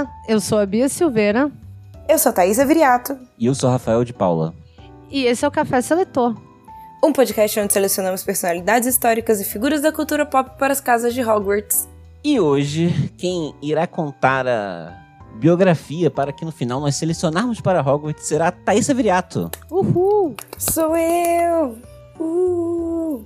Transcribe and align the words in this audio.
Olá, 0.00 0.10
eu 0.26 0.40
sou 0.40 0.58
a 0.58 0.64
Bia 0.64 0.88
Silveira 0.88 1.52
Eu 2.08 2.18
sou 2.18 2.30
a 2.30 2.32
Thaisa 2.32 2.64
Viriato, 2.64 3.18
E 3.38 3.44
eu 3.44 3.54
sou 3.54 3.68
Rafael 3.68 4.02
de 4.02 4.14
Paula. 4.14 4.54
e 5.10 5.26
esse 5.26 5.44
é 5.44 5.48
o 5.48 5.50
Café 5.50 5.82
Seletor. 5.82 6.34
um 7.04 7.12
podcast 7.12 7.60
onde 7.60 7.70
selecionamos 7.70 8.24
personalidades 8.24 8.88
históricas 8.88 9.42
e 9.42 9.44
figuras 9.44 9.82
da 9.82 9.92
cultura 9.92 10.24
pop 10.24 10.52
para 10.58 10.72
as 10.72 10.80
casas 10.80 11.12
de 11.12 11.22
Hogwarts. 11.22 11.86
E 12.24 12.40
hoje, 12.40 13.12
quem 13.18 13.54
irá 13.60 13.86
contar 13.86 14.48
a 14.48 14.96
biografia 15.34 16.10
para 16.10 16.32
que 16.32 16.46
no 16.46 16.52
final 16.52 16.80
nós 16.80 16.96
selecionarmos 16.96 17.60
para 17.60 17.82
Hogwarts 17.82 18.26
será 18.26 18.48
a 18.48 18.52
Thaisa 18.52 18.94
Viriato. 18.94 19.50
Uhul! 19.70 20.34
Sou 20.56 20.96
eu! 20.96 21.76
Uh! 22.18 23.22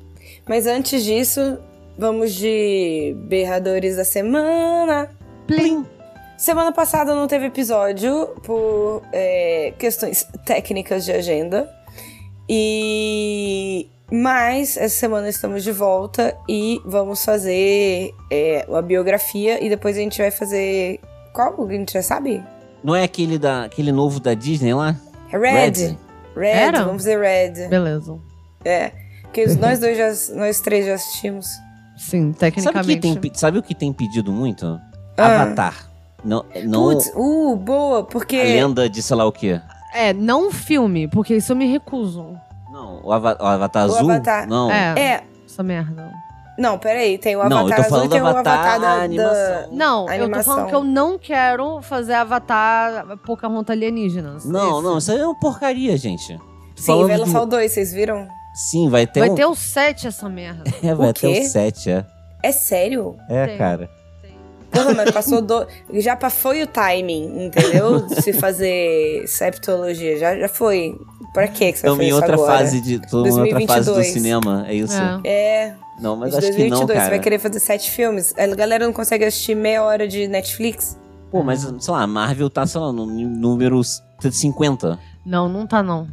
Mas 0.49 0.67
antes 0.67 1.05
disso, 1.05 1.57
vamos 1.97 2.33
de 2.35 3.15
berradores 3.29 3.97
da 3.97 4.05
semana. 4.05 5.09
Plim! 5.47 5.87
Semana 6.45 6.73
passada 6.73 7.15
não 7.15 7.27
teve 7.27 7.47
episódio 7.47 8.27
por 8.43 9.03
é, 9.15 9.73
questões 9.79 10.29
técnicas 10.45 11.03
de 11.03 11.11
agenda. 11.11 11.67
E 12.47 13.89
mas 14.13 14.77
essa 14.77 14.95
semana 14.95 15.27
estamos 15.31 15.65
de 15.65 15.73
volta 15.73 16.37
e 16.47 16.83
vamos 16.85 17.25
fazer 17.25 18.15
é, 18.31 18.67
a 18.71 18.83
biografia 18.83 19.65
e 19.65 19.71
depois 19.71 19.97
a 19.97 20.01
gente 20.01 20.21
vai 20.21 20.31
fazer. 20.31 21.01
Qual? 21.33 21.67
A 21.67 21.73
gente 21.73 21.95
já 21.95 22.03
sabe? 22.03 22.45
Não 22.83 22.95
é 22.95 23.05
aquele, 23.05 23.39
da, 23.39 23.65
aquele 23.65 23.91
novo 23.91 24.21
da 24.21 24.35
Disney 24.35 24.75
lá? 24.75 24.95
É 25.33 25.39
Red. 25.39 25.71
Red. 25.71 25.99
Red, 26.37 26.47
Era? 26.47 26.85
vamos 26.85 27.05
fazer 27.05 27.19
Red. 27.19 27.69
Beleza. 27.69 28.19
É. 28.67 28.93
Porque 29.23 29.47
nós 29.47 29.79
dois 29.79 29.97
já, 29.97 30.35
nós 30.37 30.61
três 30.61 30.85
já 30.85 30.93
assistimos. 30.93 31.47
Sim, 31.97 32.35
Sabe 32.35 32.35
o, 32.35 32.35
que 32.35 32.39
tecnicamente. 32.39 33.19
tem, 33.21 33.35
sabe 33.35 33.59
o 33.59 33.63
que 33.63 33.75
tem 33.75 33.91
pedido 33.95 34.31
muito? 34.31 34.79
Ah. 35.17 35.43
Avatar. 35.43 35.94
Não, 36.25 36.45
não 36.65 36.83
Putz, 36.91 37.13
uh, 37.15 37.57
boa, 37.57 38.05
porque. 38.05 38.37
a 38.37 38.43
lenda 38.45 38.89
de 38.89 39.03
sei 39.03 39.17
lá 39.17 39.25
o 39.27 39.33
quê. 39.33 39.61
É, 39.95 40.13
não 40.13 40.51
filme, 40.51 41.07
porque 41.07 41.37
isso 41.37 41.53
eu 41.53 41.57
me 41.57 41.67
recuso. 41.71 42.37
Não, 42.73 43.01
o, 43.05 43.13
ava- 43.13 43.37
o 43.41 43.45
Avatar 43.47 43.87
O 43.89 43.95
Azul? 43.95 44.11
Avatar. 44.11 44.49
Não. 44.49 44.71
É. 44.71 44.95
É. 44.99 45.25
Essa 45.47 45.63
merda. 45.63 46.11
Não, 46.59 46.79
peraí, 46.79 47.19
tem 47.19 47.35
o 47.37 47.49
Não, 47.49 47.59
eu 47.59 47.67
Avatar 47.67 47.77
tô 47.77 47.83
azul 47.83 47.91
falando 47.97 48.17
e 48.17 48.21
o 48.21 48.27
Avatar, 48.27 48.59
Avatar 48.59 48.81
da, 48.81 48.87
a 48.93 48.97
da- 48.97 49.03
animação. 49.03 49.69
Não, 49.73 50.01
eu 50.03 50.07
tô 50.07 50.13
Animação. 50.25 50.55
falando 50.55 50.69
que 50.69 50.75
eu 50.75 50.85
não 50.85 51.19
quero 51.19 51.83
fazer 51.83 52.15
Avatar 52.15 53.17
Pocahontas 53.27 53.77
alienígenas. 53.77 54.45
Não, 54.45 54.75
Esse. 54.79 54.83
não, 54.83 54.99
isso 54.99 55.13
aí 55.13 55.19
é 55.19 55.27
uma 55.27 55.39
porcaria, 55.39 55.97
gente. 55.97 56.37
Tô 56.37 56.43
Sim, 56.77 56.87
falando 56.87 57.09
vai 57.09 57.17
lançar 57.19 57.43
o 57.43 57.47
2, 57.47 57.73
vocês 57.73 57.93
viram? 57.93 58.27
Sim, 58.55 58.89
vai 58.89 59.05
ter 59.07 59.21
Vai 59.21 59.31
um... 59.31 59.35
ter 59.35 59.47
o 59.47 59.55
7 59.55 60.07
essa 60.07 60.29
merda. 60.29 60.63
É, 60.83 60.95
vai 60.95 61.11
O 61.11 61.13
ter 61.13 61.27
o 61.45 61.49
7, 61.49 61.91
é. 61.91 62.05
É 62.43 62.53
sério? 62.53 63.17
É, 63.29 63.47
Tem. 63.47 63.59
cara. 63.59 63.89
Porra, 64.75 64.95
mas 64.95 65.11
passou 65.11 65.41
do... 65.41 65.67
Já 65.95 66.17
foi 66.31 66.63
o 66.63 66.67
timing, 66.67 67.47
entendeu? 67.47 68.07
De 68.07 68.23
se 68.23 68.33
fazer 68.33 69.27
septologia. 69.27 70.19
Já, 70.19 70.37
já 70.39 70.49
foi. 70.49 70.99
Pra 71.33 71.49
que 71.49 71.73
que 71.73 71.79
você 71.79 71.87
Estamos 71.87 72.05
em 72.05 72.13
outra 72.13 72.35
agora? 72.35 72.59
fase 72.59 72.81
de. 72.81 72.99
Tô 73.09 73.27
em 73.27 73.31
outra 73.41 73.61
fase 73.67 73.89
do 73.91 73.95
2022. 73.95 74.07
cinema, 74.13 74.65
é 74.69 74.75
isso? 74.75 74.95
É. 74.95 75.21
É, 75.25 75.75
Não, 76.01 76.15
mas 76.17 76.31
de 76.31 76.39
acho 76.39 76.47
que 76.47 76.53
2022. 76.53 76.71
não, 76.71 76.87
você 76.87 76.95
cara. 76.95 77.11
vai 77.11 77.19
querer 77.19 77.39
fazer 77.41 77.59
sete 77.61 77.91
filmes? 77.91 78.35
A 78.39 78.47
galera 78.55 78.85
não 78.87 78.93
consegue 78.93 79.25
assistir 79.25 79.57
meia 79.57 79.83
hora 79.83 80.07
de 80.07 80.29
Netflix? 80.29 80.97
Pô, 81.31 81.43
mas, 81.43 81.63
sei 81.81 81.93
lá, 81.93 82.03
a 82.03 82.07
Marvel 82.07 82.49
tá, 82.49 82.65
sei 82.67 82.81
lá, 82.81 82.93
no 82.93 83.05
número 83.07 83.81
50. 84.21 84.97
Não, 85.27 85.49
não 85.49 85.67
tá 85.67 85.83
não. 85.83 86.07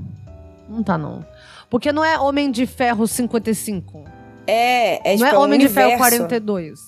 Não 0.67 0.81
tá 0.81 0.97
não. 0.97 1.23
Porque 1.69 1.91
não 1.91 2.03
é 2.03 2.19
Homem 2.19 2.49
de 2.51 2.65
Ferro 2.65 3.07
55. 3.07 4.03
É, 4.47 5.13
é 5.13 5.17
não 5.17 5.25
tipo 5.25 5.35
é 5.35 5.37
um 5.37 5.43
Homem 5.43 5.59
de 5.59 5.69
Ferro 5.69 5.89
universo. 5.89 6.17
42. 6.17 6.79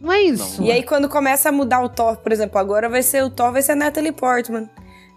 Não 0.00 0.12
é 0.12 0.22
isso. 0.22 0.60
Não. 0.60 0.66
E 0.68 0.72
aí, 0.72 0.82
quando 0.82 1.08
começa 1.08 1.48
a 1.48 1.52
mudar 1.52 1.82
o 1.82 1.88
Thor, 1.88 2.16
por 2.16 2.32
exemplo, 2.32 2.58
agora 2.58 2.88
vai 2.88 3.02
ser 3.02 3.22
o 3.22 3.30
Thor, 3.30 3.52
vai 3.52 3.62
ser 3.62 3.72
a 3.72 3.76
Natalie 3.76 4.12
Portman. 4.12 4.68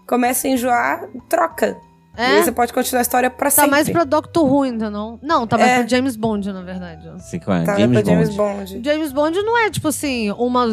Começa 0.06 0.46
a 0.46 0.50
enjoar, 0.50 1.08
troca. 1.28 1.76
E 2.16 2.20
É? 2.20 2.26
aí 2.26 2.44
você 2.44 2.52
pode 2.52 2.72
continuar 2.72 3.00
a 3.00 3.02
história 3.02 3.28
pra 3.28 3.46
Tá 3.46 3.56
sempre. 3.56 3.70
mais 3.72 3.88
pra 3.88 4.04
Doctor 4.04 4.44
Who, 4.44 4.66
entendeu? 4.66 5.18
Não, 5.20 5.46
tá 5.48 5.58
mais 5.58 5.70
É. 5.70 5.78
pra 5.80 5.86
James 5.88 6.14
Bond, 6.14 6.52
na 6.52 6.62
verdade. 6.62 7.10
Sei 7.24 7.40
qual 7.40 7.56
é, 7.56 7.64
Tá, 7.64 7.76
James, 7.76 8.00
pra 8.02 8.12
James 8.12 8.28
Bond. 8.36 8.72
Bond. 8.74 8.82
James 8.84 9.12
Bond 9.12 9.42
não 9.42 9.58
é, 9.58 9.70
tipo 9.70 9.88
assim, 9.88 10.30
uma... 10.32 10.64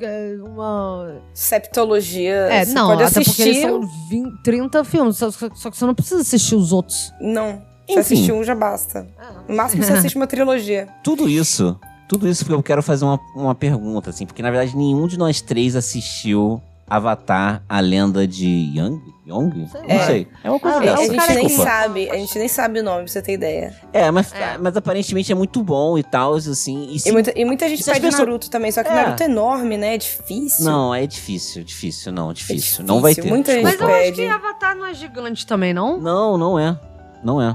é, 0.00 0.34
uma... 0.42 1.20
Septologia. 1.34 2.34
É, 2.50 2.64
você 2.64 2.72
não, 2.72 2.88
pode 2.88 3.02
até 3.04 3.22
porque 3.22 3.42
eles 3.42 3.56
assistir. 3.58 3.68
são 3.68 3.80
20, 4.10 4.42
30 4.42 4.84
filmes, 4.84 5.16
só, 5.18 5.30
só 5.30 5.48
que 5.70 5.76
você 5.76 5.86
não 5.86 5.94
precisa 5.94 6.20
assistir 6.22 6.54
os 6.56 6.72
outros. 6.72 7.12
Não. 7.20 7.62
Enfim. 7.88 7.94
Você 7.94 7.98
assistir 8.00 8.32
um 8.32 8.42
já 8.44 8.54
basta. 8.54 9.06
No 9.48 9.54
máximo 9.56 9.82
você 9.82 9.92
assiste 9.94 10.16
uma 10.16 10.26
trilogia. 10.26 10.88
Tudo 11.04 11.28
isso, 11.28 11.78
tudo 12.08 12.26
isso 12.28 12.44
porque 12.44 12.54
eu 12.54 12.62
quero 12.62 12.82
fazer 12.82 13.04
uma, 13.04 13.20
uma 13.36 13.54
pergunta, 13.54 14.10
assim, 14.10 14.24
porque 14.26 14.42
na 14.42 14.50
verdade 14.50 14.76
nenhum 14.76 15.06
de 15.06 15.18
nós 15.18 15.40
três 15.40 15.76
assistiu 15.76 16.60
Avatar, 16.90 17.62
a 17.68 17.80
lenda 17.80 18.26
de 18.26 18.48
Young? 18.74 18.98
Young? 19.26 19.68
Sei 19.70 19.82
Não 19.86 19.96
lá. 19.98 20.06
sei. 20.06 20.26
É 20.42 20.48
uma 20.50 20.58
coisa 20.58 20.78
Ah, 20.78 20.84
É, 20.84 20.86
é 20.86 20.90
dessa. 20.90 21.02
a 21.02 21.04
gente 21.04 21.16
cara 21.18 21.34
nem 21.34 21.42
que- 21.42 21.46
Desculpa. 21.48 21.70
sabe, 21.70 22.10
a 22.10 22.14
gente 22.16 22.38
nem 22.38 22.48
sabe 22.48 22.80
o 22.80 22.82
nome, 22.82 22.98
pra 23.04 23.08
você 23.12 23.20
ter 23.20 23.32
ideia. 23.34 23.76
É, 23.92 24.10
mas, 24.10 24.32
É. 24.32 24.56
mas 24.56 24.74
aparentemente 24.74 25.30
é 25.30 25.34
muito 25.34 25.62
bom 25.62 25.98
e 25.98 26.02
tal, 26.02 26.32
assim. 26.36 26.88
E 26.90 26.98
se- 26.98 27.10
E 27.10 27.12
muita, 27.12 27.38
e 27.38 27.44
muita 27.44 27.68
gente 27.68 27.84
pede 27.84 28.00
pessoas- 28.00 28.18
Naruto 28.26 28.48
também, 28.48 28.72
só 28.72 28.82
que 28.82 28.88
É. 28.88 28.94
Naruto 28.94 29.22
é 29.22 29.26
enorme, 29.26 29.76
né? 29.76 29.96
É 29.96 29.98
difícil. 29.98 30.64
Não, 30.64 30.94
é 30.94 31.06
difícil, 31.06 31.62
difícil, 31.62 32.10
não, 32.10 32.32
difícil. 32.32 32.56
difícil, 32.56 32.84
Não 32.86 33.02
vai 33.02 33.14
ter. 33.14 33.26
muita 33.26 33.52
gente 33.52 33.64
Mas 33.64 33.72
eu 33.74 33.78
desculpa. 33.80 33.94
acho 34.00 34.04
pede. 34.14 34.22
que 34.22 34.26
Avatar 34.28 34.74
não 34.74 34.86
é 34.86 34.94
gigante 34.94 35.46
também, 35.46 35.74
não? 35.74 36.00
Não, 36.00 36.38
não 36.38 36.58
é. 36.58 36.74
Não 37.22 37.42
é. 37.42 37.54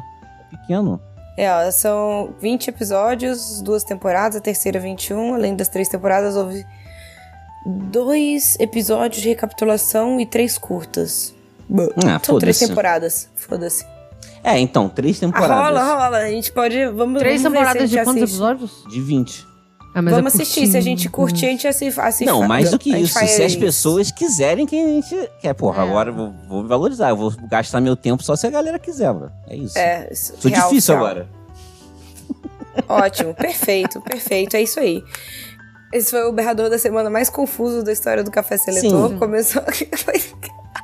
É 0.53 0.55
pequeno. 0.57 1.01
É, 1.37 1.51
ó, 1.51 1.71
são 1.71 2.33
20 2.39 2.67
episódios, 2.67 3.61
duas 3.61 3.83
temporadas, 3.83 4.35
a 4.37 4.41
terceira 4.41 4.79
21. 4.79 5.33
Além 5.33 5.55
das 5.55 5.67
três 5.67 5.87
temporadas, 5.89 6.35
houve 6.35 6.63
dois 7.65 8.57
episódios 8.59 9.21
de 9.21 9.29
recapitulação 9.29 10.19
e 10.19 10.25
três 10.25 10.57
curtas. 10.57 11.33
Ah, 12.05 12.19
São 12.23 12.37
três 12.37 12.59
temporadas. 12.59 13.29
Foda-se. 13.35 13.85
É, 14.43 14.59
então, 14.59 14.89
três 14.89 15.17
Ah, 15.17 15.19
temporadas. 15.21 15.57
rola, 15.81 15.95
rola. 16.03 16.17
A 16.17 16.29
gente 16.29 16.51
pode. 16.51 16.85
Vamos, 16.89 17.19
Três 17.19 17.41
vamos 17.41 17.57
ver 17.57 17.65
se 17.65 17.69
a 17.69 17.71
temporadas 17.73 17.89
gente 17.89 17.99
de 17.99 18.05
quantos 18.05 18.23
assiste. 18.23 18.33
episódios? 18.35 18.83
De 18.89 19.01
20. 19.01 19.47
Ah, 19.95 20.01
mas 20.01 20.13
Vamos 20.15 20.33
é 20.33 20.37
assistir. 20.41 20.65
Se 20.67 20.75
a 20.77 20.81
gente 20.81 21.07
curtir, 21.07 21.45
a 21.45 21.49
gente 21.49 21.67
assi- 21.67 21.93
assiste. 21.97 22.25
Não, 22.25 22.47
mais 22.47 22.71
do 22.71 22.79
que 22.79 22.89
isso. 22.95 23.17
Se 23.27 23.43
as 23.43 23.55
pessoas 23.55 24.09
quiserem 24.11 24.65
que 24.65 24.75
a 24.75 24.87
gente. 24.87 25.29
Quer, 25.39 25.53
porra, 25.53 25.83
É. 25.83 25.87
agora 25.87 26.09
eu 26.09 26.13
vou, 26.15 26.33
vou 26.47 26.67
valorizar. 26.67 27.09
Eu 27.09 27.17
vou 27.17 27.31
gastar 27.49 27.79
meu 27.79 27.95
tempo 27.95 28.23
só 28.23 28.35
se 28.35 28.47
a 28.47 28.49
galera 28.49 28.79
quiser, 28.79 29.13
bro. 29.13 29.31
É 29.47 29.55
isso. 29.55 29.77
É, 29.77 30.09
isso- 30.11 30.33
Sou 30.39 30.49
real, 30.49 30.69
difícil 30.69 30.95
real. 30.95 31.05
agora. 31.05 31.29
Ótimo, 32.89 33.33
perfeito, 33.35 34.01
perfeito. 34.01 34.55
É 34.55 34.61
isso 34.63 34.79
aí. 34.79 35.03
Esse 35.93 36.09
foi 36.09 36.23
o 36.23 36.31
berrador 36.31 36.71
da 36.71 36.79
semana 36.79 37.07
mais 37.09 37.29
confuso 37.29 37.83
da 37.83 37.91
história 37.91 38.23
do 38.23 38.31
Café 38.31 38.57
Seletor. 38.57 39.09
Sim. 39.09 39.17
Começou. 39.19 39.61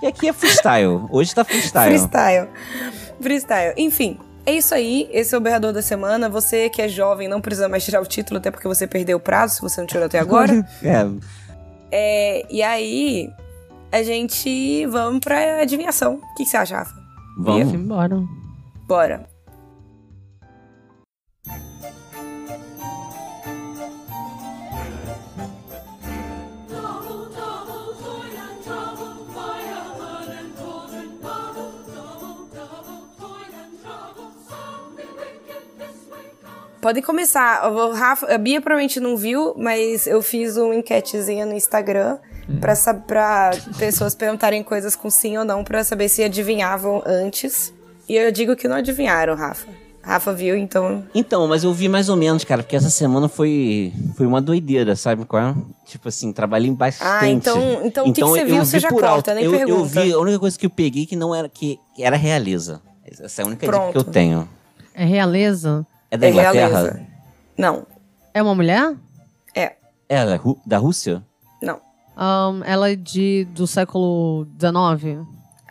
E 0.01 0.07
aqui 0.07 0.29
é 0.29 0.33
freestyle. 0.33 1.01
Hoje 1.09 1.35
tá 1.35 1.43
freestyle. 1.43 1.89
Freestyle. 1.97 2.47
Freestyle. 3.19 3.73
Enfim, 3.75 4.17
é 4.45 4.53
isso 4.53 4.73
aí. 4.73 5.09
Esse 5.11 5.35
é 5.35 5.37
o 5.37 5.41
berrador 5.41 5.71
da 5.73 5.81
semana. 5.81 6.29
Você 6.29 6.69
que 6.69 6.81
é 6.81 6.87
jovem 6.87 7.27
não 7.27 7.41
precisa 7.41 7.67
mais 7.69 7.83
tirar 7.83 8.01
o 8.01 8.05
título, 8.05 8.39
até 8.39 8.51
porque 8.51 8.67
você 8.67 8.87
perdeu 8.87 9.17
o 9.17 9.19
prazo, 9.19 9.55
se 9.55 9.61
você 9.61 9.81
não 9.81 9.87
tirou 9.87 10.05
até 10.05 10.19
agora. 10.19 10.65
É, 10.83 11.05
É, 11.91 12.45
e 12.49 12.61
aí, 12.61 13.29
a 13.91 14.03
gente 14.03 14.85
vamos 14.87 15.19
pra 15.19 15.61
adivinhação. 15.61 16.15
O 16.15 16.35
que, 16.35 16.43
que 16.43 16.49
você 16.49 16.57
acha, 16.57 16.77
Rafa? 16.77 16.95
vamos. 17.37 17.73
Embora. 17.73 18.21
Bora. 18.87 19.29
Podem 36.81 37.03
começar. 37.03 37.69
O 37.71 37.91
Rafa, 37.93 38.33
a 38.33 38.37
Bia 38.37 38.61
provavelmente 38.61 38.99
não 38.99 39.17
viu, 39.17 39.53
mas 39.57 40.07
eu 40.07 40.21
fiz 40.21 40.55
uma 40.57 40.73
enquetezinha 40.75 41.45
no 41.45 41.53
Instagram 41.53 42.17
pra, 42.61 42.73
sa- 42.75 42.93
pra 42.93 43.51
pessoas 43.77 44.15
perguntarem 44.15 44.63
coisas 44.63 44.95
com 44.95 45.09
sim 45.09 45.37
ou 45.37 45.43
não 45.43 45.63
pra 45.63 45.83
saber 45.83 46.07
se 46.09 46.23
adivinhavam 46.23 47.03
antes. 47.05 47.73
E 48.07 48.15
eu 48.15 48.31
digo 48.31 48.55
que 48.55 48.67
não 48.67 48.77
adivinharam, 48.77 49.35
Rafa. 49.35 49.67
Rafa 50.01 50.33
viu, 50.33 50.55
então. 50.57 51.03
Então, 51.13 51.45
mas 51.47 51.63
eu 51.65 51.73
vi 51.73 51.89
mais 51.89 52.07
ou 52.07 52.15
menos, 52.15 52.45
cara, 52.45 52.63
porque 52.63 52.75
essa 52.77 52.89
semana 52.89 53.27
foi, 53.27 53.93
foi 54.15 54.25
uma 54.25 54.41
doideira, 54.41 54.95
sabe 54.95 55.25
qual 55.25 55.43
é? 55.43 55.55
Tipo 55.85 56.07
assim, 56.07 56.31
trabalhei 56.31 56.71
bastante. 56.71 57.07
Ah, 57.25 57.27
então- 57.29 57.81
então 57.83 58.05
o 58.05 58.13
que 58.13 58.21
que 58.21 58.27
você 58.27 58.41
eu 58.41 58.45
viu, 58.45 58.55
vi 58.55 58.65
você 58.65 58.79
já 58.79 58.89
corta, 58.89 59.35
nem 59.35 59.43
eu, 59.43 59.51
eu 59.53 59.57
pergunta. 59.67 60.01
vi, 60.01 60.13
a 60.13 60.17
única 60.17 60.39
coisa 60.39 60.57
que 60.57 60.65
eu 60.65 60.69
peguei 60.69 61.05
que 61.05 61.17
não 61.17 61.35
era, 61.35 61.49
que, 61.49 61.77
que 61.93 62.03
era 62.03 62.15
realeza. 62.15 62.81
Essa 63.05 63.41
é 63.41 63.43
a 63.43 63.47
única 63.47 63.65
dica 63.67 63.77
Pronto. 63.77 63.91
que 63.91 63.97
eu 63.97 64.03
tenho. 64.05 64.47
É 64.95 65.03
realeza? 65.05 65.85
É 66.11 66.17
da 66.17 66.27
é 66.27 66.29
Inglaterra? 66.29 66.67
realeza. 66.67 67.07
Não. 67.57 67.85
É 68.33 68.41
uma 68.41 68.55
mulher? 68.55 68.95
É. 69.55 69.73
É 70.07 70.25
da, 70.25 70.35
Ru- 70.35 70.59
da 70.65 70.77
Rússia? 70.77 71.23
Não. 71.61 71.79
Ahn, 72.15 72.61
ela 72.65 72.89
é 72.91 72.95
de, 72.95 73.45
do 73.51 73.65
século 73.67 74.47
XIX? 74.59 75.25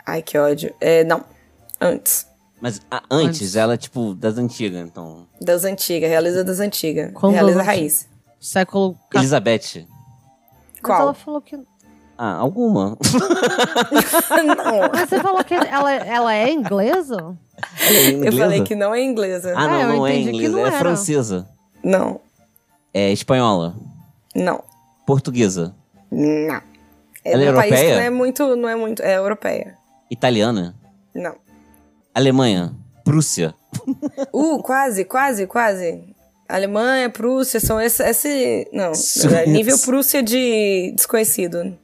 Ai, 0.05 0.21
que 0.21 0.37
ódio. 0.37 0.73
É, 0.79 1.03
não. 1.03 1.23
Antes. 1.79 2.27
Mas 2.61 2.81
a- 2.91 3.01
antes, 3.09 3.41
Antes. 3.41 3.55
ela, 3.55 3.77
tipo, 3.77 4.13
das 4.15 4.37
antigas, 4.37 4.85
então. 4.87 5.25
Das 5.41 5.63
antigas. 5.63 6.09
Realeza 6.09 6.43
das 6.43 6.59
antigas. 6.59 7.11
Qual 7.13 7.31
realeza 7.31 7.61
raiz. 7.63 8.07
Século... 8.39 8.97
Elizabeth. 9.13 9.85
Mas 9.85 10.81
Qual? 10.81 11.01
ela 11.01 11.13
falou 11.13 11.41
que... 11.41 11.57
Ah, 12.17 12.33
alguma. 12.35 12.97
não. 14.57 14.89
Mas 14.93 15.09
você 15.09 15.19
falou 15.21 15.43
que 15.43 15.53
ela, 15.53 15.91
ela 15.93 16.33
é 16.35 16.51
inglesa? 16.51 17.37
É 17.89 18.27
Eu 18.27 18.31
falei 18.33 18.63
que 18.63 18.75
não 18.75 18.93
é 18.93 19.01
inglesa. 19.03 19.53
Ah, 19.55 19.67
não, 19.67 19.73
Ah, 19.73 19.81
eu 19.81 19.87
não 19.89 20.07
é 20.07 20.11
entendi 20.15 20.29
que 20.31 20.35
inglesa, 20.37 20.51
não 20.53 20.65
é 20.65 20.67
era. 20.69 20.77
francesa. 20.79 21.47
Não. 21.83 22.21
É 22.93 23.11
espanhola. 23.11 23.75
Não. 24.35 24.63
Portuguesa. 25.05 25.73
Não. 26.11 26.61
É 27.23 27.33
Ela 27.33 27.43
é 27.43 27.51
um 27.51 27.55
país 27.55 27.69
que 27.73 27.75
europeia? 27.79 27.95
não 27.95 28.01
é 28.03 28.09
muito, 28.09 28.55
não 28.55 28.69
é 28.69 28.75
muito, 28.75 29.01
é 29.03 29.17
europeia. 29.17 29.75
Italiana. 30.09 30.75
Não. 31.13 31.35
Alemanha. 32.13 32.73
Prússia. 33.03 33.53
Uh, 34.33 34.61
quase, 34.61 35.05
quase, 35.05 35.45
quase. 35.47 36.03
Alemanha, 36.47 37.09
Prússia, 37.11 37.59
são 37.59 37.79
esse, 37.79 38.01
esse 38.03 38.67
não, 38.73 38.91
é 39.37 39.45
nível 39.45 39.77
Prússia 39.79 40.23
de 40.23 40.91
desconhecido. 40.95 41.77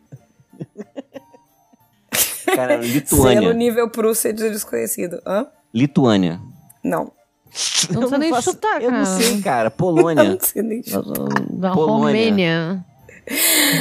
Cara, 2.55 2.81
Selo 2.81 2.83
Lituânia. 2.93 3.53
nível 3.53 3.89
Prússia 3.89 4.33
de 4.33 4.49
desconhecido. 4.49 5.21
Hã? 5.25 5.45
Lituânia. 5.75 6.39
Não. 6.83 7.11
Não 7.91 8.01
Eu 8.03 8.09
sei 8.09 8.17
nem 8.17 8.29
faço- 8.31 8.51
chutar, 8.51 8.81
Eu 8.81 8.91
não 8.91 9.03
cara. 9.03 9.19
sei, 9.19 9.41
cara. 9.41 9.67
Eu 9.67 9.71
Polônia. 9.71 10.23
não 10.23 10.37
sei 10.39 10.61
nem 10.63 10.81
Polônia. 10.81 11.69
Romênia. 11.73 12.85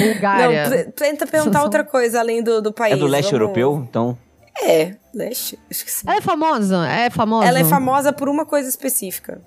Bulgária. 0.00 0.68
Não, 0.86 0.92
tenta 0.92 1.26
perguntar 1.26 1.62
outra 1.62 1.84
coisa 1.84 2.20
além 2.20 2.42
do, 2.42 2.60
do 2.62 2.72
país. 2.72 2.94
É 2.94 2.96
do 2.96 3.06
leste 3.06 3.30
vamos- 3.30 3.40
europeu, 3.42 3.86
então. 3.88 4.16
É, 4.62 4.94
leste. 5.14 5.58
Acho 5.70 5.84
que 5.84 5.90
sim. 5.90 6.06
Ela 6.06 6.16
é 6.16 6.20
famosa? 6.20 6.86
É 6.88 7.10
famosa? 7.10 7.48
Ela 7.48 7.58
é 7.58 7.64
famosa 7.64 8.12
por 8.12 8.28
uma 8.28 8.46
coisa 8.46 8.68
específica. 8.68 9.40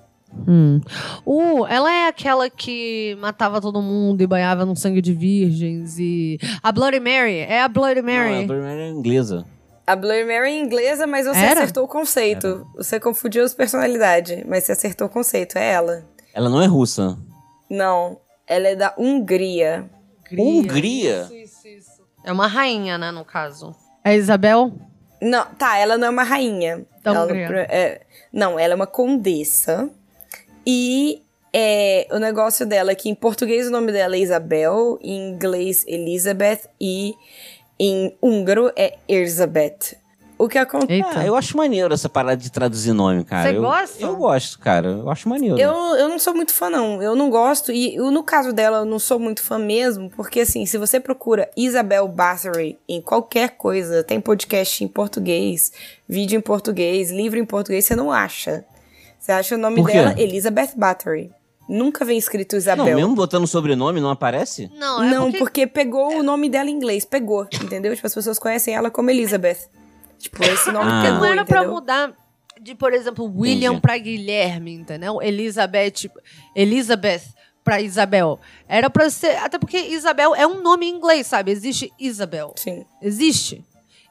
Hum. 0.46 0.80
Uh, 1.24 1.64
ela 1.66 1.90
é 1.90 2.06
aquela 2.08 2.50
que 2.50 3.16
matava 3.18 3.60
todo 3.62 3.80
mundo 3.80 4.20
e 4.22 4.26
banhava 4.26 4.66
no 4.66 4.76
sangue 4.76 5.00
de 5.00 5.14
virgens 5.14 5.98
e... 5.98 6.38
A 6.62 6.70
Bloody 6.70 7.00
Mary. 7.00 7.38
É 7.38 7.62
a 7.62 7.68
Bloody 7.68 8.02
Não, 8.02 8.12
Mary. 8.12 8.44
a 8.44 8.46
primeira 8.46 8.82
é 8.82 8.90
inglesa. 8.90 9.46
A 9.88 9.96
Bloody 9.96 10.24
Mary 10.24 10.50
é 10.52 10.58
inglesa, 10.58 11.06
mas 11.06 11.26
você 11.26 11.38
Era? 11.38 11.60
acertou 11.62 11.84
o 11.84 11.88
conceito. 11.88 12.66
Você 12.76 13.00
confundiu 13.00 13.42
as 13.44 13.54
personalidades, 13.54 14.44
mas 14.46 14.64
você 14.64 14.72
acertou 14.72 15.06
o 15.06 15.10
conceito. 15.10 15.56
É 15.56 15.72
ela. 15.72 16.04
Ela 16.34 16.50
não 16.50 16.60
é 16.60 16.66
russa. 16.66 17.16
Não, 17.70 18.20
ela 18.46 18.68
é 18.68 18.76
da 18.76 18.92
Hungria. 18.98 19.88
Hungria? 20.30 21.28
É 22.24 22.30
uma 22.32 22.46
rainha, 22.46 22.98
né, 22.98 23.10
no 23.10 23.24
caso. 23.24 23.74
É 24.04 24.14
Isabel? 24.14 24.72
Não, 25.22 25.44
tá, 25.54 25.78
ela 25.78 25.96
não 25.96 26.08
é 26.08 26.10
uma 26.10 26.22
rainha. 26.22 26.84
Da 27.02 27.12
Ela 27.12 27.24
Hungria. 27.24 27.48
não, 27.48 27.56
é- 27.58 28.00
não, 28.32 28.58
ela 28.58 28.74
é 28.74 28.76
uma 28.76 28.86
condessa. 28.86 29.88
E 30.66 31.22
é, 31.52 32.06
o 32.10 32.18
negócio 32.18 32.66
dela 32.66 32.92
é 32.92 32.94
que 32.94 33.08
em 33.08 33.14
português 33.14 33.66
o 33.66 33.70
nome 33.70 33.90
dela 33.90 34.16
é 34.16 34.18
Isabel, 34.18 34.98
em 35.00 35.30
inglês 35.30 35.84
Elizabeth 35.88 36.68
e 36.80 37.14
em 37.78 38.16
húngaro 38.20 38.72
é 38.76 38.96
Erzabeth. 39.08 39.96
O 40.38 40.48
que 40.48 40.56
acontece? 40.56 41.02
Ah, 41.16 41.26
eu 41.26 41.34
acho 41.34 41.56
maneiro 41.56 41.92
essa 41.92 42.08
parada 42.08 42.36
de 42.36 42.48
traduzir 42.50 42.92
nome, 42.92 43.24
cara. 43.24 43.50
Você 43.50 43.58
gosta? 43.58 44.02
Eu 44.04 44.16
gosto, 44.16 44.58
cara. 44.60 44.88
Eu 44.88 45.10
acho 45.10 45.28
maneiro. 45.28 45.58
Eu, 45.58 45.74
eu 45.96 46.08
não 46.08 46.18
sou 46.18 46.32
muito 46.32 46.54
fã, 46.54 46.70
não. 46.70 47.02
Eu 47.02 47.16
não 47.16 47.28
gosto. 47.28 47.72
E 47.72 47.96
eu, 47.96 48.08
no 48.12 48.22
caso 48.22 48.52
dela, 48.52 48.78
eu 48.78 48.84
não 48.84 49.00
sou 49.00 49.18
muito 49.18 49.42
fã 49.42 49.58
mesmo. 49.58 50.08
Porque, 50.10 50.40
assim, 50.40 50.64
se 50.64 50.78
você 50.78 51.00
procura 51.00 51.50
Isabel 51.56 52.06
Bathory 52.06 52.78
em 52.88 53.00
qualquer 53.00 53.56
coisa, 53.56 54.04
tem 54.04 54.20
podcast 54.20 54.84
em 54.84 54.86
português, 54.86 55.72
vídeo 56.08 56.38
em 56.38 56.40
português, 56.40 57.10
livro 57.10 57.36
em 57.36 57.44
português, 57.44 57.84
você 57.84 57.96
não 57.96 58.12
acha. 58.12 58.64
Você 59.18 59.32
acha 59.32 59.56
o 59.56 59.58
nome 59.58 59.82
dela 59.82 60.14
Elizabeth 60.16 60.70
Bathory. 60.76 61.32
Nunca 61.68 62.04
vem 62.04 62.16
escrito 62.16 62.52
Não, 62.52 62.58
Isabel. 62.58 62.96
mesmo 62.96 63.14
botando 63.14 63.46
sobrenome, 63.46 64.00
não 64.00 64.10
aparece? 64.10 64.70
Não, 64.74 65.02
é 65.02 65.10
Não, 65.10 65.22
porque... 65.24 65.38
porque... 65.38 65.66
pegou 65.66 66.18
o 66.18 66.22
nome 66.22 66.48
dela 66.48 66.70
em 66.70 66.72
inglês. 66.72 67.04
Pegou, 67.04 67.46
entendeu? 67.62 67.94
Tipo, 67.94 68.06
as 68.06 68.14
pessoas 68.14 68.38
conhecem 68.38 68.74
ela 68.74 68.90
como 68.90 69.10
Elizabeth. 69.10 69.68
Tipo, 70.18 70.42
esse 70.44 70.72
nome 70.72 70.90
Ah. 70.90 71.02
pegou, 71.04 71.18
Não 71.18 71.24
era 71.26 71.44
pra 71.44 71.68
mudar 71.68 72.12
de, 72.60 72.74
por 72.74 72.92
exemplo, 72.92 73.24
William 73.36 73.68
Entendi. 73.72 73.80
pra 73.82 73.98
Guilherme, 73.98 74.72
entendeu? 74.72 75.20
Elizabeth, 75.22 76.10
Elizabeth 76.56 77.22
pra 77.62 77.80
Isabel. 77.80 78.40
Era 78.66 78.88
pra 78.90 79.10
ser. 79.10 79.36
Até 79.36 79.58
porque 79.58 79.76
Isabel 79.78 80.34
é 80.34 80.46
um 80.46 80.62
nome 80.62 80.86
em 80.86 80.94
inglês, 80.96 81.26
sabe? 81.26 81.50
Existe 81.52 81.92
Isabel. 82.00 82.52
Sim. 82.56 82.84
Existe. 83.02 83.62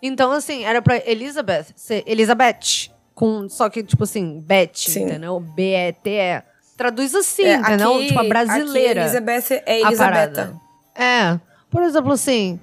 Então, 0.02 0.32
assim, 0.32 0.64
era 0.64 0.80
pra 0.82 0.98
Elizabeth 1.06 1.66
ser 1.76 2.04
Elizabeth. 2.06 2.92
Com, 3.16 3.50
só 3.50 3.68
que, 3.68 3.82
tipo 3.82 4.04
assim, 4.04 4.40
Beth, 4.46 4.70
Sim. 4.76 5.06
entendeu? 5.06 5.40
B-E-T-E. 5.40 6.44
Traduz 6.78 7.14
assim, 7.16 7.44
É, 7.44 7.56
entendeu? 7.56 7.96
aqui- 7.96 8.08
tipo, 8.08 8.20
a 8.20 8.24
brasileira. 8.24 9.02
Aqui, 9.02 9.18
Elizabeth 9.18 9.62
é 9.66 9.84
a 9.84 9.92
parada. 9.96 10.54
É. 10.96 11.40
Por 11.70 11.82
exemplo, 11.84 12.12
assim. 12.14 12.60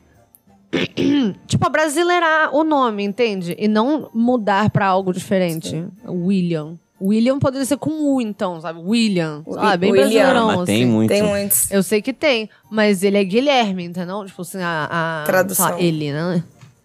tipo, 1.47 1.67
abrasileirar 1.67 2.55
o 2.55 2.65
nome, 2.65 3.05
entende? 3.05 3.55
E 3.59 3.69
não 3.69 4.11
mudar 4.15 4.71
pra 4.71 4.87
algo 4.87 5.13
diferente. 5.13 5.87
William. 6.07 6.75
William 7.01 7.39
poderia 7.39 7.67
ser 7.67 7.77
com 7.77 7.91
U, 7.91 8.21
então, 8.21 8.61
sabe? 8.61 8.81
William. 8.81 9.43
Ah, 9.59 9.77
bem 9.77 9.91
William. 9.93 10.05
brasileirão, 10.09 10.47
Mas 10.47 10.65
tem 10.67 10.83
assim. 10.83 10.87
muito. 10.93 11.09
Tem 11.11 11.23
muitos. 11.23 11.71
Eu 11.71 11.83
sei 11.83 12.01
que 12.01 12.13
tem, 12.13 12.49
mas 12.71 13.03
ele 13.03 13.19
é 13.19 13.25
Guilherme, 13.25 13.85
entendeu? 13.85 14.25
Tipo 14.25 14.43
assim, 14.43 14.59
a. 14.63 14.89
a 15.23 15.25
Tradução. 15.27 15.71
lá, 15.71 15.81
ele, 15.81 16.13
né? 16.13 16.43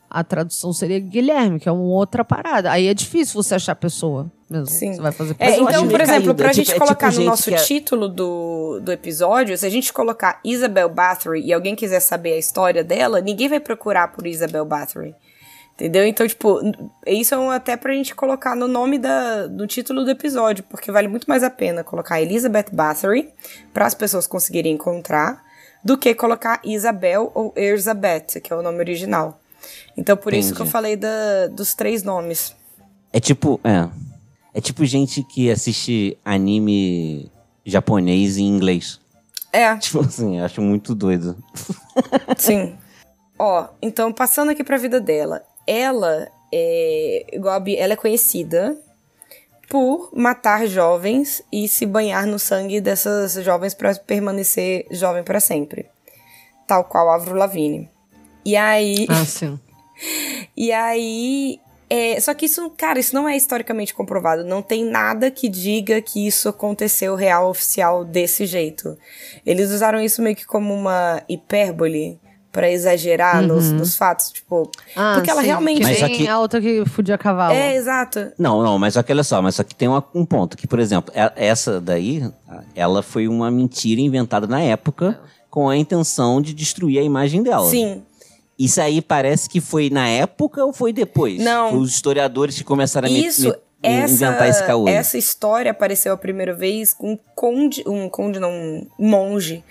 A 0.09 0.23
tradução 0.23 0.73
seria 0.73 0.99
Guilherme, 0.99 1.59
que 1.59 1.69
é 1.69 1.71
uma 1.71 1.83
outra 1.83 2.25
parada. 2.25 2.71
Aí 2.71 2.87
é 2.87 2.93
difícil 2.93 3.41
você 3.41 3.53
achar 3.55 3.73
a 3.73 3.75
pessoa 3.75 4.31
mesmo. 4.49 4.65
Sim. 4.65 4.93
Você 4.95 5.01
vai 5.01 5.11
fazer 5.11 5.35
É, 5.37 5.57
então, 5.59 5.87
por 5.87 6.01
exemplo, 6.01 6.21
caído. 6.23 6.35
pra 6.35 6.49
É 6.49 6.53
gente 6.53 6.65
tipo- 6.65 6.77
é 6.77 6.79
colocar 6.79 7.09
tipo 7.11 7.21
no 7.21 7.21
gente 7.21 7.29
nosso 7.29 7.49
é- 7.53 7.55
título 7.57 8.09
do, 8.09 8.79
do 8.81 8.91
episódio, 8.91 9.55
se 9.55 9.65
a 9.65 9.69
gente 9.69 9.93
colocar 9.93 10.39
Isabel 10.43 10.89
Bathory 10.89 11.41
e 11.45 11.53
alguém 11.53 11.75
quiser 11.75 11.99
saber 11.99 12.33
a 12.33 12.37
história 12.37 12.83
dela, 12.83 13.21
ninguém 13.21 13.47
vai 13.47 13.59
procurar 13.59 14.07
por 14.07 14.25
Isabel 14.25 14.65
Bathory. 14.65 15.13
Entendeu? 15.75 16.05
Então, 16.05 16.27
tipo, 16.27 16.59
isso 17.07 17.33
é 17.33 17.37
um 17.37 17.49
até 17.51 17.77
pra 17.77 17.93
gente 17.93 18.13
colocar 18.13 18.53
no 18.55 18.67
nome 18.67 18.97
da, 18.97 19.47
do 19.47 19.65
título 19.65 20.03
do 20.03 20.09
episódio, 20.11 20.63
porque 20.69 20.91
vale 20.91 21.07
muito 21.07 21.25
mais 21.25 21.41
a 21.41 21.49
pena 21.49 21.85
colocar 21.85 22.19
Elizabeth 22.21 22.65
Bathory 22.73 23.29
para 23.73 23.85
as 23.85 23.93
pessoas 23.93 24.27
conseguirem 24.27 24.73
encontrar 24.73 25.41
do 25.81 25.97
que 25.97 26.13
colocar 26.13 26.59
Isabel 26.65 27.31
ou 27.33 27.53
Erzabeth, 27.55 28.41
que 28.43 28.51
é 28.51 28.55
o 28.57 28.61
nome 28.61 28.79
original. 28.79 29.39
Então, 29.97 30.15
por 30.17 30.33
isso 30.33 30.49
que 30.53 30.61
eu 30.61 30.63
Entendi. 30.65 30.71
falei 30.71 30.95
da, 30.95 31.47
dos 31.47 31.73
três 31.73 32.03
nomes. 32.03 32.55
É 33.11 33.19
tipo, 33.19 33.59
é. 33.63 33.89
É 34.53 34.61
tipo 34.61 34.85
gente 34.85 35.23
que 35.23 35.49
assiste 35.51 36.17
anime 36.25 37.31
japonês 37.65 38.37
em 38.37 38.47
inglês. 38.47 38.99
É, 39.51 39.75
Tipo 39.77 40.01
assim, 40.01 40.39
acho 40.39 40.61
muito 40.61 40.93
doido. 40.95 41.35
Sim. 42.37 42.77
Ó, 43.37 43.67
então 43.81 44.11
passando 44.11 44.49
aqui 44.51 44.63
pra 44.63 44.77
vida 44.77 44.99
dela. 44.99 45.41
Ela 45.67 46.27
é, 46.53 47.25
igual 47.33 47.55
a 47.55 47.59
Bi- 47.59 47.75
ela 47.77 47.93
é 47.93 47.95
conhecida 47.95 48.77
por 49.69 50.09
matar 50.15 50.65
jovens 50.67 51.43
e 51.51 51.67
se 51.67 51.85
banhar 51.85 52.25
no 52.25 52.39
sangue 52.39 52.81
dessas 52.81 53.33
jovens 53.43 53.73
pra 53.75 53.93
permanecer 53.95 54.85
jovem 54.91 55.23
pra 55.23 55.39
sempre. 55.39 55.85
Tal 56.67 56.83
qual 56.83 57.09
a 57.09 57.15
Avril 57.15 57.35
Lavigne. 57.35 57.89
E 58.49 58.55
aí, 58.55 59.05
Ah, 59.09 59.25
sim. 59.25 59.59
e 60.57 60.71
aí, 60.71 61.59
é, 61.89 62.19
só 62.19 62.33
que 62.33 62.45
isso, 62.45 62.69
cara, 62.77 62.99
isso 62.99 63.13
não 63.13 63.27
é 63.27 63.35
historicamente 63.35 63.93
comprovado. 63.93 64.43
Não 64.43 64.61
tem 64.61 64.83
nada 64.85 65.29
que 65.29 65.47
diga 65.49 66.01
que 66.01 66.25
isso 66.25 66.49
aconteceu 66.49 67.15
real 67.15 67.49
oficial 67.49 68.03
desse 68.05 68.45
jeito. 68.45 68.97
Eles 69.45 69.71
usaram 69.71 70.01
isso 70.01 70.21
meio 70.21 70.35
que 70.35 70.45
como 70.45 70.73
uma 70.73 71.21
hipérbole 71.29 72.19
Pra 72.51 72.67
exagerar 72.67 73.43
nos, 73.43 73.65
Uhum. 73.67 73.77
nos 73.77 73.95
fatos, 73.95 74.31
tipo. 74.31 74.71
Ah, 74.95 75.13
Porque 75.13 75.29
ela 75.29 75.41
sim, 75.41 75.47
realmente- 75.49 75.77
Que 75.81 75.83
Mas 75.83 76.01
aqui- 76.01 76.27
a 76.27 76.39
outra 76.39 76.59
que 76.59 76.83
fudia 76.83 77.15
cavalo. 77.15 77.53
É, 77.53 77.75
exato. 77.75 78.31
Não, 78.39 78.63
não, 78.63 78.79
mas 78.79 78.95
só 78.95 79.03
que 79.03 79.11
olha 79.13 79.23
só, 79.23 79.39
mas 79.39 79.53
só 79.53 79.61
que 79.63 79.75
tem 79.75 79.87
uma- 79.87 80.03
um 80.15 80.25
ponto, 80.25 80.57
que, 80.57 80.65
por 80.65 80.79
exemplo, 80.79 81.13
e- 81.15 81.31
essa 81.45 81.79
daí, 81.79 82.23
ela 82.75 83.03
foi 83.03 83.27
uma 83.27 83.51
mentira 83.51 84.01
inventada 84.01 84.47
na 84.47 84.59
época 84.63 85.19
com 85.47 85.69
a 85.69 85.77
intenção 85.77 86.41
de 86.41 86.55
destruir 86.55 86.97
a 86.97 87.03
imagem 87.03 87.43
dela. 87.43 87.69
Sim. 87.69 88.01
Isso 88.59 88.81
aí 88.81 89.01
parece 89.01 89.47
que 89.49 89.61
foi 89.61 89.89
na 89.89 90.07
época 90.09 90.65
ou 90.65 90.73
foi 90.73 90.91
depois? 90.91 91.41
Não. 91.41 91.69
Foi 91.71 91.79
os 91.79 91.91
historiadores 91.91 92.57
que 92.57 92.63
começaram 92.65 93.07
a 93.07 93.11
me- 93.11 93.25
Isso, 93.25 93.47
me- 93.49 93.55
essa, 93.81 94.13
inventar 94.13 94.49
esse 94.49 94.63
caô. 94.65 94.85
essa 94.87 95.17
história 95.17 95.71
apareceu 95.71 96.11
a 96.11 96.17
primeira 96.17 96.53
vez 96.53 96.93
com 96.93 97.13
um 97.13 97.19
conde, 97.33 97.81
um 97.87 98.09
conde 98.09 98.37
não, 98.39 98.51
um 98.51 98.87
monge. 98.99 99.63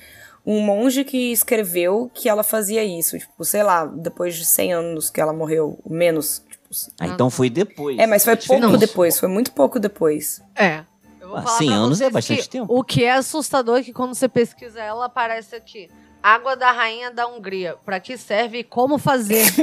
Um 0.47 0.62
monge 0.62 1.04
que 1.04 1.30
escreveu 1.30 2.11
que 2.14 2.26
ela 2.26 2.42
fazia 2.42 2.83
isso, 2.83 3.18
tipo, 3.18 3.45
sei 3.45 3.62
lá, 3.62 3.85
depois 3.85 4.35
de 4.35 4.47
100 4.47 4.73
anos 4.73 5.11
que 5.11 5.21
ela 5.21 5.35
morreu, 5.35 5.78
menos, 5.87 6.42
tipo, 6.50 6.68
Ah, 6.99 7.07
então 7.09 7.28
foi 7.28 7.50
depois. 7.50 7.99
É, 7.99 8.07
mas 8.07 8.25
foi 8.25 8.33
É 8.33 8.37
pouco 8.37 8.78
depois, 8.78 9.18
foi 9.21 9.28
muito 9.28 9.52
pouco 9.52 9.78
depois. 9.78 10.40
É. 10.57 10.85
Eu 11.21 11.28
vou 11.28 11.37
Ah, 11.37 11.42
falar 11.42 11.59
100 11.59 11.66
pra 11.68 11.76
anos 11.76 12.00
é 12.00 12.09
bastante 12.09 12.42
que 12.45 12.49
tempo. 12.49 12.75
O 12.75 12.83
que 12.83 13.04
é 13.04 13.12
assustador 13.12 13.80
é 13.80 13.83
que 13.83 13.92
quando 13.92 14.14
você 14.14 14.26
pesquisa 14.26 14.80
ela, 14.80 15.04
aparece 15.04 15.54
aqui. 15.54 15.90
Água 16.22 16.56
da 16.56 16.72
Rainha 16.72 17.10
da 17.10 17.26
Hungria. 17.26 17.76
Pra 17.84 18.00
que 18.00 18.16
serve 18.16 18.58
e 18.58 18.64
como 18.64 18.98
fazer. 18.98 19.44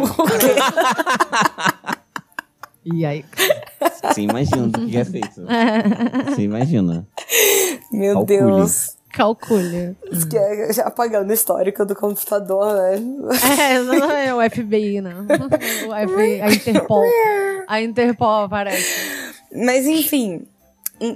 e 2.86 3.06
aí? 3.06 3.26
Você 4.04 4.22
imagina 4.22 4.68
do 4.68 4.88
que 4.88 4.98
é 4.98 5.06
feito. 5.06 5.42
Você 6.26 6.42
imagina. 6.42 7.08
Meu 7.92 8.16
Calcule. 8.16 8.38
Deus. 8.38 8.96
Calcule. 9.16 9.96
É 10.34 10.74
já 10.74 10.84
apagando 10.84 11.30
o 11.30 11.34
histórico 11.34 11.86
do 11.86 11.96
computador, 11.96 12.74
né? 12.74 12.96
É, 13.60 13.80
não 13.80 14.12
é 14.12 14.36
o 14.36 14.50
FBI, 14.50 15.00
né? 15.00 15.16
O 15.16 16.10
FBI, 16.10 16.42
a 16.42 16.52
Interpol. 16.52 17.04
A 17.68 17.82
Interpol 17.82 18.44
aparece. 18.44 18.86
Mas 19.54 19.86
enfim, 19.86 20.46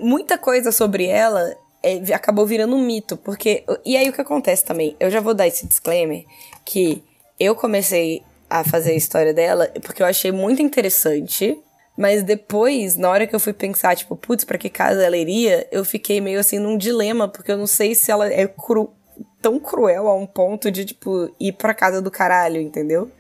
muita 0.02 0.38
coisa 0.38 0.72
sobre 0.72 1.08
ela 1.08 1.54
é, 1.82 2.14
acabou 2.14 2.46
virando 2.46 2.76
um 2.76 2.84
mito, 2.84 3.18
porque 3.18 3.64
e 3.86 3.96
aí 3.96 4.10
o 4.10 4.14
que 4.14 4.22
acontece 4.22 4.66
também? 4.66 4.96
Eu 5.00 5.10
já 5.10 5.20
vou 5.20 5.34
dar 5.34 5.48
esse 5.48 5.66
disclaimer 5.68 6.26
que 6.66 7.04
eu 7.40 7.56
comecei 7.56 8.22
a 8.50 8.64
fazer 8.64 8.92
a 8.92 8.96
história 8.96 9.34
dela 9.34 9.72
porque 9.82 10.02
eu 10.02 10.08
achei 10.08 10.32
muito 10.32 10.62
interessante, 10.62 11.58
mas 12.00 12.24
depois, 12.24 12.96
na 12.96 13.10
hora 13.10 13.28
que 13.28 13.36
eu 13.36 13.40
fui 13.40 13.52
pensar, 13.52 13.96
tipo, 13.96 14.16
putz, 14.16 14.46
pra 14.46 14.58
que 14.58 14.70
casa 14.70 15.04
ela 15.04 15.18
iria, 15.18 15.68
eu 15.70 15.84
fiquei 15.84 16.22
meio 16.22 16.40
assim 16.40 16.58
num 16.58 16.78
dilema, 16.78 17.28
porque 17.28 17.52
eu 17.52 17.58
não 17.58 17.68
sei 17.68 17.94
se 17.94 18.10
ela 18.10 18.32
é 18.32 18.48
cru, 18.48 18.94
tão 19.42 19.60
cruel 19.60 20.08
a 20.08 20.16
um 20.16 20.26
ponto 20.26 20.72
de, 20.72 20.86
tipo, 20.86 21.30
ir 21.38 21.52
pra 21.54 21.74
casa 21.74 22.02
do 22.02 22.10
caralho, 22.10 22.62
entendeu? 22.62 23.12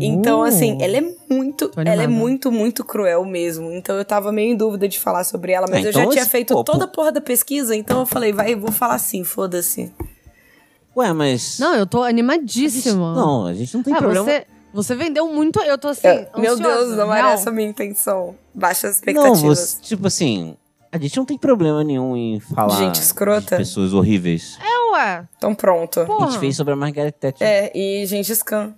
Então, 0.00 0.42
assim, 0.44 0.78
ela 0.80 0.96
é 0.98 1.14
muito, 1.28 1.70
ela 1.76 2.02
é 2.04 2.06
muito, 2.06 2.52
muito 2.52 2.84
cruel 2.84 3.24
mesmo. 3.24 3.72
Então 3.72 3.96
eu 3.96 4.04
tava 4.04 4.30
meio 4.30 4.52
em 4.52 4.56
dúvida 4.56 4.86
de 4.88 4.98
falar 4.98 5.24
sobre 5.24 5.52
ela, 5.52 5.66
mas 5.68 5.84
Ah, 5.84 5.88
eu 5.88 5.92
já 5.92 6.00
então 6.02 6.12
tinha 6.12 6.24
feito 6.26 6.54
pô, 6.54 6.62
toda 6.62 6.84
a 6.84 6.88
porra 6.88 7.10
da 7.10 7.20
pesquisa, 7.20 7.74
então 7.74 8.00
eu 8.00 8.06
falei, 8.06 8.32
vai, 8.32 8.52
eu 8.54 8.60
vou 8.60 8.70
falar 8.70 8.94
assim, 8.94 9.24
foda-se. 9.24 9.92
Ué, 10.96 11.12
mas. 11.12 11.58
Não, 11.58 11.74
eu 11.74 11.86
tô 11.86 12.02
animadíssima. 12.02 13.14
Não, 13.14 13.46
a 13.46 13.54
gente 13.54 13.74
não 13.74 13.82
tem 13.82 13.94
Ah, 13.94 13.98
problema. 13.98 14.24
você, 14.24 14.46
você 14.72 14.94
vendeu 14.94 15.26
muito. 15.26 15.58
Eu 15.60 15.78
tô 15.78 15.88
assim. 15.88 16.06
Eu- 16.06 16.40
meu 16.40 16.56
Deus, 16.56 16.90
não 16.96 17.06
real. 17.08 17.14
era 17.16 17.30
essa 17.32 17.50
a 17.50 17.52
minha 17.52 17.68
intenção. 17.68 18.34
Baixas 18.54 18.84
Não, 18.84 18.90
expectativas. 18.90 19.58
você, 19.58 19.80
tipo 19.80 20.06
assim, 20.06 20.54
a 20.92 20.98
gente 20.98 21.16
não 21.16 21.24
tem 21.24 21.38
problema 21.38 21.82
nenhum 21.82 22.14
em 22.16 22.38
falar 22.38 22.76
Gente 22.76 23.00
escrota. 23.00 23.56
de 23.56 23.62
pessoas 23.62 23.94
horríveis. 23.94 24.58
É, 24.60 24.92
ué. 24.92 25.26
Então 25.38 25.54
pronto. 25.54 26.00
A 26.00 26.04
Porra. 26.04 26.30
gente 26.30 26.38
fez 26.40 26.56
sobre 26.56 26.74
a 26.74 26.76
Margaret 26.76 27.12
Thatcher. 27.12 27.46
É, 27.46 27.72
e 27.74 28.04
gente 28.06 28.30
scam. 28.36 28.74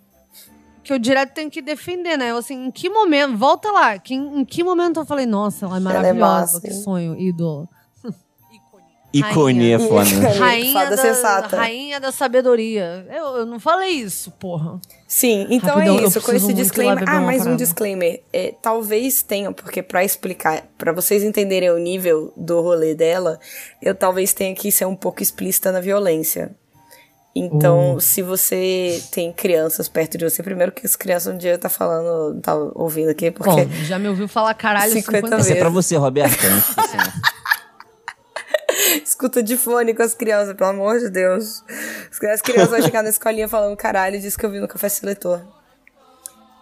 Que 0.84 0.92
eu 0.92 0.98
direto 0.98 1.32
tenho 1.32 1.50
que 1.50 1.62
defender, 1.62 2.16
né? 2.16 2.30
Eu, 2.30 2.36
assim, 2.36 2.66
em 2.66 2.70
que 2.70 2.88
momento. 2.88 3.36
Volta 3.36 3.70
lá. 3.72 3.98
Que, 3.98 4.14
em, 4.14 4.40
em 4.40 4.44
que 4.44 4.62
momento 4.62 5.00
eu 5.00 5.06
falei, 5.06 5.26
nossa, 5.26 5.66
ela 5.66 5.76
é 5.76 5.78
é 5.78 5.80
maravilhosa. 5.80 6.14
massa, 6.20 6.60
que 6.60 6.68
hein? 6.68 6.72
sonho, 6.74 7.18
ídolo. 7.18 7.68
Ícone 9.14 9.70
é 9.70 9.76
Rainha. 9.76 9.88
foda. 9.88 10.28
Rainha 10.30 10.90
da, 10.90 10.96
sensata. 10.96 11.56
rainha 11.56 12.00
da 12.00 12.10
sabedoria. 12.10 13.06
Eu, 13.08 13.36
eu 13.36 13.46
não 13.46 13.60
falei 13.60 13.90
isso, 13.90 14.32
porra. 14.32 14.80
Sim, 15.06 15.46
então 15.50 15.76
Rapidão, 15.76 15.98
é 15.98 16.02
eu 16.02 16.08
isso, 16.08 16.20
com 16.20 16.32
esse 16.32 16.52
disclaimer. 16.52 17.04
Ah, 17.06 17.20
mais 17.20 17.46
um 17.46 17.54
disclaimer. 17.54 18.24
É, 18.32 18.52
talvez 18.60 19.22
tenha, 19.22 19.52
porque 19.52 19.84
pra 19.84 20.02
explicar, 20.04 20.66
pra 20.76 20.92
vocês 20.92 21.22
entenderem 21.22 21.70
o 21.70 21.78
nível 21.78 22.32
do 22.36 22.60
rolê 22.60 22.96
dela, 22.96 23.38
eu 23.80 23.94
talvez 23.94 24.32
tenha 24.32 24.52
que 24.52 24.72
ser 24.72 24.86
um 24.86 24.96
pouco 24.96 25.22
explícita 25.22 25.70
na 25.70 25.80
violência. 25.80 26.52
Então, 27.36 27.98
se 27.98 28.22
você 28.22 29.02
tem 29.10 29.32
crianças 29.32 29.88
perto 29.88 30.16
de 30.16 30.24
você, 30.24 30.40
primeiro 30.40 30.70
que 30.70 30.86
as 30.86 30.94
crianças 30.94 31.34
um 31.34 31.36
dia 31.36 31.58
tá 31.58 31.68
falando, 31.68 32.40
tá 32.40 32.54
ouvindo 32.54 33.10
aqui, 33.10 33.30
porque 33.32 33.64
Bom, 33.64 33.68
já 33.82 33.98
me 33.98 34.08
ouviu 34.08 34.28
falar 34.28 34.54
caralho 34.54 34.92
50 34.92 35.18
50 35.18 35.26
Essa 35.26 35.34
é 35.34 35.48
vezes. 35.48 35.58
pra 35.58 35.68
você, 35.68 35.96
Roberta. 35.96 36.48
Não 36.48 36.58
esqueça, 36.58 36.96
né? 36.96 37.12
escuta 39.04 39.42
de 39.42 39.56
fone 39.56 39.94
com 39.94 40.02
as 40.02 40.14
crianças, 40.14 40.54
pelo 40.54 40.70
amor 40.70 41.00
de 41.00 41.10
Deus. 41.10 41.64
As 42.22 42.40
crianças 42.40 42.70
vão 42.70 42.82
chegar 42.82 43.02
na 43.02 43.08
escolinha 43.08 43.48
falando, 43.48 43.76
caralho, 43.76 44.20
disse 44.20 44.38
que 44.38 44.46
eu 44.46 44.50
vi 44.50 44.60
no 44.60 44.68
café 44.68 44.88
seletor. 44.88 45.40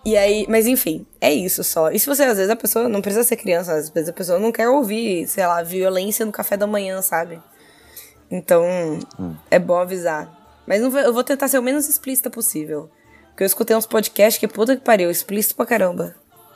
E 0.05 0.17
aí, 0.17 0.47
mas 0.49 0.67
enfim, 0.67 1.07
é 1.21 1.33
isso 1.33 1.63
só. 1.63 1.91
E 1.91 1.99
se 1.99 2.07
você, 2.07 2.25
às 2.25 2.37
vezes, 2.37 2.51
a 2.51 2.57
pessoa 2.57 2.89
não 2.89 3.01
precisa 3.01 3.23
ser 3.23 3.37
criança, 3.37 3.75
às 3.75 3.89
vezes 3.91 4.09
a 4.09 4.13
pessoa 4.13 4.39
não 4.39 4.51
quer 4.51 4.69
ouvir, 4.69 5.29
sei 5.29 5.47
lá, 5.47 5.63
violência 5.63 6.27
no 6.27 6.33
café 6.33 6.57
da 6.57 6.67
manhã, 6.67 7.01
sabe? 7.03 7.41
Então, 8.31 8.65
é 9.51 9.59
bom 9.59 9.77
avisar. 9.77 10.42
Mas 10.67 10.81
não 10.81 10.91
vou- 10.91 11.01
eu 11.01 11.13
vou 11.13 11.25
tentar 11.25 11.49
ser 11.49 11.59
o 11.59 11.63
menos 11.63 11.89
explícita 11.89 12.31
possível. 12.31 12.91
Porque 13.31 13.43
eu 13.43 13.47
escutei 13.47 13.75
uns 13.77 13.87
podcasts 13.87 14.39
que 14.39 14.47
puta 14.47 14.77
que 14.77 14.83
pariu, 14.85 15.11
explícito 15.11 15.55
pra 15.57 15.67
caramba. 15.67 16.15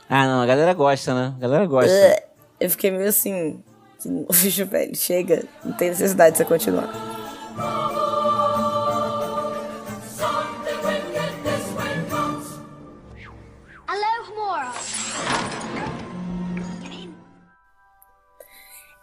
Ah, 0.09 0.25
não, 0.25 0.41
a 0.41 0.45
galera 0.45 0.73
gosta, 0.73 1.13
né? 1.13 1.33
A 1.35 1.39
galera 1.39 1.65
gosta. 1.65 1.91
Ugh. 1.91 2.23
Eu 2.59 2.69
fiquei 2.69 2.91
meio 2.91 3.09
assim. 3.09 3.61
que 3.99 4.07
nojo, 4.09 4.65
velho. 4.67 4.95
Chega. 4.95 5.43
Não 5.63 5.73
tem 5.73 5.89
necessidade 5.89 6.31
de 6.33 6.37
você 6.37 6.45
continuar. 6.45 6.89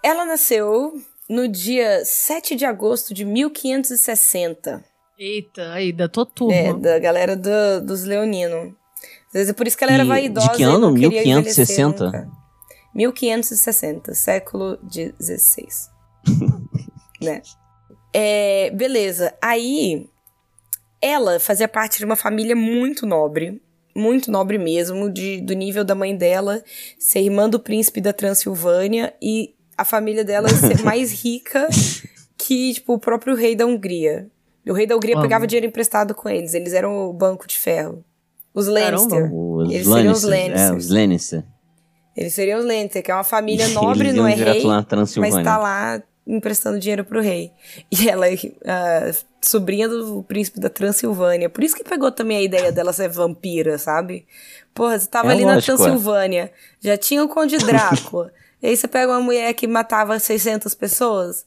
Ela 0.03 0.25
nasceu 0.25 1.01
no 1.29 1.49
dia 1.49 2.05
7 2.05 2.55
de 2.55 2.65
agosto 2.65 3.15
de 3.15 3.25
1560. 3.25 4.85
Eita, 5.19 5.73
aí, 5.73 5.93
da 5.93 6.09
tua 6.09 6.27
turma. 6.27 6.55
É, 6.55 6.73
da 6.73 6.99
galera 6.99 7.37
do- 7.37 7.81
dos 7.87 8.05
leoninos. 8.05 8.73
Às 9.29 9.33
vezes 9.33 9.51
é 9.51 9.53
por 9.53 9.67
isso 9.67 9.77
que 9.77 9.85
ela 9.85 9.93
era 9.93 10.05
E 10.05 10.09
vaidosa. 10.09 10.49
de 10.49 10.57
que 10.57 10.63
ano? 10.63 10.79
não 10.79 10.95
queria 10.95 11.23
1560? 11.23 12.05
envelhecer 12.05 12.25
nunca. 12.27 12.45
1560, 12.95 14.15
século 14.15 14.79
XVI. 14.91 15.67
né? 17.21 17.43
É, 18.13 18.71
beleza. 18.71 19.35
Aí, 19.43 20.09
ela 21.03 21.39
fazia 21.41 21.67
parte 21.69 21.99
de 21.99 22.05
uma 22.05 22.17
família 22.17 22.55
muito 22.57 23.07
nobre. 23.07 23.61
Muito 23.97 24.31
nobre 24.31 24.59
mesmo, 24.59 25.09
de, 25.09 25.41
do 25.41 25.53
nível 25.55 25.85
da 25.85 25.95
mãe 25.95 26.17
dela 26.17 26.63
ser 26.99 27.21
irmã 27.21 27.49
do 27.49 27.61
príncipe 27.61 28.01
da 28.01 28.13
Transilvânia 28.13 29.15
e 29.23 29.55
a 29.79 29.85
família 29.85 30.25
dela 30.25 30.49
ser 30.49 30.83
mais 30.83 31.13
rica 31.25 31.69
que, 32.37 32.75
tipo, 32.75 32.95
o 32.95 32.99
próprio 32.99 33.37
rei 33.37 33.55
da 33.55 33.65
Hungria. 33.67 34.29
O 34.67 34.73
rei 34.73 34.87
da 34.87 34.97
Hungria 34.97 35.15
Amo. 35.15 35.23
pegava 35.23 35.47
dinheiro 35.47 35.67
emprestado 35.67 36.15
com 36.15 36.29
eles. 36.29 36.55
Eles 36.55 36.73
eram 36.73 37.09
o 37.09 37.13
banco 37.13 37.47
de 37.47 37.59
ferro. 37.59 38.05
Os 38.53 38.67
Caramba. 38.67 38.91
Lannister. 38.91 39.35
Os 39.35 39.73
Eles 39.73 39.87
seriam 39.87 40.13
os 40.13 40.23
Lannister. 40.23 40.59
É, 40.59 40.69
Lannister. 40.69 40.77
os 40.77 40.91
Lannister. 40.91 41.45
Eles 42.17 42.35
seriam 42.35 42.59
os 42.61 42.65
Lannister, 42.65 43.03
que 43.03 43.11
é 43.11 43.15
uma 43.15 43.25
família 43.25 43.69
nobre, 43.75 44.13
não 44.13 44.27
é 44.27 44.35
rei, 44.35 44.63
lá 44.63 44.87
na 44.89 45.07
mas 45.19 45.35
tá 45.43 45.59
lá 45.59 46.03
emprestando 46.27 46.79
dinheiro 46.79 47.05
pro 47.05 47.21
rei. 47.21 47.53
E 47.91 48.09
ela 48.09 48.27
é 48.29 49.13
sobrinha 49.43 49.89
do 49.89 50.23
príncipe 50.23 50.59
da 50.59 50.71
Transilvânia. 50.71 51.51
Por 51.51 51.63
isso 51.63 51.77
que 51.77 51.85
pegou 51.85 52.11
também 52.11 52.39
a 52.39 52.43
ideia 52.43 52.73
dela 52.73 52.93
ser 52.93 53.09
vampira, 53.09 53.77
sabe? 53.77 54.27
Porra, 54.73 54.99
você 54.99 55.07
tava 55.07 55.29
É 55.29 55.33
ali 55.33 55.45
na 55.45 55.55
lógico, 55.55 55.73
é. 55.73 55.77
Transilvânia, 55.77 56.53
já 56.81 56.97
tinha 56.97 57.23
o 57.23 57.29
Conde 57.29 57.59
Drácula. 57.59 58.33
e 58.63 58.69
aí 58.69 58.77
você 58.77 58.89
pega 58.89 59.13
uma 59.13 59.21
mulher 59.21 59.53
que 59.53 59.67
matava 59.67 60.19
600 60.19 60.75
pessoas. 60.75 61.45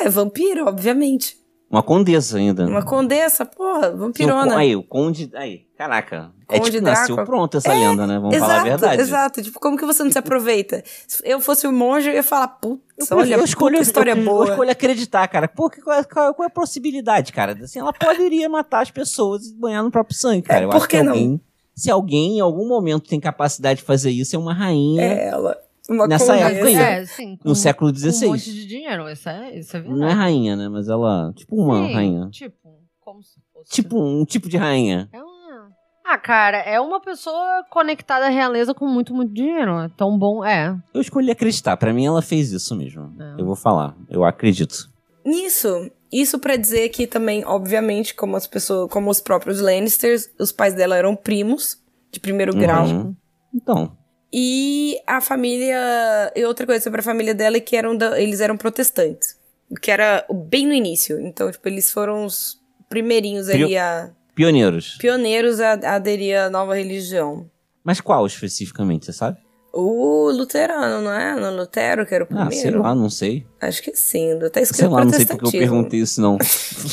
É, 0.00 0.08
vampiro, 0.08 0.66
obviamente. 0.66 1.39
Uma 1.70 1.84
condessa 1.84 2.36
ainda. 2.36 2.66
Uma 2.66 2.82
condessa, 2.84 3.46
porra, 3.46 3.92
Sim, 3.92 3.96
vampirona. 3.96 4.50
con- 4.52 4.58
aí, 4.58 4.74
o 4.74 4.82
conde... 4.82 5.30
Aí, 5.34 5.66
caraca. 5.78 6.32
é 6.48 6.58
Conde 6.58 6.72
tipo, 6.72 6.82
nasceu 6.84 7.14
pronto 7.24 7.58
essa 7.58 7.72
lenda, 7.72 8.08
né? 8.08 8.18
Vamos 8.18 8.34
exato, 8.34 8.50
falar 8.50 8.60
a 8.60 8.64
verdade. 8.64 9.00
Exato, 9.02 9.42
tipo, 9.42 9.60
como 9.60 9.76
que 9.78 9.86
você 9.86 10.02
não 10.02 10.10
se 10.10 10.18
aproveita? 10.18 10.82
Se 11.06 11.22
eu 11.24 11.40
fosse 11.40 11.68
o 11.68 11.72
monge, 11.72 12.08
eu 12.08 12.14
ia 12.14 12.24
falar, 12.24 12.48
putz, 12.48 13.08
Eu, 13.08 13.16
olha, 13.16 13.34
eu 13.36 13.44
escolho, 13.44 13.76
puta 13.76 13.82
história 13.88 14.10
eu, 14.16 14.24
boa. 14.24 14.46
Eu 14.46 14.50
escolho 14.50 14.70
acreditar, 14.72 15.28
cara. 15.28 15.46
Pô, 15.46 15.70
que- 15.70 15.80
qual, 15.80 16.04
qual- 16.04 16.34
qual 16.34 16.44
é 16.44 16.48
a 16.48 16.50
possibilidade, 16.52 17.32
cara? 17.32 17.56
Assim, 17.62 17.78
ela 17.78 17.92
poderia 17.92 18.48
matar 18.48 18.82
as 18.82 18.90
pessoas 18.90 19.46
e 19.46 19.54
banhar 19.54 19.84
no 19.84 19.92
próprio 19.92 20.16
sangue, 20.16 20.42
cara. 20.42 20.62
É, 20.62 20.64
eu 20.64 20.70
por 20.70 20.88
que 20.88 20.96
que 20.96 21.02
não? 21.04 21.12
alguém, 21.12 21.40
se 21.76 21.88
alguém 21.88 22.38
em 22.38 22.40
algum 22.40 22.66
momento 22.66 23.08
tem 23.08 23.20
capacidade 23.20 23.78
de 23.78 23.86
fazer 23.86 24.10
isso, 24.10 24.34
é 24.34 24.38
uma 24.40 24.52
rainha 24.52 25.02
É 25.02 25.28
ela. 25.28 25.56
Uma 25.90 26.06
Nessa 26.06 26.36
época 26.36 26.66
aí, 26.66 26.74
É, 26.76 27.04
sim. 27.04 27.36
Com, 27.36 27.48
no 27.48 27.54
século 27.56 27.92
XVI. 27.92 28.26
um 28.26 28.30
monte 28.30 28.52
de 28.52 28.64
dinheiro. 28.64 29.10
Isso 29.10 29.28
é, 29.28 29.58
isso 29.58 29.76
é 29.76 29.80
verdade. 29.80 30.00
Não 30.00 30.08
é 30.08 30.12
rainha, 30.12 30.54
né? 30.54 30.68
Mas 30.68 30.88
ela, 30.88 31.32
tipo 31.34 31.56
uma 31.56 31.84
Sim, 31.84 31.92
rainha. 31.92 32.28
Tipo, 32.30 32.78
como 33.00 33.20
se 33.24 33.40
fosse. 33.52 33.70
Tipo, 33.72 34.00
um 34.00 34.24
tipo 34.24 34.48
de 34.48 34.56
rainha. 34.56 35.08
É 35.12 35.18
uma... 35.20 35.68
Ah, 36.06 36.16
cara, 36.16 36.58
é 36.58 36.80
uma 36.80 37.00
pessoa 37.00 37.64
conectada 37.70 38.26
à 38.26 38.28
realeza 38.28 38.72
com 38.72 38.86
muito, 38.86 39.12
muito 39.12 39.34
dinheiro. 39.34 39.80
É 39.80 39.88
tão 39.96 40.16
bom. 40.16 40.44
É. 40.44 40.76
Eu 40.94 41.00
escolhi 41.00 41.28
acreditar. 41.32 41.76
Pra 41.76 41.92
mim, 41.92 42.06
ela 42.06 42.22
fez 42.22 42.52
isso 42.52 42.76
mesmo. 42.76 43.12
É. 43.20 43.40
Eu 43.40 43.44
vou 43.44 43.56
falar. 43.56 43.96
Eu 44.08 44.24
acredito. 44.24 44.88
Nisso, 45.24 45.90
isso 46.12 46.38
pra 46.38 46.54
dizer 46.54 46.88
que 46.90 47.04
também, 47.04 47.44
obviamente, 47.44 48.14
como 48.14 48.36
as 48.36 48.46
pessoas, 48.46 48.88
como 48.92 49.10
os 49.10 49.20
próprios 49.20 49.60
Lannisters, 49.60 50.30
os 50.38 50.52
pais 50.52 50.72
dela 50.72 50.96
eram 50.96 51.16
primos 51.16 51.76
de 52.12 52.20
primeiro 52.20 52.54
grau. 52.54 52.86
Uhum. 52.86 53.16
Então. 53.52 53.96
E 54.32 55.00
a 55.06 55.20
família. 55.20 56.32
E 56.36 56.44
outra 56.44 56.64
coisa 56.66 56.82
sobre 56.82 57.00
a 57.00 57.02
família 57.02 57.34
dela 57.34 57.56
é 57.56 57.60
que 57.60 57.76
eram 57.76 57.96
da- 57.96 58.20
eles 58.20 58.40
eram 58.40 58.56
protestantes. 58.56 59.36
Que 59.80 59.90
era 59.90 60.24
bem 60.32 60.66
no 60.66 60.72
início. 60.72 61.20
Então, 61.20 61.50
tipo, 61.50 61.66
eles 61.68 61.90
foram 61.92 62.24
os 62.24 62.60
primeirinhos 62.88 63.48
Prio- 63.48 63.66
ali 63.66 63.76
a. 63.76 64.10
Pioneiros. 64.34 64.96
Pioneiros 64.98 65.60
a, 65.60 65.72
a 65.74 65.94
aderir 65.96 66.38
à 66.40 66.48
nova 66.50 66.74
religião. 66.76 67.50
Mas 67.82 68.00
qual 68.00 68.24
especificamente, 68.26 69.06
você 69.06 69.12
sabe? 69.12 69.38
O 69.72 70.30
luterano, 70.32 71.02
não 71.02 71.12
é? 71.12 71.34
No 71.38 71.56
Lutero, 71.56 72.04
que 72.06 72.12
era 72.14 72.24
o 72.24 72.26
Ah, 72.30 72.46
primeiro. 72.46 72.54
sei 72.56 72.70
lá, 72.72 72.94
não 72.94 73.08
sei. 73.10 73.46
Acho 73.60 73.82
que 73.82 73.94
sim. 73.94 74.36
Tá 74.52 74.60
escrito 74.60 74.76
Sei 74.80 74.88
lá, 74.88 75.04
não 75.04 75.12
sei 75.12 75.26
porque 75.26 75.46
eu 75.46 75.50
perguntei 75.52 76.00
isso, 76.00 76.20
não. 76.20 76.36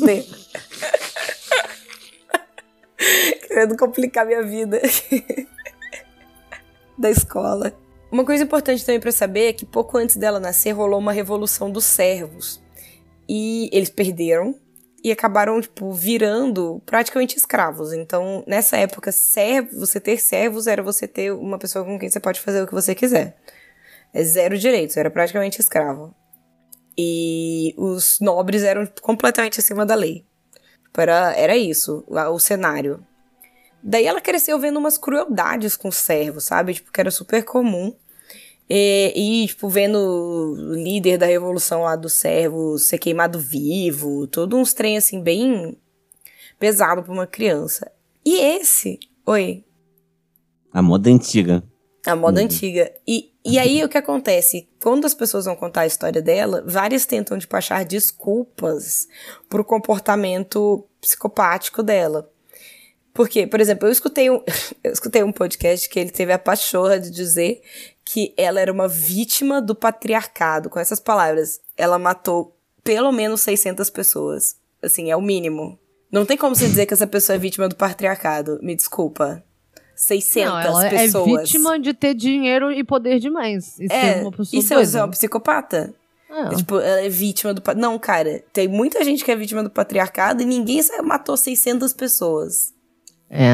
Vai. 0.00 0.24
Querendo 3.48 3.76
complicar 3.76 4.26
minha 4.26 4.42
vida. 4.42 4.80
da 6.98 7.10
escola. 7.10 7.72
Uma 8.10 8.24
coisa 8.24 8.44
importante 8.44 8.84
também 8.84 9.00
pra 9.00 9.12
saber 9.12 9.48
é 9.48 9.52
que 9.52 9.66
pouco 9.66 9.98
antes 9.98 10.16
dela 10.16 10.38
nascer 10.38 10.72
rolou 10.72 10.98
uma 10.98 11.12
revolução 11.12 11.70
dos 11.70 11.84
servos. 11.84 12.62
E 13.28 13.68
eles 13.72 13.90
perderam 13.90 14.54
e 15.02 15.12
acabaram, 15.12 15.60
tipo, 15.60 15.92
virando 15.92 16.80
praticamente 16.86 17.36
escravos. 17.36 17.92
Então, 17.92 18.42
nessa 18.46 18.76
época, 18.76 19.12
servo, 19.12 19.80
você 19.80 20.00
ter 20.00 20.18
servos 20.18 20.66
era 20.66 20.82
você 20.82 21.06
ter 21.06 21.32
uma 21.32 21.58
pessoa 21.58 21.84
com 21.84 21.98
quem 21.98 22.08
você 22.08 22.20
pode 22.20 22.40
fazer 22.40 22.62
o 22.62 22.66
que 22.66 22.72
você 22.72 22.94
quiser. 22.94 23.36
É 24.14 24.22
zero 24.22 24.56
direitos, 24.56 24.96
era 24.96 25.10
praticamente 25.10 25.60
escravo. 25.60 26.14
E 26.96 27.74
os 27.76 28.18
nobres 28.20 28.62
eram 28.62 28.86
completamente 29.02 29.60
acima 29.60 29.84
da 29.84 29.94
lei. 29.94 30.24
Era, 30.96 31.34
era 31.36 31.56
isso, 31.56 32.04
o 32.06 32.38
cenário. 32.38 33.04
Daí 33.86 34.06
ela 34.06 34.20
cresceu 34.20 34.58
vendo 34.58 34.78
umas 34.78 34.96
crueldades 34.96 35.76
com 35.76 35.88
os 35.88 35.96
servos, 35.96 36.44
sabe? 36.44 36.72
Tipo, 36.74 36.90
que 36.90 37.00
era 37.00 37.10
super 37.10 37.44
comum. 37.44 37.94
E, 38.68 39.12
e, 39.14 39.46
tipo, 39.46 39.68
vendo 39.68 39.98
o 39.98 40.74
líder 40.74 41.18
da 41.18 41.26
revolução 41.26 41.82
lá 41.82 41.94
dos 41.94 42.14
servos 42.14 42.84
ser 42.84 42.96
queimado 42.96 43.38
vivo, 43.38 44.26
todo 44.26 44.56
uns 44.56 44.72
trem 44.72 44.96
assim, 44.96 45.20
bem 45.20 45.76
pesado 46.58 47.02
pra 47.02 47.12
uma 47.12 47.26
criança. 47.26 47.92
E 48.24 48.40
esse, 48.40 48.98
oi, 49.26 49.62
A 50.72 50.80
moda 50.80 51.10
antiga. 51.10 51.62
a 52.06 52.16
moda 52.16 52.40
Uhum. 52.40 52.46
antiga. 52.46 52.90
E, 53.06 53.32
e 53.44 53.58
aí 53.58 53.84
o 53.84 53.88
que 53.88 53.98
acontece? 53.98 54.66
Quando 54.82 55.04
as 55.04 55.12
pessoas 55.12 55.44
vão 55.44 55.54
contar 55.54 55.82
a 55.82 55.86
história 55.86 56.22
dela, 56.22 56.64
várias 56.66 57.04
tentam 57.04 57.38
tipo, 57.38 57.54
achar 57.54 57.84
desculpas 57.84 59.06
pro 59.46 59.62
comportamento 59.62 60.86
psicopático 61.02 61.82
dela. 61.82 62.30
Porque, 63.14 63.46
por 63.46 63.60
exemplo, 63.60 63.86
eu 63.86 63.92
escutei 63.92 64.28
um, 64.28 64.42
eu 64.82 64.92
escutei 64.92 65.22
um 65.22 65.32
podcast 65.32 65.88
que 65.88 66.00
ele 66.00 66.10
teve 66.10 66.32
a 66.32 66.38
pachorra 66.38 66.98
de 66.98 67.10
dizer 67.10 67.62
que 68.04 68.34
ela 68.36 68.60
era 68.60 68.72
uma 68.72 68.88
vítima 68.88 69.62
do 69.62 69.74
patriarcado. 69.74 70.68
Com 70.68 70.80
essas 70.80 70.98
palavras, 70.98 71.60
ela 71.76 71.98
matou 71.98 72.54
pelo 72.82 73.12
menos 73.12 73.40
600 73.40 73.88
pessoas. 73.88 74.56
Assim, 74.82 75.10
é 75.10 75.16
o 75.16 75.22
mínimo. 75.22 75.78
Não 76.10 76.26
tem 76.26 76.36
como 76.36 76.54
você 76.54 76.66
dizer 76.66 76.86
que 76.86 76.92
essa 76.92 77.06
pessoa 77.06 77.36
é 77.36 77.38
vítima 77.38 77.68
do 77.68 77.76
patriarcado. 77.76 78.58
Me 78.60 78.74
desculpa. 78.74 79.42
600 79.94 80.52
Não, 80.52 80.60
ela 80.60 80.90
pessoas. 80.90 81.28
é 81.28 81.42
vítima 81.42 81.78
de 81.78 81.94
ter 81.94 82.14
dinheiro 82.14 82.70
e 82.72 82.82
poder 82.82 83.20
demais. 83.20 83.78
E 83.78 83.86
É, 83.90 84.14
ser 84.14 84.22
uma 84.22 84.32
pessoa 84.32 84.60
isso 84.60 84.74
é 84.74 85.00
uma 85.00 85.10
psicopata? 85.10 85.94
É. 86.28 86.56
Tipo, 86.56 86.80
ela 86.80 87.00
é 87.00 87.08
vítima 87.08 87.54
do... 87.54 87.62
Não, 87.76 87.96
cara, 87.96 88.42
tem 88.52 88.66
muita 88.66 89.04
gente 89.04 89.24
que 89.24 89.30
é 89.30 89.36
vítima 89.36 89.62
do 89.62 89.70
patriarcado 89.70 90.42
e 90.42 90.44
ninguém 90.44 90.80
matou 91.04 91.36
600 91.36 91.92
pessoas. 91.92 92.73
É, 93.34 93.52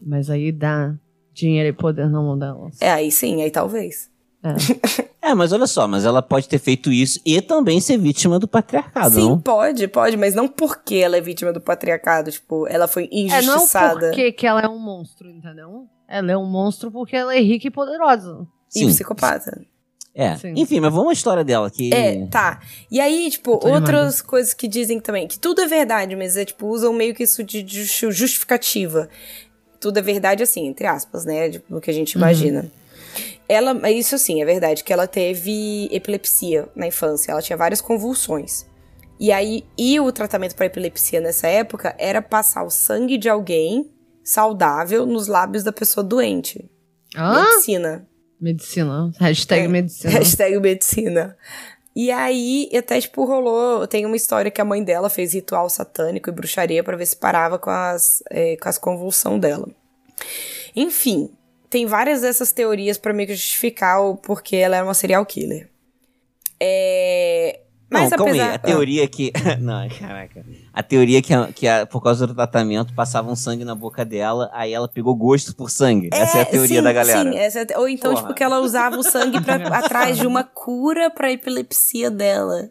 mas 0.00 0.30
aí 0.30 0.52
dá 0.52 0.94
dinheiro 1.32 1.68
e 1.68 1.72
poder 1.72 2.08
na 2.08 2.22
mão 2.22 2.38
dela. 2.38 2.70
É, 2.80 2.90
aí 2.90 3.10
sim, 3.10 3.42
aí 3.42 3.50
talvez. 3.50 4.08
É, 5.20 5.34
mas 5.34 5.52
olha 5.52 5.66
só, 5.66 5.86
mas 5.86 6.06
ela 6.06 6.22
pode 6.22 6.48
ter 6.48 6.58
feito 6.58 6.90
isso 6.90 7.20
e 7.26 7.42
também 7.42 7.80
ser 7.80 7.98
vítima 7.98 8.38
do 8.38 8.48
patriarcado, 8.48 9.16
sim, 9.16 9.28
não? 9.28 9.38
pode, 9.38 9.86
pode, 9.88 10.16
mas 10.16 10.34
não 10.34 10.48
porque 10.48 10.94
ela 10.94 11.18
é 11.18 11.20
vítima 11.20 11.52
do 11.52 11.60
patriarcado. 11.60 12.30
Tipo, 12.30 12.66
ela 12.66 12.88
foi 12.88 13.04
É, 13.04 13.08
não 13.26 13.34
é 13.34 13.40
injustiçada. 13.40 14.00
porquê 14.06 14.32
que 14.32 14.46
ela 14.46 14.62
é 14.62 14.68
um 14.68 14.78
monstro, 14.78 15.28
entendeu? 15.28 15.86
Ela 16.08 16.32
é 16.32 16.36
um 16.36 16.46
monstro 16.46 16.90
porque 16.90 17.14
ela 17.14 17.34
é 17.34 17.40
rica 17.40 17.66
e 17.66 17.70
poderosa. 17.70 18.46
E 18.74 18.78
Sim. 18.78 18.86
psicopata. 18.86 19.60
É. 20.20 20.36
Sim. 20.36 20.52
Enfim, 20.56 20.80
mas 20.80 20.92
vamos 20.92 21.10
à 21.10 21.12
história 21.12 21.44
dela 21.44 21.70
que 21.70 21.94
É, 21.94 22.26
tá. 22.26 22.60
E 22.90 22.98
aí, 23.00 23.30
tipo, 23.30 23.52
outras 23.64 24.20
coisas 24.20 24.52
que 24.52 24.66
dizem 24.66 24.98
também, 24.98 25.28
que 25.28 25.38
tudo 25.38 25.60
é 25.60 25.66
verdade, 25.68 26.16
mas 26.16 26.36
é 26.36 26.44
tipo, 26.44 26.66
usam 26.66 26.92
meio 26.92 27.14
que 27.14 27.22
isso 27.22 27.44
de 27.44 27.64
justi- 27.64 28.10
justificativa. 28.10 29.08
Tudo 29.80 29.98
é 29.98 30.02
verdade, 30.02 30.42
assim, 30.42 30.66
entre 30.66 30.88
aspas, 30.88 31.24
né? 31.24 31.50
Tipo, 31.50 31.80
que 31.80 31.88
a 31.88 31.94
gente 31.94 32.14
imagina. 32.14 32.68
Ela, 33.48 33.72
mas 33.72 33.96
isso 33.96 34.16
assim, 34.16 34.42
é 34.42 34.44
verdade, 34.44 34.82
que 34.82 34.92
ela 34.92 35.06
teve 35.06 35.88
epilepsia 35.92 36.68
na 36.74 36.88
infância, 36.88 37.30
ela 37.30 37.40
tinha 37.40 37.56
várias 37.56 37.80
convulsões. 37.80 38.66
E 39.20 39.30
aí, 39.30 39.64
e 39.78 40.00
o 40.00 40.10
tratamento 40.10 40.56
para 40.56 40.66
epilepsia 40.66 41.20
nessa 41.20 41.46
época 41.46 41.94
era 41.96 42.20
passar 42.20 42.64
o 42.64 42.70
sangue 42.70 43.16
de 43.16 43.28
alguém 43.28 43.88
saudável 44.24 45.06
nos 45.06 45.28
lábios 45.28 45.62
da 45.62 45.72
pessoa 45.72 46.02
doente. 46.04 46.68
Hã? 47.16 47.44
Medicina. 47.44 48.06
Medicina. 48.40 49.12
Hashtag 49.18 49.64
É, 49.64 49.68
medicina. 49.68 50.12
Hashtag 50.12 50.60
medicina. 50.60 51.36
E 51.94 52.10
aí, 52.10 52.70
até, 52.76 53.00
tipo, 53.00 53.24
rolou. 53.24 53.86
Tem 53.86 54.06
uma 54.06 54.16
história 54.16 54.50
que 54.50 54.60
a 54.60 54.64
mãe 54.64 54.82
dela 54.84 55.10
fez 55.10 55.32
ritual 55.32 55.68
satânico 55.68 56.28
e 56.30 56.32
bruxaria 56.32 56.84
pra 56.84 56.96
ver 56.96 57.06
se 57.06 57.16
parava 57.16 57.58
com 57.58 57.70
as, 57.70 58.22
é, 58.30 58.56
com 58.56 58.68
as 58.68 58.78
convulsão 58.78 59.38
dela. 59.38 59.68
Enfim, 60.76 61.30
tem 61.68 61.86
várias 61.86 62.20
dessas 62.20 62.52
teorias 62.52 62.96
pra 62.98 63.12
meio 63.12 63.28
que 63.28 63.34
justificar 63.34 64.00
o 64.02 64.16
porquê 64.16 64.56
ela 64.56 64.76
era 64.76 64.84
uma 64.84 64.94
serial 64.94 65.26
killer. 65.26 65.68
É. 66.60 67.60
Mas 67.90 68.10
não, 68.10 68.18
calma 68.18 68.32
aí. 68.32 68.40
apesar. 68.40 68.54
A 68.54 68.58
teoria 68.58 69.08
que. 69.08 69.32
não, 69.60 69.88
caraca. 69.88 70.44
A 70.78 70.82
teoria 70.84 71.20
que, 71.20 71.34
a- 71.34 71.48
que 71.52 71.66
a- 71.66 71.84
por 71.86 72.00
causa 72.00 72.24
do 72.24 72.32
tratamento 72.34 72.94
passavam 72.94 73.34
sangue 73.34 73.64
na 73.64 73.74
boca 73.74 74.04
dela, 74.04 74.48
aí 74.52 74.72
ela 74.72 74.86
pegou 74.88 75.12
gosto 75.16 75.52
por 75.56 75.70
sangue. 75.70 76.08
Essa 76.12 76.38
é 76.38 76.42
a 76.42 76.46
teoria 76.46 76.78
sim, 76.78 76.82
da 76.84 76.92
galera. 76.92 77.32
Sim, 77.32 77.36
essa 77.36 77.58
é 77.68 77.76
ou 77.78 77.88
então, 77.88 78.12
Porra. 78.12 78.22
tipo, 78.22 78.34
que 78.34 78.44
ela 78.44 78.60
usava 78.60 78.96
o 78.96 79.02
sangue 79.02 79.40
pra, 79.40 79.56
atrás 79.76 80.16
de 80.16 80.24
uma 80.26 80.44
cura 80.44 81.10
pra 81.10 81.32
epilepsia 81.32 82.12
dela. 82.12 82.70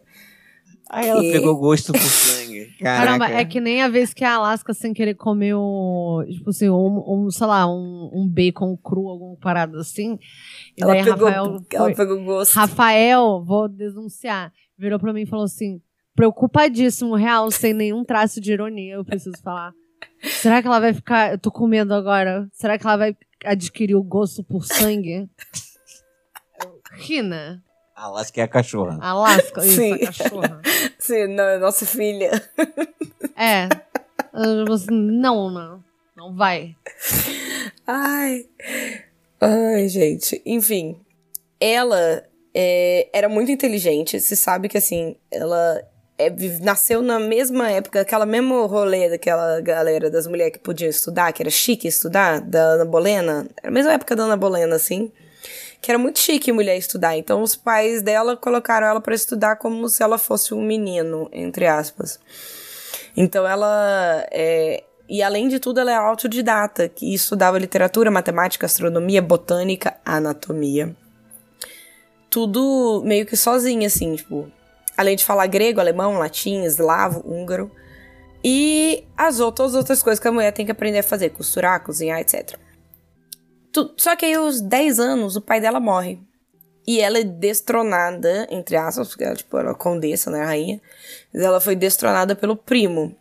Aí 0.90 1.06
ela 1.06 1.20
Que? 1.20 1.32
pegou 1.32 1.54
gosto 1.58 1.92
por 1.92 2.00
sangue. 2.00 2.64
Caraca. 2.80 3.18
Caramba, 3.18 3.26
é 3.38 3.44
que 3.44 3.60
nem 3.60 3.82
a 3.82 3.88
vez 3.88 4.14
que 4.14 4.24
a 4.24 4.36
Alaska 4.36 4.72
sem 4.72 4.94
querer 4.94 5.14
comeu, 5.14 6.24
tipo 6.30 6.48
assim, 6.48 6.70
um, 6.70 7.04
um, 7.26 7.30
sei 7.30 7.46
lá, 7.46 7.66
um, 7.70 8.10
um 8.14 8.26
bacon 8.26 8.74
cru, 8.78 9.06
alguma 9.10 9.36
parada 9.36 9.78
assim. 9.80 10.18
E 10.78 10.82
Ela 10.82 10.94
daí 10.94 11.04
pegou, 11.04 11.26
Rafael, 11.28 11.44
ela 11.70 11.84
foi- 11.84 11.94
pegou 11.94 12.24
gosto. 12.24 12.54
Rafael, 12.54 13.44
vou 13.44 13.68
denunciar, 13.68 14.50
virou 14.78 14.98
pra 14.98 15.12
mim 15.12 15.22
e 15.22 15.26
falou 15.26 15.44
assim, 15.44 15.78
preocupadíssimo, 16.18 17.14
real, 17.14 17.48
sem 17.48 17.72
nenhum 17.72 18.04
traço 18.04 18.40
de 18.40 18.52
ironia, 18.52 18.94
eu 18.94 19.04
preciso 19.04 19.36
falar. 19.40 19.72
Será 20.20 20.60
que 20.60 20.66
ela 20.66 20.80
vai 20.80 20.92
ficar, 20.92 21.30
eu 21.30 21.38
tô 21.38 21.48
com 21.48 21.68
medo 21.68 21.94
agora, 21.94 22.48
será 22.52 22.76
que 22.76 22.84
ela 22.84 22.96
vai 22.96 23.16
adquirir 23.44 23.94
o 23.94 24.02
gosto 24.02 24.42
por 24.42 24.64
sangue? 24.64 25.30
Rina, 26.90 27.62
Alaska 27.94 28.40
é 28.40 28.42
a 28.42 28.48
cachorra. 28.48 28.98
Alaska, 29.00 29.64
isso, 29.64 29.76
Sim. 29.76 29.92
a 29.94 29.98
cachorra. 30.06 30.60
Sim, 30.98 31.28
não, 31.28 31.60
nossa 31.60 31.86
filha. 31.86 32.32
É. 33.36 33.68
Você- 34.66 34.90
não, 34.90 35.48
não. 35.48 35.84
Não 36.16 36.34
vai. 36.34 36.74
Ai. 37.86 38.44
Ai, 39.40 39.88
gente. 39.88 40.42
Enfim. 40.44 41.00
Ela 41.60 42.24
é, 42.52 43.08
era 43.12 43.28
muito 43.28 43.52
inteligente. 43.52 44.20
Se 44.20 44.36
sabe 44.36 44.68
que, 44.68 44.78
assim, 44.78 45.14
ela 45.30 45.80
é, 46.18 46.30
nasceu 46.60 47.00
na 47.00 47.20
mesma 47.20 47.70
época, 47.70 48.00
aquela 48.00 48.26
mesmo 48.26 48.66
rolê 48.66 49.08
daquela 49.08 49.60
galera 49.60 50.10
das 50.10 50.26
mulheres 50.26 50.54
que 50.54 50.58
podiam 50.58 50.90
estudar, 50.90 51.32
que 51.32 51.42
era 51.42 51.50
chique 51.50 51.86
estudar, 51.86 52.40
da 52.40 52.60
Ana 52.60 52.84
Bolena. 52.84 53.48
Era 53.56 53.68
a 53.68 53.70
mesma 53.70 53.92
época 53.92 54.16
da 54.16 54.24
Ana 54.24 54.36
Bolena, 54.36 54.76
assim. 54.76 55.12
Que 55.80 55.92
era 55.92 55.98
muito 55.98 56.18
chique 56.18 56.50
mulher 56.50 56.76
estudar. 56.76 57.16
Então, 57.16 57.40
os 57.40 57.54
pais 57.54 58.02
dela 58.02 58.36
colocaram 58.36 58.86
ela 58.88 59.00
pra 59.00 59.14
estudar 59.14 59.56
como 59.56 59.88
se 59.88 60.02
ela 60.02 60.18
fosse 60.18 60.52
um 60.52 60.60
menino, 60.60 61.28
entre 61.32 61.66
aspas. 61.66 62.18
Então 63.20 63.44
ela 63.44 64.24
é, 64.30 64.84
e 65.08 65.24
além 65.24 65.48
de 65.48 65.58
tudo 65.58 65.80
ela 65.80 65.90
é 65.90 65.96
autodidata, 65.96 66.88
que 66.88 67.12
estudava 67.12 67.58
literatura, 67.58 68.12
matemática, 68.12 68.64
astronomia, 68.64 69.20
botânica, 69.20 69.96
anatomia. 70.04 70.94
Tudo 72.30 73.02
meio 73.04 73.26
que 73.26 73.36
sozinha 73.36 73.88
assim, 73.88 74.14
tipo, 74.14 74.48
além 74.98 75.14
de 75.14 75.24
falar 75.24 75.46
grego, 75.46 75.78
alemão, 75.78 76.18
latim, 76.18 76.64
eslavo, 76.64 77.22
húngaro. 77.24 77.70
E 78.42 79.04
as 79.16 79.38
outras, 79.38 79.76
outras 79.76 80.02
coisas 80.02 80.18
que 80.18 80.26
a 80.26 80.32
mulher 80.32 80.52
tem 80.52 80.66
que 80.66 80.72
aprender 80.72 80.98
a 80.98 81.02
fazer, 81.04 81.30
costurar, 81.30 81.84
cozinhar, 81.84 82.18
etc. 82.18 82.58
Só 83.96 84.16
que 84.16 84.26
aí, 84.26 84.34
aos 84.34 84.60
10 84.60 84.98
anos, 84.98 85.36
o 85.36 85.40
pai 85.40 85.60
dela 85.60 85.78
morre. 85.78 86.20
E 86.84 87.00
ela 87.00 87.18
é 87.18 87.22
destronada, 87.22 88.48
entre 88.50 88.76
aspas, 88.76 89.08
porque 89.08 89.22
ela, 89.22 89.36
tipo, 89.36 89.56
era 89.56 89.68
uma 89.68 89.74
condessa, 89.74 90.32
né, 90.32 90.42
rainha. 90.42 90.80
Mas 91.32 91.42
ela 91.44 91.60
foi 91.60 91.76
destronada 91.76 92.34
pelo 92.34 92.56
primo. 92.56 93.14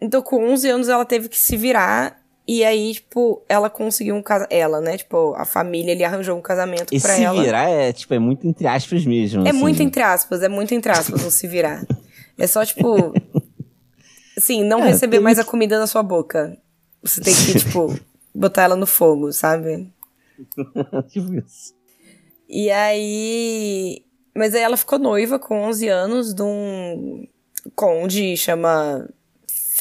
Então, 0.00 0.22
com 0.22 0.44
11 0.48 0.68
anos, 0.68 0.88
ela 0.88 1.04
teve 1.04 1.28
que 1.28 1.38
se 1.38 1.56
virar. 1.56 2.19
E 2.52 2.64
aí, 2.64 2.94
tipo, 2.94 3.44
ela 3.48 3.70
conseguiu 3.70 4.16
um 4.16 4.22
casamento. 4.22 4.52
Ela, 4.52 4.80
né? 4.80 4.98
Tipo, 4.98 5.34
a 5.36 5.44
família, 5.44 5.92
ele 5.92 6.02
arranjou 6.02 6.36
um 6.36 6.40
casamento 6.42 6.92
E 6.92 7.00
pra 7.00 7.14
se 7.14 7.22
ela. 7.22 7.40
virar 7.40 7.68
é, 7.68 7.92
tipo, 7.92 8.12
é 8.12 8.18
muito 8.18 8.44
entre 8.44 8.66
aspas 8.66 9.06
mesmo. 9.06 9.46
É 9.46 9.50
assim. 9.50 9.58
muito 9.60 9.80
entre 9.80 10.02
aspas, 10.02 10.42
é 10.42 10.48
muito 10.48 10.74
entre 10.74 10.90
aspas 10.90 11.22
não 11.22 11.30
se 11.30 11.46
virar. 11.46 11.86
É 12.36 12.48
só, 12.48 12.64
tipo. 12.66 13.14
Assim, 14.36 14.64
não 14.64 14.80
É, 14.80 14.88
receber 14.88 15.18
tem 15.18 15.22
mais 15.22 15.38
a 15.38 15.44
comida 15.44 15.78
na 15.78 15.86
sua 15.86 16.02
boca. 16.02 16.58
Você 17.04 17.20
tem 17.20 17.32
que, 17.32 17.56
tipo, 17.60 17.96
botar 18.34 18.62
ela 18.62 18.74
no 18.74 18.86
fogo, 18.86 19.32
sabe? 19.32 19.88
tipo 21.08 21.32
isso. 21.34 21.72
E 22.48 22.68
aí. 22.68 24.02
Mas 24.34 24.56
aí 24.56 24.62
ela 24.62 24.76
ficou 24.76 24.98
noiva 24.98 25.38
com 25.38 25.62
11 25.68 25.86
anos 25.88 26.34
de 26.34 26.42
um 26.42 27.28
conde 27.76 28.36
chama 28.36 29.08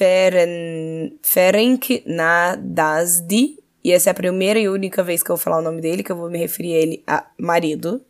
Feren... 0.03 1.19
Ferenc 1.21 2.03
Nadasdi. 2.05 3.59
E 3.83 3.91
essa 3.91 4.09
é 4.09 4.11
a 4.11 4.13
primeira 4.13 4.57
e 4.59 4.69
única 4.69 5.03
vez 5.03 5.21
que 5.21 5.29
eu 5.29 5.35
vou 5.35 5.43
falar 5.43 5.57
o 5.59 5.61
nome 5.61 5.81
dele, 5.81 6.03
que 6.03 6.11
eu 6.11 6.15
vou 6.15 6.29
me 6.29 6.37
referir 6.37 6.73
a 6.73 6.77
ele 6.77 7.03
a 7.05 7.25
marido. 7.37 8.01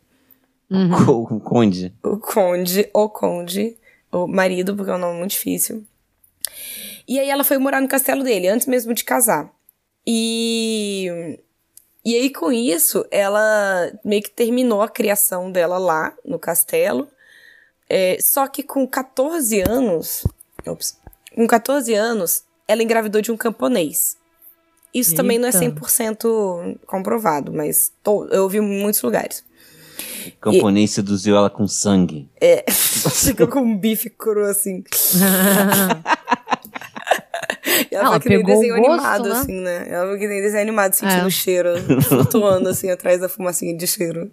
Co- 1.04 1.40
Conde. 1.40 1.92
O 2.04 2.16
conde, 2.18 2.88
o 2.94 3.08
conde, 3.08 3.76
o 4.12 4.26
marido, 4.28 4.76
porque 4.76 4.90
é 4.90 4.94
um 4.94 4.98
nome 4.98 5.18
muito 5.18 5.32
difícil. 5.32 5.84
E 7.08 7.18
aí 7.18 7.28
ela 7.28 7.42
foi 7.42 7.58
morar 7.58 7.80
no 7.80 7.88
castelo 7.88 8.22
dele, 8.22 8.46
antes 8.48 8.66
mesmo 8.68 8.94
de 8.94 9.02
casar. 9.04 9.50
E. 10.06 11.38
E 12.04 12.14
aí, 12.16 12.30
com 12.30 12.50
isso, 12.52 13.04
ela 13.10 13.92
meio 14.04 14.22
que 14.22 14.30
terminou 14.30 14.80
a 14.80 14.88
criação 14.88 15.50
dela 15.52 15.76
lá 15.76 16.14
no 16.24 16.38
castelo. 16.38 17.08
É, 17.88 18.16
só 18.20 18.46
que 18.46 18.62
com 18.62 18.86
14 18.86 19.60
anos. 19.68 20.24
Ops, 20.66 20.98
com 21.40 21.46
14 21.46 21.94
anos, 21.94 22.44
ela 22.68 22.82
engravidou 22.82 23.22
de 23.22 23.32
um 23.32 23.36
camponês. 23.36 24.14
Isso 24.92 25.14
também 25.14 25.38
não 25.38 25.46
é 25.48 25.52
Eita. 25.54 25.58
100% 25.80 26.76
comprovado, 26.86 27.50
mas 27.50 27.90
to- 28.02 28.28
eu 28.30 28.42
ouvi 28.42 28.58
em 28.58 28.60
muitos 28.60 29.00
lugares. 29.00 29.42
O 30.26 30.40
camponês 30.40 30.90
seduziu 30.90 31.34
ela 31.36 31.48
com 31.48 31.66
sangue. 31.66 32.28
Ficou 32.70 33.48
com 33.48 33.60
um 33.60 33.78
bife 33.78 34.10
cru 34.10 34.44
assim. 34.44 34.82
E 37.90 37.94
ela 37.94 38.04
Ela 38.08 38.10
foi 38.10 38.20
que 38.20 38.28
nem 38.28 38.38
pegou 38.38 38.54
o 38.54 38.60
desenho 38.60 38.76
gosto, 38.76 38.90
animado, 38.92 39.28
né? 39.30 39.34
assim, 39.36 39.60
né? 39.60 39.86
Ela 39.88 40.08
foi 40.10 40.18
que 40.18 40.28
nem 40.28 40.42
desenho 40.42 40.62
animado, 40.62 40.92
sentindo 40.94 41.22
É. 41.22 41.26
o 41.26 41.30
cheiro, 41.30 41.70
flutuando, 42.02 42.68
assim, 42.68 42.90
atrás 42.90 43.20
da 43.20 43.28
fumacinha 43.28 43.74
de 43.76 43.86
cheiro. 43.86 44.30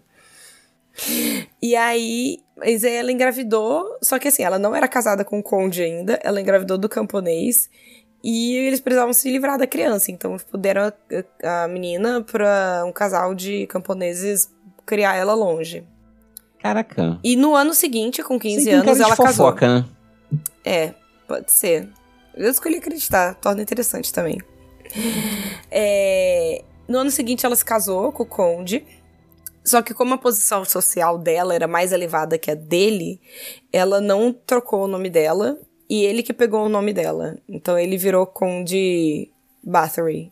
E 1.61 1.75
aí, 1.75 2.39
mas 2.57 2.83
aí 2.83 2.95
ela 2.95 3.11
engravidou, 3.11 3.97
só 4.01 4.17
que 4.19 4.27
assim, 4.27 4.43
ela 4.43 4.57
não 4.57 4.75
era 4.75 4.87
casada 4.87 5.23
com 5.23 5.39
o 5.39 5.43
conde 5.43 5.81
ainda, 5.83 6.19
ela 6.23 6.41
engravidou 6.41 6.77
do 6.77 6.89
camponês, 6.89 7.69
e 8.23 8.55
eles 8.55 8.79
precisavam 8.79 9.13
se 9.13 9.31
livrar 9.31 9.57
da 9.57 9.67
criança, 9.67 10.11
então 10.11 10.37
tipo, 10.37 10.57
deram 10.57 10.91
a, 11.43 11.63
a 11.63 11.67
menina 11.67 12.21
pra 12.21 12.83
um 12.85 12.91
casal 12.91 13.35
de 13.35 13.67
camponeses 13.67 14.51
criar 14.85 15.15
ela 15.15 15.33
longe. 15.33 15.85
Caraca. 16.59 17.19
E 17.23 17.35
no 17.35 17.55
ano 17.55 17.73
seguinte, 17.73 18.23
com 18.23 18.39
15 18.39 18.63
Você 18.63 18.69
tem 18.69 18.79
cara 18.79 18.91
anos, 18.91 18.99
ela 18.99 19.15
casou. 19.15 19.45
fofoca, 19.45 19.67
né? 19.67 19.85
É, 20.65 20.93
pode 21.27 21.51
ser. 21.51 21.87
Eu 22.35 22.49
escolhi 22.49 22.77
acreditar, 22.77 23.35
torna 23.35 23.61
interessante 23.61 24.11
também. 24.11 24.41
É, 25.69 26.63
no 26.87 26.99
ano 26.99 27.11
seguinte, 27.11 27.45
ela 27.45 27.55
se 27.55 27.65
casou 27.65 28.11
com 28.11 28.23
o 28.23 28.25
Conde. 28.25 28.83
Só 29.67 29.81
que, 29.81 29.93
como 29.93 30.13
a 30.13 30.17
posição 30.17 30.63
social 30.63 31.17
dela 31.17 31.53
era 31.53 31.67
mais 31.67 31.91
elevada 31.91 32.37
que 32.37 32.49
a 32.49 32.55
dele, 32.55 33.19
ela 33.73 33.99
não 33.99 34.31
trocou 34.31 34.85
o 34.85 34.87
nome 34.87 35.09
dela 35.09 35.59
e 35.89 36.05
ele 36.05 36.23
que 36.23 36.31
pegou 36.31 36.65
o 36.65 36.69
nome 36.69 36.93
dela. 36.93 37.37
Então, 37.49 37.77
ele 37.77 37.97
virou 37.97 38.25
Conde 38.25 39.29
Bathory. 39.61 40.31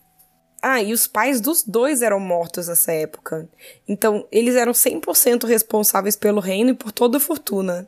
Ah, 0.61 0.81
e 0.81 0.93
os 0.93 1.05
pais 1.05 1.41
dos 1.41 1.63
dois 1.63 2.01
eram 2.01 2.17
mortos 2.17 2.69
nessa 2.69 2.93
época. 2.93 3.49
Então, 3.85 4.25
eles 4.31 4.55
eram 4.55 4.71
100% 4.71 5.45
responsáveis 5.45 6.15
pelo 6.15 6.39
reino 6.39 6.69
e 6.69 6.73
por 6.73 6.93
toda 6.93 7.17
a 7.17 7.19
fortuna. 7.19 7.85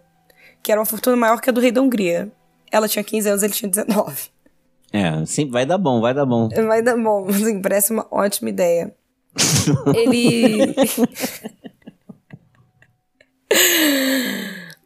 Que 0.62 0.74
era 0.74 0.82
uma 0.82 0.86
fortuna 0.86 1.16
maior 1.16 1.40
que 1.40 1.50
a 1.50 1.54
do 1.54 1.62
rei 1.62 1.72
da 1.72 1.82
Hungria. 1.82 2.30
Ela 2.70 2.90
tinha 2.90 3.06
15 3.06 3.30
anos, 3.30 3.42
ele 3.42 3.54
tinha 3.54 3.72
19. 3.72 4.30
É, 4.92 5.26
sempre 5.26 5.54
vai 5.54 5.66
dar 5.66 5.78
bom, 5.78 6.02
vai 6.02 6.14
dar 6.14 6.26
bom. 6.26 6.50
Vai 6.50 6.82
dar 6.82 6.98
bom, 6.98 7.26
assim, 7.30 7.62
parece 7.62 7.94
uma 7.94 8.06
ótima 8.12 8.50
ideia. 8.50 8.94
Ele. 9.96 10.76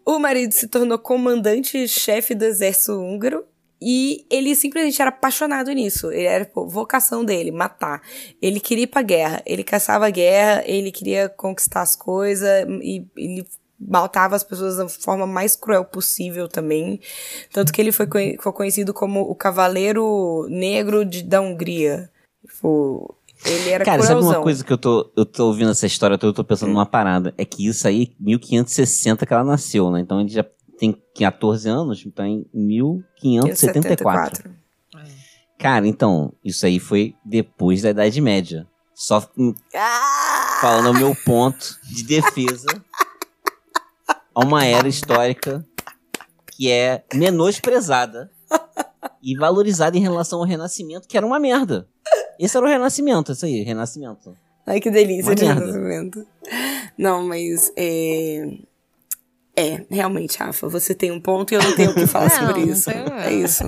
o 0.05 0.19
marido 0.19 0.51
se 0.53 0.67
tornou 0.67 0.99
comandante-chefe 0.99 2.35
do 2.35 2.45
exército 2.45 2.93
húngaro 2.93 3.45
e 3.81 4.25
ele 4.29 4.55
simplesmente 4.55 5.01
era 5.01 5.09
apaixonado 5.09 5.71
nisso. 5.71 6.11
Ele 6.11 6.25
era 6.25 6.45
pô, 6.45 6.67
vocação 6.67 7.25
dele, 7.25 7.51
matar. 7.51 8.01
Ele 8.41 8.59
queria 8.59 8.83
ir 8.83 8.87
pra 8.87 9.01
guerra, 9.01 9.41
ele 9.45 9.63
caçava 9.63 10.05
a 10.05 10.11
guerra, 10.11 10.63
ele 10.67 10.91
queria 10.91 11.27
conquistar 11.27 11.81
as 11.81 11.95
coisas 11.95 12.47
e 12.81 13.05
ele 13.17 13.47
maltava 13.79 14.35
as 14.35 14.43
pessoas 14.43 14.77
da 14.77 14.87
forma 14.87 15.25
mais 15.25 15.55
cruel 15.55 15.83
possível 15.83 16.47
também. 16.47 16.99
Tanto 17.51 17.73
que 17.73 17.81
ele 17.81 17.91
foi, 17.91 18.07
foi 18.39 18.51
conhecido 18.53 18.93
como 18.93 19.21
o 19.21 19.33
Cavaleiro 19.33 20.47
Negro 20.49 21.03
de, 21.03 21.23
da 21.23 21.41
Hungria. 21.41 22.11
Tipo, 22.45 23.15
ele 23.45 23.69
era 23.69 23.83
Cara, 23.85 24.01
sabe 24.01 24.15
cruelzão. 24.15 24.37
uma 24.39 24.43
coisa 24.43 24.63
que 24.63 24.71
eu 24.71 24.77
tô, 24.77 25.11
eu 25.15 25.25
tô 25.25 25.47
ouvindo 25.47 25.71
essa 25.71 25.85
história 25.85 26.17
toda, 26.17 26.29
eu 26.29 26.35
tô 26.35 26.43
pensando 26.43 26.71
numa 26.71 26.85
parada. 26.85 27.33
É 27.37 27.45
que 27.45 27.65
isso 27.67 27.87
aí, 27.87 28.15
1560 28.19 29.25
que 29.25 29.33
ela 29.33 29.43
nasceu, 29.43 29.89
né? 29.91 29.99
Então 29.99 30.19
ele 30.21 30.29
já 30.29 30.45
tem 30.77 30.95
14 31.17 31.69
anos, 31.69 32.03
então 32.05 32.25
em 32.25 32.45
1574. 32.53 34.43
74. 34.43 34.61
Cara, 35.59 35.87
então, 35.87 36.33
isso 36.43 36.65
aí 36.65 36.79
foi 36.79 37.13
depois 37.23 37.81
da 37.83 37.91
Idade 37.91 38.19
Média. 38.19 38.67
Só 38.95 39.23
hum, 39.37 39.53
Ah! 39.75 40.57
falando 40.61 40.91
o 40.95 40.99
meu 40.99 41.15
ponto 41.25 41.79
de 41.91 42.03
defesa 42.03 42.67
a 44.33 44.43
uma 44.45 44.63
era 44.65 44.87
histórica 44.87 45.65
que 46.51 46.69
é 46.69 47.03
menosprezada 47.13 48.29
e 49.23 49.35
valorizada 49.35 49.97
em 49.97 50.01
relação 50.01 50.39
ao 50.39 50.45
Renascimento, 50.45 51.07
que 51.07 51.17
era 51.17 51.25
uma 51.25 51.39
merda. 51.39 51.87
Esse 52.41 52.57
era 52.57 52.65
o 52.65 52.69
Renascimento, 52.69 53.31
isso 53.31 53.45
aí, 53.45 53.61
Renascimento. 53.63 54.35
Ai, 54.65 54.79
que 54.79 54.89
delícia 54.89 55.35
de 55.35 55.45
renascimento. 55.45 56.25
Não, 56.97 57.27
mas 57.27 57.71
é... 57.75 58.57
É, 59.55 59.83
realmente, 59.89 60.39
Rafa, 60.39 60.67
você 60.67 60.95
tem 60.95 61.11
um 61.11 61.19
ponto 61.19 61.51
e 61.51 61.55
eu 61.55 61.61
não 61.61 61.75
tenho 61.75 61.91
o 61.91 61.93
que 61.93 62.07
falar 62.07 62.29
sobre 62.31 62.61
não, 62.61 62.65
não 62.65 62.73
isso. 62.73 62.89
É 62.89 63.33
isso. 63.33 63.63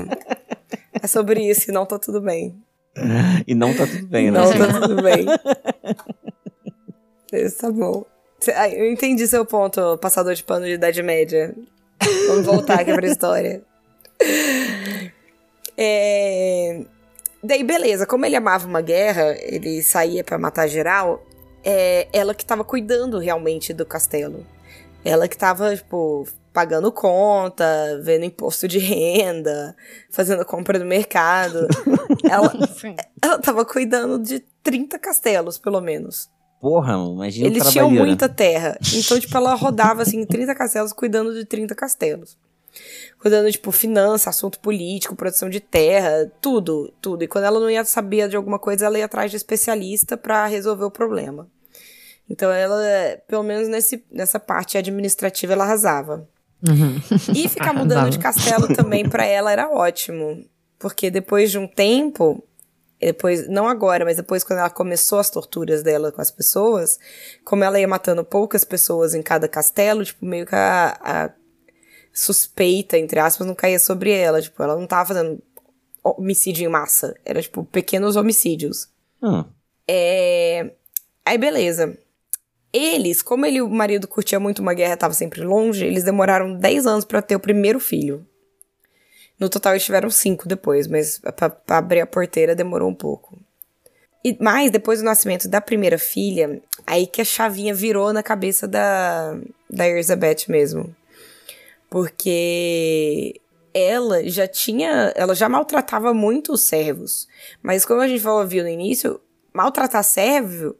É 0.93 1.07
sobre 1.07 1.49
isso, 1.49 1.69
e 1.69 1.73
não 1.73 1.85
tá 1.85 1.99
tudo 1.99 2.21
bem. 2.21 2.55
E 3.47 3.53
não 3.55 3.73
tá 3.75 3.85
tudo 3.85 4.07
bem, 4.07 4.31
né? 4.31 4.39
Não 4.39 4.51
tá 4.51 4.79
tudo 4.79 5.01
bem. 5.01 5.25
Isso 7.33 7.57
tá 7.57 7.71
bom. 7.71 8.05
Eu 8.71 8.91
entendi 8.91 9.27
seu 9.27 9.43
ponto, 9.43 9.97
passador 9.97 10.35
de 10.35 10.43
pano 10.43 10.65
de 10.65 10.73
Idade 10.73 11.01
Média. 11.01 11.55
Vamos 12.27 12.45
voltar 12.45 12.81
aqui 12.81 12.93
pra 12.93 13.07
história. 13.07 13.63
É... 15.75 16.85
Daí, 17.43 17.63
beleza, 17.63 18.05
como 18.05 18.25
ele 18.25 18.35
amava 18.35 18.65
uma 18.65 18.81
guerra, 18.81 19.35
ele 19.39 19.83
saía 19.83 20.23
pra 20.23 20.37
matar 20.37 20.67
geral, 20.67 21.25
é 21.63 22.07
ela 22.13 22.33
que 22.33 22.45
tava 22.45 22.63
cuidando 22.63 23.19
realmente 23.19 23.73
do 23.73 23.85
castelo. 23.85 24.45
Ela 25.03 25.27
que 25.27 25.37
tava, 25.37 25.75
tipo, 25.75 26.25
pagando 26.53 26.91
conta, 26.91 27.99
vendo 28.01 28.23
imposto 28.23 28.67
de 28.67 28.79
renda, 28.79 29.75
fazendo 30.09 30.45
compra 30.45 30.79
no 30.79 30.85
mercado. 30.85 31.67
ela, 32.29 32.53
ela 33.21 33.39
tava 33.39 33.65
cuidando 33.65 34.19
de 34.19 34.39
30 34.61 34.97
castelos, 34.99 35.57
pelo 35.57 35.81
menos. 35.81 36.29
Porra, 36.61 36.93
imagina 36.93 37.47
Eles 37.47 37.63
tinham 37.63 37.87
trabalheiro. 37.87 38.05
muita 38.05 38.29
terra. 38.29 38.77
Então, 38.93 39.19
tipo, 39.19 39.35
ela 39.35 39.53
rodava, 39.53 40.03
assim, 40.03 40.21
em 40.21 40.25
30 40.25 40.55
castelos, 40.55 40.93
cuidando 40.93 41.33
de 41.33 41.43
30 41.43 41.75
castelos. 41.75 42.37
Cuidando, 43.19 43.51
tipo, 43.51 43.71
finança, 43.71 44.29
assunto 44.29 44.59
político, 44.59 45.15
produção 45.15 45.49
de 45.49 45.59
terra, 45.59 46.31
tudo, 46.41 46.93
tudo. 47.01 47.23
E 47.23 47.27
quando 47.27 47.45
ela 47.45 47.59
não 47.59 47.69
ia 47.69 47.85
saber 47.85 48.27
de 48.27 48.35
alguma 48.35 48.59
coisa, 48.59 48.85
ela 48.85 48.97
ia 48.97 49.05
atrás 49.05 49.31
de 49.31 49.37
especialista 49.37 50.17
pra 50.17 50.45
resolver 50.45 50.85
o 50.85 50.91
problema. 50.91 51.47
Então, 52.29 52.51
ela, 52.51 52.81
pelo 53.27 53.43
menos 53.43 53.67
nesse, 53.67 54.03
nessa 54.11 54.39
parte 54.39 54.77
administrativa, 54.77 55.53
ela 55.53 55.65
arrasava. 55.65 56.27
E 57.35 57.47
ficar 57.49 57.73
mudando 57.75 58.09
de 58.09 58.19
castelo 58.19 58.73
também 58.73 59.07
pra 59.07 59.25
ela 59.25 59.51
era 59.51 59.69
ótimo. 59.69 60.45
Porque 60.79 61.09
depois 61.09 61.51
de 61.51 61.57
um 61.57 61.67
tempo, 61.67 62.43
depois, 62.99 63.47
não 63.47 63.67
agora, 63.67 64.05
mas 64.05 64.17
depois 64.17 64.43
quando 64.43 64.59
ela 64.59 64.69
começou 64.69 65.19
as 65.19 65.29
torturas 65.29 65.83
dela 65.83 66.11
com 66.11 66.21
as 66.21 66.31
pessoas, 66.31 66.97
como 67.43 67.63
ela 67.63 67.79
ia 67.79 67.87
matando 67.87 68.23
poucas 68.23 68.63
pessoas 68.63 69.13
em 69.13 69.21
cada 69.21 69.47
castelo, 69.47 70.03
tipo, 70.03 70.25
meio 70.25 70.45
que 70.45 70.55
a, 70.55 70.97
a 71.01 71.31
suspeita, 72.13 72.97
entre 72.97 73.19
aspas, 73.19 73.47
não 73.47 73.55
caía 73.55 73.79
sobre 73.79 74.11
ela. 74.11 74.41
Tipo, 74.41 74.61
ela 74.61 74.75
não 74.75 74.85
tava 74.85 75.07
fazendo 75.07 75.41
homicídio 76.03 76.65
em 76.65 76.69
massa. 76.69 77.15
Era, 77.25 77.41
tipo, 77.41 77.63
pequenos 77.65 78.15
homicídios. 78.15 78.87
Hum. 79.21 79.43
É... 79.87 80.71
Aí, 81.25 81.37
beleza. 81.37 81.97
Eles, 82.71 83.21
como 83.21 83.45
ele, 83.45 83.61
o 83.61 83.69
marido 83.69 84.07
curtia 84.07 84.39
muito 84.39 84.61
uma 84.61 84.73
guerra, 84.73 84.97
tava 84.97 85.13
sempre 85.13 85.41
longe, 85.41 85.85
eles 85.85 86.03
demoraram 86.03 86.55
10 86.55 86.87
anos 86.87 87.05
para 87.05 87.21
ter 87.21 87.35
o 87.35 87.39
primeiro 87.39 87.79
filho. 87.79 88.25
No 89.39 89.49
total, 89.49 89.73
eles 89.73 89.85
tiveram 89.85 90.09
cinco 90.09 90.47
depois, 90.47 90.87
mas 90.87 91.19
pra, 91.35 91.49
pra 91.49 91.77
abrir 91.77 92.01
a 92.01 92.07
porteira 92.07 92.55
demorou 92.55 92.89
um 92.89 92.95
pouco. 92.95 93.37
E 94.23 94.35
mais, 94.41 94.71
depois 94.71 94.99
do 94.99 95.05
nascimento 95.05 95.47
da 95.47 95.59
primeira 95.59 95.99
filha, 95.99 96.61
aí 96.87 97.05
que 97.05 97.21
a 97.21 97.25
chavinha 97.25 97.73
virou 97.73 98.13
na 98.13 98.23
cabeça 98.23 98.67
da, 98.67 99.37
da 99.69 99.87
Elizabeth 99.87 100.45
mesmo. 100.47 100.95
Porque 101.93 103.39
ela 103.73 104.27
já 104.27 104.47
tinha. 104.47 105.13
Ela 105.15 105.35
já 105.35 105.47
maltratava 105.47 106.13
muito 106.13 106.53
os 106.53 106.61
servos. 106.61 107.27
Mas 107.61 107.85
como 107.85 108.01
a 108.01 108.07
gente 108.07 108.19
falou, 108.21 108.45
viu 108.47 108.63
no 108.63 108.69
início, 108.69 109.21
maltratar 109.53 110.03
servo. 110.03 110.75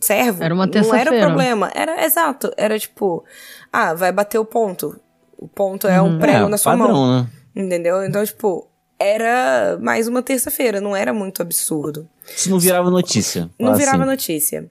Servo 0.00 0.42
Era 0.42 0.52
uma 0.52 0.66
não 0.66 0.94
era 0.94 1.14
o 1.14 1.20
problema. 1.20 1.70
Era 1.72 2.04
exato. 2.04 2.50
Era 2.56 2.76
tipo, 2.78 3.24
ah, 3.72 3.94
vai 3.94 4.10
bater 4.10 4.38
o 4.38 4.44
ponto. 4.44 4.98
O 5.38 5.46
ponto 5.46 5.86
é 5.86 6.02
um 6.02 6.14
Uhum. 6.14 6.18
prego 6.18 6.46
é, 6.46 6.48
na 6.48 6.58
sua 6.58 6.76
mão. 6.76 6.88
padrão, 6.88 7.20
né? 7.22 7.28
Entendeu? 7.54 8.04
Então, 8.04 8.24
tipo, 8.24 8.68
era 8.98 9.78
mais 9.80 10.08
uma 10.08 10.20
terça-feira, 10.22 10.80
não 10.80 10.96
era 10.96 11.14
muito 11.14 11.40
absurdo. 11.40 12.08
Isso 12.36 12.50
não 12.50 12.58
virava 12.58 12.90
notícia. 12.90 13.42
Não 13.58 13.68
Fala 13.68 13.78
virava 13.78 14.02
assim. 14.02 14.10
notícia. 14.10 14.70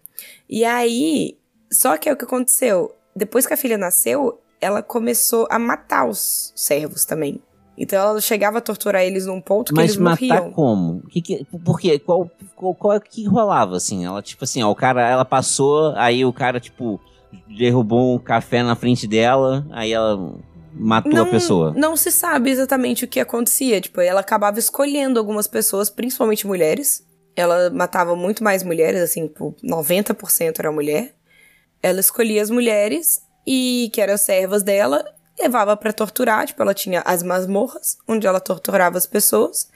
E 0.50 0.66
aí, 0.66 1.38
só 1.72 1.96
que 1.96 2.10
é 2.10 2.14
o 2.14 2.18
que 2.18 2.26
aconteceu. 2.26 2.94
Depois 3.16 3.48
que 3.48 3.54
a 3.54 3.58
filha 3.58 3.78
nasceu, 3.78 4.42
ela 4.66 4.82
começou 4.82 5.48
a 5.52 5.60
matar 5.60 6.10
os 6.10 6.52
servos 6.56 7.06
também. 7.06 7.40
Então 7.78 8.00
ela 8.00 8.20
chegava 8.22 8.58
a 8.58 8.62
torturar 8.62 9.04
eles 9.04 9.28
num 9.28 9.40
ponto 9.40 9.70
que 9.70 9.76
Mas 9.76 9.92
eles 9.92 9.98
matar 9.98 10.18
morriam. 10.18 10.52
como? 10.52 11.02
Que 11.10 11.22
que, 11.22 11.46
por 11.64 11.80
quê? 11.80 12.00
Qual, 12.00 12.32
qual, 12.56 12.74
qual 12.74 12.94
é 12.94 13.00
que 13.00 13.26
rolava, 13.26 13.76
assim? 13.76 14.04
Ela, 14.06 14.24
tipo 14.24 14.44
assim, 14.44 14.64
ó, 14.64 14.72
o 14.72 14.76
cara, 14.76 15.08
ela 15.08 15.24
passou, 15.24 15.94
aí 15.96 16.26
o 16.26 16.34
cara, 16.34 16.60
tipo, 16.60 17.00
derrubou 17.48 18.16
um 18.16 18.18
café 18.18 18.64
na 18.64 18.76
frente 18.76 19.06
dela, 19.06 19.68
aí 19.72 19.92
ela 19.92 20.34
matou 20.74 21.22
a 21.22 21.26
pessoa. 21.28 21.74
Não 21.76 21.96
se 21.96 22.12
sabe 22.12 22.50
exatamente 22.50 23.06
o 23.06 23.08
que 23.08 23.20
acontecia. 23.20 23.80
Tipo, 23.80 24.02
ela 24.02 24.22
acabava 24.22 24.58
escolhendo 24.58 25.20
algumas 25.20 25.46
pessoas, 25.46 25.90
principalmente 25.90 26.48
mulheres. 26.48 27.06
Ela 27.36 27.70
matava 27.70 28.16
muito 28.16 28.44
mais 28.44 28.64
mulheres, 28.64 29.02
assim, 29.02 29.28
tipo, 29.28 29.54
90% 29.64 30.56
era 30.58 30.72
mulher. 30.72 31.14
Ela 31.84 32.00
escolhia 32.00 32.42
as 32.42 32.50
mulheres 32.50 33.22
e 33.46 33.90
que 33.94 34.02
eram 34.02 34.18
servas 34.18 34.64
dela, 34.64 35.06
levava 35.40 35.76
pra 35.76 35.92
torturar, 35.92 36.48
tipo, 36.48 36.62
ela 36.62 36.74
tinha 36.74 37.02
as 37.02 37.22
masmorras, 37.22 37.98
onde 38.08 38.26
ela 38.26 38.40
torturava 38.40 38.98
as 38.98 39.06
pessoas. 39.06 39.70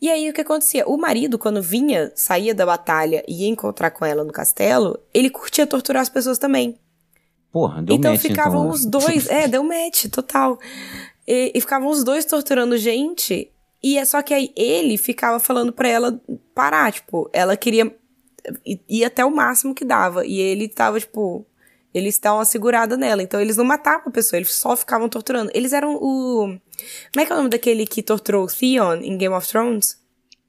E 0.00 0.10
aí 0.10 0.28
o 0.28 0.32
que 0.32 0.40
acontecia? 0.40 0.86
O 0.86 0.96
marido, 0.96 1.38
quando 1.38 1.62
vinha, 1.62 2.10
saía 2.14 2.54
da 2.54 2.66
batalha 2.66 3.24
e 3.26 3.44
ia 3.44 3.48
encontrar 3.48 3.90
com 3.90 4.04
ela 4.04 4.24
no 4.24 4.32
castelo, 4.32 4.98
ele 5.14 5.30
curtia 5.30 5.66
torturar 5.66 6.02
as 6.02 6.08
pessoas 6.08 6.38
também. 6.38 6.78
Porra, 7.52 7.82
deu 7.82 7.96
Então 7.96 8.12
match, 8.12 8.20
ficavam 8.20 8.64
então, 8.64 8.74
os 8.74 8.84
dois, 8.84 9.28
é, 9.28 9.48
deu 9.48 9.62
match, 9.62 10.06
total. 10.10 10.58
E, 11.26 11.52
e 11.54 11.60
ficavam 11.60 11.88
os 11.88 12.04
dois 12.04 12.24
torturando 12.24 12.76
gente, 12.76 13.50
e 13.82 13.98
é 13.98 14.04
só 14.04 14.20
que 14.22 14.34
aí 14.34 14.52
ele 14.56 14.98
ficava 14.98 15.38
falando 15.38 15.72
pra 15.72 15.88
ela 15.88 16.20
parar, 16.54 16.92
tipo, 16.92 17.30
ela 17.32 17.56
queria 17.56 17.94
ir 18.64 19.04
até 19.04 19.24
o 19.24 19.30
máximo 19.30 19.74
que 19.74 19.84
dava, 19.84 20.26
e 20.26 20.38
ele 20.38 20.68
tava, 20.68 20.98
tipo, 20.98 21.46
eles 21.96 22.14
estavam 22.14 22.44
segurada 22.44 22.96
nela, 22.96 23.22
então 23.22 23.40
eles 23.40 23.56
não 23.56 23.64
matavam 23.64 24.08
a 24.08 24.10
pessoa, 24.10 24.38
eles 24.38 24.52
só 24.54 24.76
ficavam 24.76 25.08
torturando. 25.08 25.50
Eles 25.54 25.72
eram 25.72 25.94
o... 25.96 26.58
Como 27.12 27.22
é 27.22 27.24
que 27.24 27.32
é 27.32 27.34
o 27.34 27.38
nome 27.38 27.48
daquele 27.48 27.86
que 27.86 28.02
torturou 28.02 28.44
o 28.44 28.46
Theon 28.46 28.96
em 28.96 29.16
Game 29.16 29.34
of 29.34 29.48
Thrones? 29.48 29.98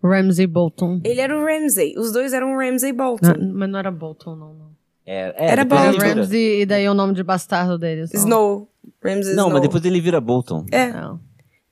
Ramsey 0.04 0.46
Bolton. 0.46 1.00
Ele 1.04 1.22
era 1.22 1.38
o 1.38 1.46
Ramsay, 1.46 1.96
os 1.98 2.12
dois 2.12 2.34
eram 2.34 2.54
o 2.54 2.60
Ramsay 2.60 2.92
Bolton. 2.92 3.34
Não, 3.38 3.54
mas 3.54 3.70
não 3.70 3.80
era 3.80 3.92
Bolton, 3.92 4.36
não. 4.36 4.54
não. 4.54 4.68
É, 5.06 5.34
é, 5.38 5.52
Era 5.52 5.64
bom. 5.64 5.78
Era 5.78 6.16
Ramsey 6.16 6.62
e 6.62 6.66
daí 6.66 6.88
o 6.90 6.94
nome 6.94 7.14
de 7.14 7.24
bastardo 7.24 7.78
deles. 7.78 8.14
Snow. 8.14 8.70
Ramsay 9.02 9.34
Não, 9.36 9.46
Snow. 9.46 9.52
mas 9.52 9.62
depois 9.62 9.86
ele 9.86 10.02
vira 10.02 10.20
Bolton. 10.20 10.66
É. 10.70 10.92
Não. 10.92 11.20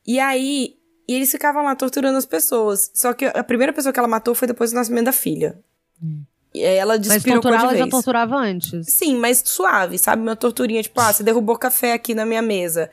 E 0.07 0.19
aí, 0.21 0.75
e 1.05 1.13
eles 1.13 1.29
ficavam 1.31 1.65
lá 1.65 1.75
torturando 1.75 2.17
as 2.17 2.25
pessoas. 2.25 2.91
Só 2.93 3.13
que 3.13 3.25
a 3.25 3.43
primeira 3.43 3.73
pessoa 3.73 3.91
que 3.91 3.99
ela 3.99 4.07
matou 4.07 4.33
foi 4.33 4.47
depois 4.47 4.71
do 4.71 4.75
nascimento 4.75 5.05
da 5.05 5.11
filha. 5.11 5.59
E 6.01 6.23
ela 6.61 6.93
Mas 6.97 7.01
despirocou 7.01 7.41
torturar 7.43 7.59
de 7.59 7.65
ela 7.65 7.73
já 7.77 7.83
vez. 7.83 7.91
torturava 7.91 8.35
antes. 8.35 8.87
Sim, 8.93 9.17
mas 9.17 9.41
suave, 9.45 9.97
sabe? 9.97 10.21
Uma 10.21 10.35
torturinha, 10.35 10.81
tipo, 10.83 10.99
ah, 11.01 11.11
você 11.13 11.23
derrubou 11.23 11.57
café 11.57 11.93
aqui 11.93 12.13
na 12.13 12.25
minha 12.25 12.41
mesa. 12.41 12.89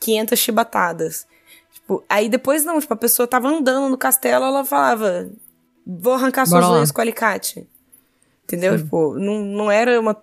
500 0.00 0.38
chibatadas. 0.38 1.26
Tipo, 1.72 2.04
aí 2.08 2.28
depois 2.28 2.64
não, 2.64 2.80
tipo, 2.80 2.92
a 2.92 2.96
pessoa 2.96 3.26
tava 3.26 3.48
andando 3.48 3.88
no 3.88 3.96
castelo, 3.98 4.44
ela 4.44 4.64
falava, 4.64 5.28
vou 5.86 6.14
arrancar 6.14 6.46
suas 6.46 6.64
lá. 6.64 6.72
unhas 6.76 6.90
com 6.90 7.00
alicate. 7.00 7.66
Entendeu? 8.44 8.76
Tipo, 8.78 9.14
não, 9.18 9.40
não 9.44 9.70
era 9.70 9.98
uma- 10.00 10.16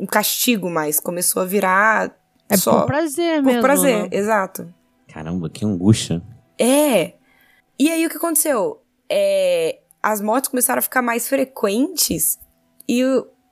um 0.00 0.06
castigo 0.06 0.70
mais, 0.70 0.98
começou 1.00 1.42
a 1.42 1.44
virar 1.44 2.16
É 2.48 2.56
só 2.56 2.80
por 2.80 2.86
prazer 2.86 3.36
por 3.42 3.46
mesmo. 3.46 3.62
prazer, 3.62 4.02
né? 4.04 4.08
exato. 4.12 4.72
Caramba, 5.12 5.48
que 5.50 5.64
angústia. 5.64 6.22
É. 6.58 7.14
E 7.78 7.90
aí 7.90 8.06
o 8.06 8.10
que 8.10 8.16
aconteceu? 8.16 8.82
É, 9.08 9.78
as 10.02 10.20
mortes 10.20 10.48
começaram 10.48 10.78
a 10.78 10.82
ficar 10.82 11.02
mais 11.02 11.28
frequentes 11.28 12.38
e 12.88 13.02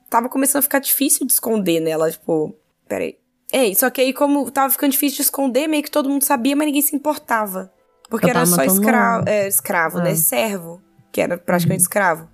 tava 0.09 0.29
começando 0.29 0.59
a 0.59 0.63
ficar 0.63 0.79
difícil 0.79 1.25
de 1.25 1.33
esconder 1.33 1.79
nela, 1.79 2.09
tipo, 2.09 2.55
peraí. 2.87 3.17
É, 3.51 3.73
só 3.73 3.89
que 3.89 4.01
aí 4.01 4.13
como 4.13 4.49
tava 4.51 4.71
ficando 4.71 4.91
difícil 4.91 5.17
de 5.17 5.23
esconder, 5.23 5.67
meio 5.67 5.83
que 5.83 5.91
todo 5.91 6.09
mundo 6.09 6.23
sabia, 6.23 6.55
mas 6.55 6.65
ninguém 6.65 6.81
se 6.81 6.95
importava. 6.95 7.71
Porque 8.09 8.29
era 8.29 8.45
só 8.45 8.63
escravo, 8.63 9.27
é, 9.27 9.47
escravo, 9.47 9.99
né? 9.99 10.11
É. 10.11 10.15
Servo, 10.15 10.81
que 11.11 11.21
era 11.21 11.37
praticamente 11.37 11.81
escravo. 11.81 12.29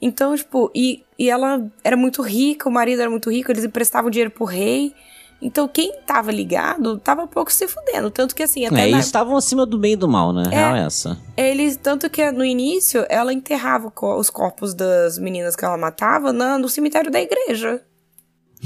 Então, 0.00 0.36
tipo, 0.36 0.70
e, 0.74 1.04
e 1.18 1.30
ela 1.30 1.70
era 1.82 1.96
muito 1.96 2.20
rica, 2.20 2.68
o 2.68 2.72
marido 2.72 3.00
era 3.00 3.10
muito 3.10 3.30
rico, 3.30 3.50
eles 3.50 3.64
emprestavam 3.64 4.10
dinheiro 4.10 4.30
pro 4.30 4.44
rei. 4.44 4.94
Então, 5.42 5.68
quem 5.68 5.92
tava 6.06 6.32
ligado, 6.32 6.98
tava 6.98 7.26
pouco 7.26 7.52
se 7.52 7.68
fudendo. 7.68 8.10
Tanto 8.10 8.34
que, 8.34 8.42
assim, 8.42 8.64
até 8.64 8.76
É, 8.76 8.78
na- 8.78 8.86
eles 8.88 9.04
estavam 9.06 9.36
acima 9.36 9.66
do 9.66 9.78
bem 9.78 9.92
e 9.92 9.96
do 9.96 10.08
mal, 10.08 10.32
né? 10.32 10.44
É. 10.50 10.54
Real 10.54 10.76
é 10.76 10.86
essa. 10.86 11.18
eles, 11.36 11.76
tanto 11.76 12.08
que 12.08 12.30
no 12.30 12.44
início, 12.44 13.04
ela 13.10 13.32
enterrava 13.32 13.92
os 14.18 14.30
corpos 14.30 14.72
das 14.72 15.18
meninas 15.18 15.54
que 15.54 15.64
ela 15.64 15.76
matava 15.76 16.32
na- 16.32 16.58
no 16.58 16.68
cemitério 16.68 17.10
da 17.10 17.20
igreja. 17.20 17.82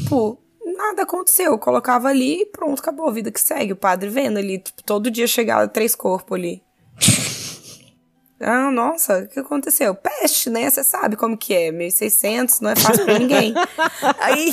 Pô, 0.08 0.38
nada 0.64 1.02
aconteceu. 1.02 1.58
Colocava 1.58 2.08
ali 2.08 2.42
e 2.42 2.46
pronto, 2.46 2.78
acabou. 2.78 3.08
A 3.08 3.12
vida 3.12 3.32
que 3.32 3.40
segue. 3.40 3.72
O 3.72 3.76
padre 3.76 4.08
vendo 4.08 4.38
ali, 4.38 4.58
tipo, 4.60 4.80
todo 4.84 5.10
dia 5.10 5.26
chegava 5.26 5.66
três 5.66 5.94
corpos 5.96 6.38
ali. 6.38 6.62
Ah, 8.40 8.70
nossa, 8.70 9.24
o 9.24 9.28
que 9.28 9.40
aconteceu? 9.40 9.96
Peste, 9.96 10.48
né? 10.48 10.70
Você 10.70 10.84
sabe 10.84 11.16
como 11.16 11.36
que 11.36 11.52
é. 11.52 11.72
1600, 11.72 12.60
não 12.60 12.70
é 12.70 12.76
fácil 12.76 13.04
pra 13.04 13.18
ninguém. 13.18 13.52
Aí... 14.20 14.52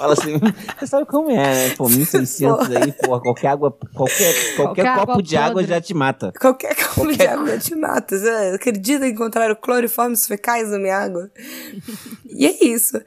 Fala 0.00 0.14
assim, 0.14 0.40
você 0.78 0.86
sabe 0.86 1.04
como 1.04 1.30
é, 1.30 1.36
né? 1.36 1.74
Pô, 1.76 1.84
1600 1.90 2.70
aí, 2.74 2.90
porra, 2.92 3.20
qualquer 3.20 3.48
água, 3.48 3.70
qualquer, 3.94 4.34
qualquer, 4.56 4.56
Qualquer 4.56 4.96
copo 4.96 5.12
água 5.12 5.22
de 5.22 5.36
água 5.36 5.52
podre. 5.56 5.68
já 5.68 5.80
te 5.80 5.92
mata. 5.92 6.32
Qualquer 6.40 6.74
copo 6.74 7.12
de 7.12 7.26
água 7.26 7.58
te 7.58 7.74
mata. 7.74 8.18
Você 8.18 8.28
acredita 8.54 9.06
em 9.06 9.10
encontrar 9.10 9.54
cloriformes 9.56 10.26
fecais 10.26 10.70
na 10.70 10.78
minha 10.78 10.96
água? 10.96 11.30
e 12.24 12.46
é 12.46 12.64
isso. 12.64 12.98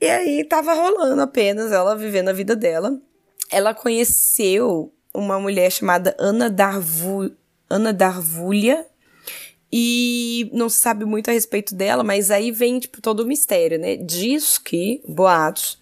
E 0.00 0.06
aí 0.06 0.42
tava 0.44 0.72
rolando 0.72 1.20
apenas 1.20 1.70
ela 1.70 1.94
vivendo 1.94 2.30
a 2.30 2.32
vida 2.32 2.56
dela. 2.56 2.98
Ela 3.50 3.74
conheceu 3.74 4.90
uma 5.12 5.38
mulher 5.38 5.70
chamada 5.70 6.16
Ana 6.18 6.48
Darvu, 6.48 7.30
Ana 7.68 7.92
Darvulha. 7.92 8.86
E 9.70 10.48
não 10.54 10.70
se 10.70 10.78
sabe 10.78 11.04
muito 11.04 11.28
a 11.28 11.32
respeito 11.34 11.74
dela, 11.74 12.02
mas 12.02 12.30
aí 12.30 12.50
vem, 12.50 12.78
tipo, 12.78 13.02
todo 13.02 13.20
o 13.20 13.26
mistério, 13.26 13.78
né? 13.78 13.96
Diz 13.96 14.56
que, 14.56 15.02
boatos, 15.06 15.78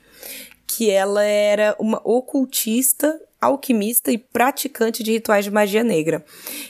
que 0.67 0.91
ela 0.91 1.23
era 1.23 1.77
uma 1.79 2.01
ocultista, 2.05 3.21
alquimista 3.41 4.11
e 4.11 4.19
praticante 4.19 5.03
de 5.03 5.13
rituais 5.13 5.45
de 5.45 5.51
magia 5.51 5.85
negra. 5.85 6.25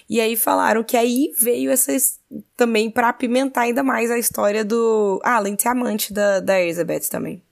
E 0.09 0.21
aí 0.21 0.37
falaram 0.37 0.85
que 0.85 0.97
aí 0.97 1.33
veio 1.41 1.71
essas 1.71 2.19
também 2.57 2.91
pra 2.91 3.09
apimentar 3.09 3.63
ainda 3.63 3.83
mais 3.83 4.11
a 4.11 4.19
história 4.19 4.65
do. 4.65 5.21
Ah, 5.25 5.37
além 5.37 5.55
de 5.55 5.63
ser 5.63 5.69
amante 5.69 6.13
da, 6.13 6.41
da 6.41 6.61
Elizabeth 6.61 7.09
também. 7.11 7.43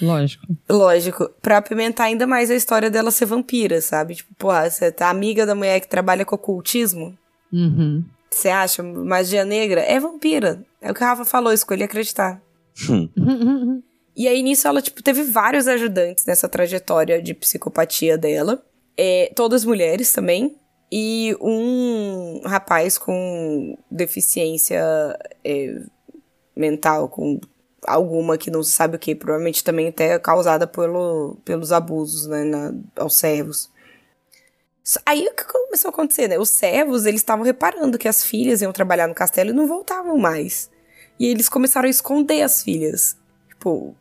Lógico. 0.00 0.46
Lógico, 0.68 1.28
pra 1.40 1.58
apimentar 1.58 2.04
ainda 2.04 2.26
mais 2.26 2.50
a 2.50 2.54
história 2.54 2.88
dela 2.90 3.10
ser 3.10 3.26
vampira, 3.26 3.80
sabe? 3.80 4.14
Tipo, 4.14 4.32
porra, 4.34 4.70
você 4.70 4.92
tá 4.92 5.10
amiga 5.10 5.44
da 5.44 5.54
mulher 5.54 5.80
que 5.80 5.88
trabalha 5.88 6.24
com 6.24 6.36
ocultismo? 6.36 7.16
Uhum. 7.52 8.04
Você 8.30 8.48
acha 8.48 8.82
magia 8.82 9.44
negra? 9.44 9.80
É 9.80 9.98
vampira. 9.98 10.64
É 10.80 10.90
o 10.90 10.94
que 10.94 11.02
a 11.02 11.08
Rafa 11.08 11.24
falou, 11.24 11.52
escolhi 11.52 11.82
acreditar. 11.82 12.40
Hum. 12.88 13.82
E 14.14 14.28
aí, 14.28 14.42
nisso, 14.42 14.68
ela, 14.68 14.82
tipo, 14.82 15.02
teve 15.02 15.22
vários 15.22 15.66
ajudantes 15.66 16.26
nessa 16.26 16.48
trajetória 16.48 17.22
de 17.22 17.34
psicopatia 17.34 18.18
dela. 18.18 18.62
É, 18.96 19.32
todas 19.34 19.64
mulheres 19.64 20.12
também. 20.12 20.56
E 20.90 21.34
um 21.40 22.42
rapaz 22.44 22.98
com 22.98 23.78
deficiência 23.90 24.82
é, 25.42 25.80
mental, 26.54 27.08
com 27.08 27.40
alguma 27.86 28.36
que 28.36 28.50
não 28.50 28.62
se 28.62 28.72
sabe 28.72 28.96
o 28.96 28.98
que, 28.98 29.14
provavelmente 29.14 29.64
também 29.64 29.88
até 29.88 30.18
causada 30.18 30.66
pelo, 30.66 31.38
pelos 31.44 31.72
abusos, 31.72 32.26
né, 32.26 32.44
na, 32.44 32.74
aos 32.96 33.16
servos. 33.16 33.70
Aí 35.06 35.26
o 35.26 35.34
que 35.34 35.44
começou 35.44 35.88
a 35.88 35.92
acontecer, 35.92 36.28
né? 36.28 36.38
Os 36.38 36.50
servos, 36.50 37.06
eles 37.06 37.20
estavam 37.20 37.44
reparando 37.44 37.98
que 37.98 38.08
as 38.08 38.24
filhas 38.24 38.60
iam 38.62 38.72
trabalhar 38.72 39.06
no 39.06 39.14
castelo 39.14 39.50
e 39.50 39.52
não 39.52 39.66
voltavam 39.66 40.18
mais. 40.18 40.68
E 41.18 41.26
eles 41.26 41.48
começaram 41.48 41.86
a 41.86 41.90
esconder 41.90 42.42
as 42.42 42.62
filhas. 42.62 43.16
Tipo, 43.48 43.94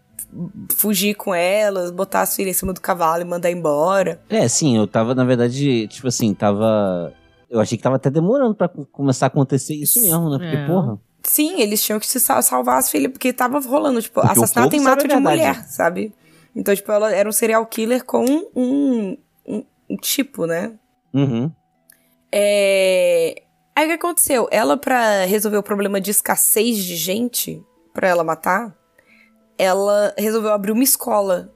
fugir 0.75 1.15
com 1.15 1.33
elas, 1.33 1.91
botar 1.91 2.21
as 2.21 2.35
filhas 2.35 2.55
em 2.55 2.59
cima 2.59 2.73
do 2.73 2.81
cavalo 2.81 3.21
e 3.21 3.25
mandar 3.25 3.51
embora. 3.51 4.21
É, 4.29 4.47
sim, 4.47 4.77
eu 4.77 4.87
tava, 4.87 5.13
na 5.15 5.23
verdade, 5.23 5.87
tipo 5.87 6.07
assim, 6.07 6.33
tava. 6.33 7.13
Eu 7.49 7.59
achei 7.59 7.77
que 7.77 7.83
tava 7.83 7.97
até 7.97 8.09
demorando 8.09 8.55
pra 8.55 8.69
começar 8.91 9.25
a 9.25 9.27
acontecer 9.27 9.75
isso 9.75 10.01
mesmo, 10.01 10.29
né? 10.29 10.37
Porque, 10.37 10.55
É. 10.55 10.65
porra. 10.67 10.99
Sim, 11.23 11.61
eles 11.61 11.83
tinham 11.83 11.99
que 11.99 12.07
se 12.07 12.19
sal- 12.19 12.41
salvar 12.41 12.79
as 12.79 12.89
filhas, 12.89 13.11
porque 13.11 13.31
tava 13.31 13.59
rolando, 13.59 14.01
tipo, 14.01 14.19
Porque 14.21 14.31
assassinato 14.39 14.75
em 14.75 14.79
mato 14.79 15.07
de 15.07 15.13
a 15.13 15.19
mulher, 15.19 15.65
sabe? 15.67 16.13
Então, 16.55 16.73
tipo, 16.75 16.91
ela 16.91 17.13
era 17.13 17.29
um 17.29 17.31
serial 17.31 17.65
killer 17.65 18.03
com 18.03 18.25
um, 18.55 19.17
um, 19.47 19.63
um 19.89 19.95
tipo, 19.97 20.45
né? 20.47 20.73
Uhum. 21.13 21.51
É... 22.31 23.43
Aí 23.75 23.85
o 23.85 23.87
que 23.89 23.93
aconteceu? 23.95 24.47
Ela, 24.51 24.77
pra 24.77 25.25
resolver 25.25 25.57
o 25.57 25.63
problema 25.63 25.99
de 26.01 26.11
escassez 26.11 26.77
de 26.83 26.95
gente 26.95 27.61
pra 27.93 28.07
ela 28.07 28.23
matar, 28.23 28.75
ela 29.61 30.11
resolveu 30.17 30.51
abrir 30.51 30.71
uma 30.71 30.83
escola. 30.83 31.53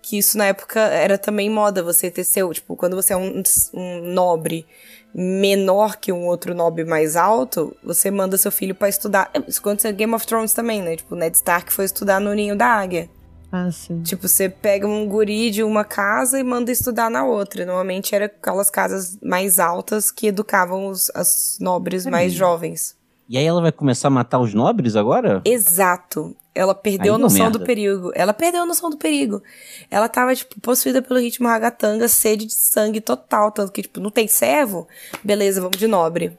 Que 0.00 0.18
isso 0.18 0.38
na 0.38 0.46
época 0.46 0.80
era 0.80 1.18
também 1.18 1.50
moda, 1.50 1.82
você 1.82 2.10
ter 2.10 2.24
seu, 2.24 2.52
tipo, 2.52 2.76
quando 2.76 2.94
você 2.94 3.12
é 3.12 3.16
um, 3.16 3.42
um 3.74 4.12
nobre 4.12 4.66
menor 5.14 5.96
que 5.96 6.10
um 6.10 6.26
outro 6.26 6.54
nobre 6.54 6.84
mais 6.84 7.16
alto, 7.16 7.76
você 7.84 8.10
manda 8.10 8.38
seu 8.38 8.50
filho 8.50 8.74
pra 8.74 8.88
estudar. 8.88 9.30
Isso 9.46 9.60
aconteceu 9.60 9.90
em 9.90 9.94
Game 9.94 10.14
of 10.14 10.26
Thrones 10.26 10.52
também, 10.52 10.82
né? 10.82 10.96
Tipo, 10.96 11.14
Ned 11.14 11.36
Stark 11.36 11.72
foi 11.72 11.84
estudar 11.84 12.20
no 12.20 12.32
Ninho 12.32 12.56
da 12.56 12.66
Águia. 12.66 13.10
Ah, 13.50 13.70
sim. 13.70 14.02
Tipo, 14.02 14.26
você 14.26 14.48
pega 14.48 14.88
um 14.88 15.06
guri 15.06 15.50
de 15.50 15.62
uma 15.62 15.84
casa 15.84 16.40
e 16.40 16.42
manda 16.42 16.72
estudar 16.72 17.10
na 17.10 17.24
outra. 17.24 17.66
Normalmente 17.66 18.14
era 18.14 18.24
aquelas 18.24 18.70
casas 18.70 19.18
mais 19.22 19.60
altas 19.60 20.10
que 20.10 20.28
educavam 20.28 20.86
os 20.86 21.10
as 21.14 21.58
nobres 21.60 22.06
mais 22.06 22.32
jovens. 22.32 22.96
E 23.28 23.38
aí 23.38 23.44
ela 23.44 23.60
vai 23.60 23.72
começar 23.72 24.08
a 24.08 24.10
matar 24.10 24.40
os 24.40 24.52
nobres 24.52 24.96
agora? 24.96 25.40
Exato. 25.44 26.36
Ela 26.54 26.74
perdeu 26.74 27.14
Aí 27.14 27.18
a 27.18 27.22
noção 27.22 27.50
do 27.50 27.60
perigo. 27.60 28.12
Ela 28.14 28.34
perdeu 28.34 28.62
a 28.62 28.66
noção 28.66 28.90
do 28.90 28.98
perigo. 28.98 29.42
Ela 29.90 30.08
tava, 30.08 30.34
tipo, 30.34 30.60
possuída 30.60 31.00
pelo 31.00 31.18
ritmo 31.18 31.48
ragatanga, 31.48 32.06
sede 32.08 32.44
de 32.44 32.54
sangue 32.54 33.00
total. 33.00 33.50
Tanto 33.50 33.72
que, 33.72 33.82
tipo, 33.82 34.00
não 34.00 34.10
tem 34.10 34.28
servo? 34.28 34.86
Beleza, 35.24 35.62
vamos 35.62 35.78
de 35.78 35.86
nobre. 35.86 36.36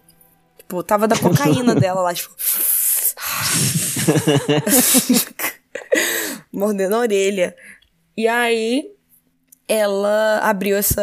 Tipo, 0.58 0.84
tava 0.84 1.08
da 1.08 1.18
cocaína 1.18 1.74
dela 1.80 2.02
lá, 2.02 2.14
tipo. 2.14 2.36
Mordendo 6.54 6.96
a 6.96 7.00
orelha. 7.00 7.56
E 8.16 8.28
aí, 8.28 8.92
ela 9.68 10.40
abriu 10.44 10.78
essa, 10.78 11.02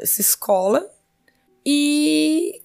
essa 0.00 0.20
escola 0.20 0.86
e 1.66 2.61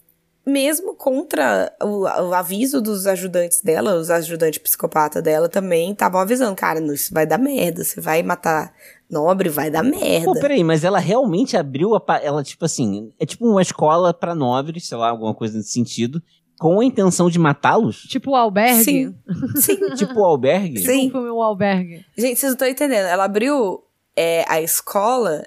mesmo 0.47 0.95
contra 0.95 1.75
o, 1.81 2.03
o 2.03 2.33
aviso 2.33 2.81
dos 2.81 3.05
ajudantes 3.05 3.61
dela, 3.61 3.95
os 3.95 4.09
ajudantes 4.09 4.59
psicopata 4.59 5.21
dela 5.21 5.49
também 5.49 5.91
estavam 5.91 6.21
avisando, 6.21 6.55
cara, 6.55 6.79
não, 6.79 6.93
isso 6.93 7.13
vai 7.13 7.25
dar 7.25 7.37
merda, 7.37 7.83
você 7.83 7.99
vai 7.99 8.23
matar 8.23 8.73
nobre, 9.09 9.49
vai 9.49 9.69
dar 9.69 9.83
merda. 9.83 10.25
Pô, 10.25 10.39
peraí, 10.39 10.63
mas 10.63 10.85
ela 10.85 10.99
realmente 10.99 11.57
abriu 11.57 11.95
a. 11.95 12.01
Ela, 12.23 12.43
tipo 12.43 12.63
assim, 12.63 13.11
é 13.19 13.25
tipo 13.25 13.45
uma 13.45 13.61
escola 13.61 14.13
pra 14.13 14.33
nobres, 14.33 14.87
sei 14.87 14.97
lá, 14.97 15.09
alguma 15.09 15.33
coisa 15.33 15.57
nesse 15.57 15.71
sentido, 15.71 16.21
com 16.57 16.79
a 16.79 16.85
intenção 16.85 17.29
de 17.29 17.37
matá-los? 17.37 18.03
Tipo 18.03 18.31
o 18.31 18.35
albergue. 18.35 18.83
Sim. 18.83 19.15
Sim. 19.55 19.77
Tipo 19.95 20.21
o 20.21 20.23
albergue? 20.25 20.79
Sim. 20.79 21.07
Tipo 21.07 21.19
o 21.19 21.41
Albergue. 21.43 22.05
Gente, 22.17 22.39
vocês 22.39 22.43
não 22.43 22.53
estão 22.53 22.67
entendendo. 22.67 23.05
Ela 23.05 23.25
abriu 23.25 23.83
é, 24.15 24.45
a 24.47 24.61
escola 24.61 25.43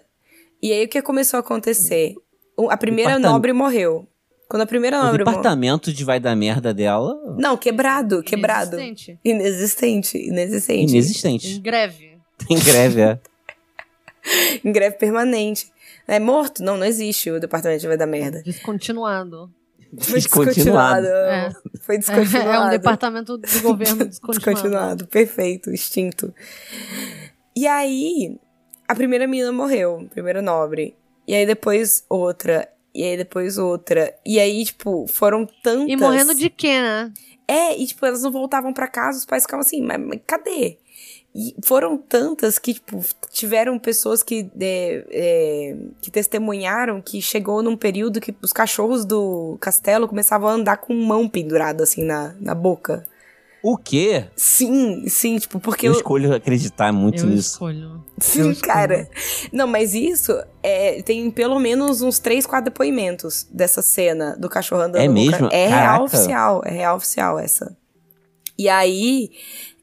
e 0.63 0.73
aí 0.73 0.85
o 0.85 0.89
que 0.89 1.01
começou 1.03 1.39
a 1.39 1.41
acontecer? 1.41 2.15
A 2.69 2.77
primeira 2.77 3.13
Departam- 3.13 3.33
nobre 3.33 3.53
morreu. 3.53 4.07
Quando 4.51 4.63
a 4.63 4.67
primeira 4.67 4.99
O 4.99 5.05
nobre 5.05 5.23
morreu. 5.23 5.27
departamento 5.37 5.93
de 5.93 6.05
vai 6.05 6.19
dar 6.19 6.35
merda 6.35 6.75
dela. 6.75 7.17
Não, 7.39 7.57
quebrado, 7.57 8.21
quebrado. 8.21 8.77
Inexistente. 9.25 10.19
Inexistente, 10.29 10.89
inexistente. 10.91 11.49
Em 11.57 11.61
greve. 11.63 12.19
Tem 12.49 12.59
greve, 12.59 13.01
é. 13.01 13.21
Em 14.65 14.73
greve 14.73 14.97
permanente. 14.97 15.71
É 16.09 16.19
morto? 16.19 16.65
Não, 16.65 16.77
não 16.77 16.85
existe 16.85 17.31
o 17.31 17.39
departamento 17.39 17.81
de 17.83 17.87
vai 17.87 17.97
dar 17.97 18.07
merda. 18.07 18.43
Descontinuado. 18.43 19.49
Foi 20.01 20.15
Descontinuado. 20.21 21.03
descontinuado. 21.03 21.07
É. 21.07 21.53
Foi 21.83 21.99
descontinuado. 21.99 22.51
É 22.51 22.67
um 22.67 22.71
departamento 22.71 23.39
do 23.39 23.61
governo 23.63 24.05
descontinuado. 24.05 24.53
Descontinuado, 24.53 25.07
perfeito, 25.07 25.71
extinto. 25.71 26.35
E 27.57 27.67
aí, 27.69 28.37
a 28.89 28.95
primeira 28.97 29.29
menina 29.29 29.53
morreu, 29.53 30.09
primeira 30.13 30.43
nobre. 30.43 30.97
E 31.27 31.35
aí 31.35 31.47
depois 31.47 32.05
outra. 32.09 32.69
E 32.95 33.05
aí 33.05 33.17
depois 33.17 33.59
outra. 33.59 34.15
E 34.25 34.39
aí, 34.39 34.65
tipo, 34.65 35.07
foram 35.07 35.47
tantas. 35.63 35.89
E 35.89 35.97
morrendo 35.97 36.35
de 36.35 36.51
quê, 36.51 36.81
né? 36.81 37.13
É, 37.47 37.77
e 37.77 37.87
tipo, 37.87 38.05
elas 38.07 38.23
não 38.23 38.31
voltavam 38.31 38.73
pra 38.73 38.87
casa, 38.87 39.19
os 39.19 39.25
pais 39.25 39.43
ficavam 39.43 39.63
assim, 39.63 39.83
mas, 39.83 40.01
mas 40.01 40.21
cadê? 40.27 40.79
E 41.35 41.55
foram 41.65 41.97
tantas 41.97 42.59
que, 42.59 42.75
tipo, 42.75 43.01
tiveram 43.31 43.79
pessoas 43.79 44.23
que, 44.23 44.51
é, 44.61 45.05
é, 45.11 45.77
que 46.01 46.11
testemunharam 46.11 47.01
que 47.01 47.23
chegou 47.23 47.63
num 47.63 47.77
período 47.77 48.21
que 48.21 48.35
os 48.43 48.53
cachorros 48.53 49.05
do 49.05 49.57
castelo 49.61 50.09
começavam 50.09 50.49
a 50.49 50.53
andar 50.53 50.79
com 50.79 50.93
mão 50.95 51.29
pendurada, 51.29 51.85
assim, 51.85 52.05
na, 52.05 52.35
na 52.41 52.55
boca. 52.55 53.07
O 53.63 53.77
quê? 53.77 54.25
Sim, 54.37 55.07
sim, 55.09 55.39
tipo, 55.39 55.61
porque 55.61 55.87
eu 55.87 55.93
eu, 55.93 55.97
escolho 55.99 56.35
acreditar 56.35 56.93
muito 56.93 57.19
Eu 57.25 57.27
nisso. 57.27 57.51
escolho. 57.51 58.03
Sim, 58.19 58.41
Eu 58.41 58.51
escolho. 58.53 58.73
cara. 58.73 59.09
Não, 59.53 59.67
mas 59.67 59.93
isso 59.95 60.33
é, 60.63 61.03
tem 61.03 61.31
pelo 61.31 61.59
menos 61.61 62.01
uns 62.01 62.19
três, 62.19 62.47
quatro 62.47 62.71
depoimentos 62.71 63.47
dessa 63.51 63.83
cena 63.83 64.35
do 64.39 64.49
cachorro 64.49 64.83
andando. 64.83 65.03
É 65.03 65.09
no 65.09 65.13
mesmo? 65.15 65.49
ca- 65.51 65.55
É 65.55 65.67
real 65.69 65.81
Caraca. 65.81 66.05
oficial, 66.05 66.63
é 66.65 66.71
real 66.71 66.97
oficial 66.97 67.39
essa. 67.39 67.77
E 68.59 68.69
aí, 68.69 69.31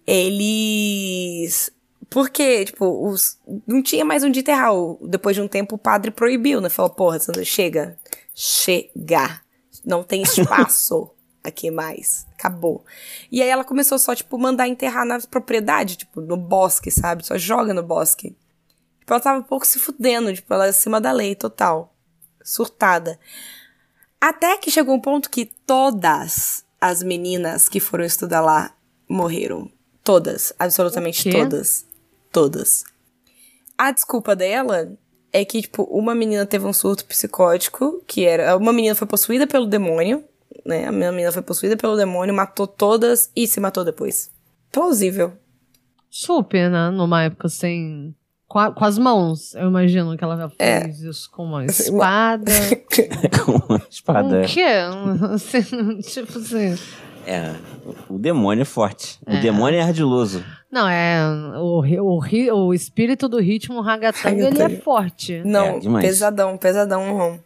eles. 0.05 1.69
Porque, 2.09 2.65
tipo, 2.65 3.07
os... 3.09 3.37
não 3.67 3.83
tinha 3.83 4.05
mais 4.05 4.23
onde 4.23 4.39
enterrar. 4.39 4.71
Depois 5.01 5.35
de 5.35 5.41
um 5.41 5.47
tempo, 5.47 5.75
o 5.75 5.79
padre 5.79 6.09
proibiu, 6.09 6.61
né? 6.61 6.69
Falou, 6.69 6.89
porra, 6.91 7.19
Sandra, 7.19 7.43
chega. 7.43 7.97
Chega. 8.33 9.41
Não 9.85 10.03
tem 10.03 10.21
espaço 10.23 11.11
aqui 11.47 11.71
mais. 11.71 12.27
Acabou. 12.33 12.85
E 13.31 13.41
aí 13.41 13.49
ela 13.49 13.63
começou 13.63 13.97
só, 13.97 14.13
tipo, 14.13 14.37
mandar 14.37 14.67
enterrar 14.67 15.05
na 15.05 15.19
propriedade, 15.19 15.95
tipo, 15.95 16.21
no 16.21 16.37
bosque, 16.37 16.91
sabe? 16.91 17.25
Só 17.25 17.37
joga 17.37 17.73
no 17.73 17.83
bosque. 17.83 18.35
Tipo, 18.99 19.13
ela 19.13 19.19
tava 19.19 19.39
um 19.39 19.43
pouco 19.43 19.65
se 19.65 19.79
fudendo, 19.79 20.33
tipo, 20.33 20.53
ela 20.53 20.65
acima 20.65 20.99
da 20.99 21.11
lei, 21.11 21.35
total. 21.35 21.93
Surtada. 22.43 23.19
Até 24.19 24.57
que 24.57 24.71
chegou 24.71 24.95
um 24.95 24.99
ponto 25.01 25.29
que 25.29 25.45
todas 25.45 26.65
as 26.79 27.01
meninas 27.03 27.69
que 27.69 27.79
foram 27.79 28.03
estudar 28.03 28.41
lá 28.41 28.73
morreram. 29.07 29.71
Todas. 30.03 30.53
Absolutamente 30.57 31.29
todas. 31.29 31.85
Todas. 32.31 32.83
A 33.77 33.91
desculpa 33.91 34.35
dela 34.35 34.97
é 35.31 35.45
que, 35.45 35.61
tipo, 35.61 35.83
uma 35.83 36.15
menina 36.15 36.45
teve 36.45 36.65
um 36.65 36.73
surto 36.73 37.05
psicótico, 37.05 38.01
que 38.07 38.25
era. 38.25 38.55
Uma 38.57 38.73
menina 38.73 38.95
foi 38.95 39.07
possuída 39.07 39.45
pelo 39.45 39.65
demônio, 39.67 40.23
né? 40.67 40.85
A 40.87 40.91
minha 40.91 41.11
menina 41.11 41.31
foi 41.31 41.41
possuída 41.41 41.75
pelo 41.77 41.95
demônio, 41.95 42.33
matou 42.35 42.67
todas 42.67 43.31
e 43.35 43.47
se 43.47 43.59
matou 43.59 43.83
depois. 43.85 44.29
Plausível. 44.71 45.33
Super, 46.09 46.69
né? 46.69 46.89
Numa 46.89 47.23
época 47.23 47.49
sem. 47.49 48.13
Com, 48.47 48.59
a- 48.59 48.71
com 48.71 48.85
as 48.85 48.97
mãos, 48.97 49.53
eu 49.55 49.67
imagino 49.67 50.15
que 50.17 50.23
ela 50.23 50.49
É. 50.57 50.81
fez 50.83 51.01
isso 51.01 51.29
com 51.31 51.43
uma 51.43 51.65
espada. 51.65 52.51
Com 53.45 53.51
uma 53.53 53.79
com 53.79 53.87
espada. 53.89 54.41
o 54.41 54.45
quê? 54.45 54.63
Assim, 55.33 55.99
tipo 56.01 56.37
assim. 56.39 56.77
É, 57.25 57.53
o 58.09 58.17
demônio 58.17 58.61
é 58.61 58.65
forte. 58.65 59.19
O 59.27 59.31
É. 59.33 59.41
demônio 59.41 59.77
é 59.79 59.83
ardiloso. 59.83 60.41
Não, 60.71 60.87
é. 60.87 61.19
O, 61.57 61.81
o, 61.81 62.53
o 62.67 62.73
espírito 62.73 63.27
do 63.27 63.37
ritmo 63.37 63.81
ragatanga, 63.81 64.47
ele 64.47 64.61
é 64.63 64.69
forte. 64.79 65.41
Não, 65.43 65.77
É, 65.97 66.01
pesadão, 66.01 66.57
pesadão, 66.57 67.17
Ron. 67.17 67.33
Um 67.33 67.39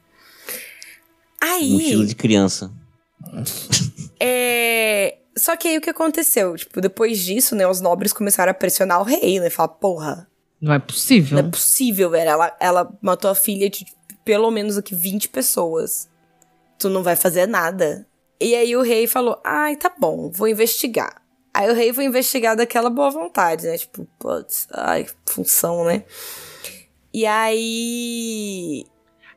Aí. 1.41 1.77
estilo 1.77 2.05
de 2.05 2.15
criança. 2.15 2.71
É. 4.19 5.17
Só 5.37 5.55
que 5.55 5.67
aí 5.67 5.77
o 5.77 5.81
que 5.81 5.89
aconteceu? 5.89 6.55
Tipo, 6.55 6.81
depois 6.81 7.19
disso, 7.19 7.55
né, 7.55 7.65
os 7.67 7.79
nobres 7.81 8.11
começaram 8.13 8.51
a 8.51 8.53
pressionar 8.53 8.99
o 8.99 9.03
rei, 9.05 9.39
né? 9.39 9.49
Falar, 9.49 9.69
porra, 9.69 10.27
Não 10.59 10.73
é 10.73 10.79
possível. 10.79 11.39
não 11.41 11.47
é 11.47 11.49
possível, 11.51 12.09
velho. 12.09 12.29
Ela, 12.29 12.57
ela 12.59 12.97
matou 13.01 13.31
a 13.31 13.35
filha 13.35 13.69
de 13.69 13.85
pelo 14.25 14.51
menos 14.51 14.77
aqui 14.77 14.93
20 14.93 15.29
pessoas. 15.29 16.09
Tu 16.77 16.89
não 16.89 17.01
vai 17.01 17.15
fazer 17.15 17.47
nada. 17.47 18.05
E 18.39 18.55
aí 18.55 18.75
o 18.75 18.81
rei 18.81 19.07
falou: 19.07 19.39
ai, 19.43 19.75
tá 19.75 19.91
bom, 19.97 20.29
vou 20.31 20.47
investigar. 20.47 21.21
Aí 21.53 21.69
o 21.69 21.73
rei 21.73 21.93
foi 21.93 22.05
investigar 22.05 22.55
daquela 22.55 22.89
boa 22.89 23.09
vontade, 23.09 23.65
né? 23.67 23.77
Tipo, 23.77 24.07
putz, 24.19 24.67
ai, 24.73 25.05
função, 25.25 25.85
né? 25.85 26.03
E 27.13 27.25
aí. 27.25 28.85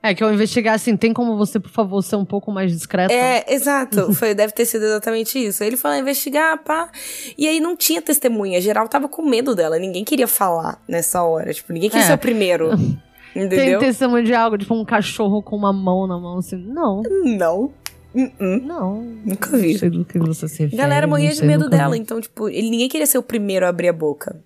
É 0.07 0.14
que 0.14 0.22
eu 0.22 0.30
investigar 0.32 0.74
assim, 0.74 0.96
tem 0.98 1.14
como 1.14 1.34
você, 1.38 1.59
por 1.59 1.70
favor, 1.70 2.02
ser 2.02 2.16
um 2.16 2.26
pouco 2.26 2.52
mais 2.52 2.70
discreto? 2.70 3.11
É, 3.11 3.42
exato. 3.48 4.12
Foi, 4.14 4.34
deve 4.34 4.52
ter 4.52 4.66
sido 4.66 4.84
exatamente 4.84 5.38
isso. 5.38 5.64
Ele 5.64 5.78
foi 5.78 5.92
lá 5.92 5.98
investigar, 5.98 6.62
pá. 6.62 6.90
E 7.38 7.48
aí 7.48 7.59
não 7.59 7.74
tinha 7.74 8.02
testemunha. 8.02 8.61
Geral 8.61 8.86
tava 8.86 9.09
com 9.09 9.22
medo 9.22 9.55
dela. 9.55 9.78
Ninguém 9.78 10.05
queria 10.05 10.28
falar 10.28 10.78
nessa 10.86 11.22
hora. 11.22 11.55
Tipo, 11.55 11.72
ninguém 11.72 11.88
queria 11.88 12.05
É. 12.05 12.07
ser 12.09 12.12
o 12.12 12.18
primeiro. 12.18 12.70
Tem 13.32 13.44
Entendeu? 13.46 13.80
testemunho 13.80 14.22
de 14.24 14.34
algo, 14.34 14.57
tipo 14.59 14.74
um 14.74 14.84
cachorro 14.84 15.42
com 15.42 15.57
uma 15.57 15.72
mão 15.72 16.07
na 16.07 16.18
mão, 16.18 16.38
assim. 16.38 16.57
Não, 16.57 17.00
Não. 17.36 17.72
Uh-uh. 18.14 18.61
não. 18.62 19.00
Nunca 19.24 19.57
vi. 19.57 19.72
Não 19.72 19.78
sei 19.80 19.90
do 19.90 20.05
que 20.05 20.18
você 20.20 20.46
se 20.46 20.62
A 20.62 20.66
refere. 20.66 20.80
galera 20.82 21.07
morria 21.07 21.32
de 21.32 21.44
medo 21.44 21.68
dela, 21.68 21.94
vi. 21.94 21.98
então, 21.98 22.20
tipo, 22.20 22.48
ele, 22.48 22.70
ninguém 22.70 22.88
queria 22.88 23.07
ser 23.07 23.18
o 23.18 23.22
primeiro 23.24 23.66
a 23.66 23.70
abrir 23.70 23.88
a 23.88 23.92
boca. 23.92 24.40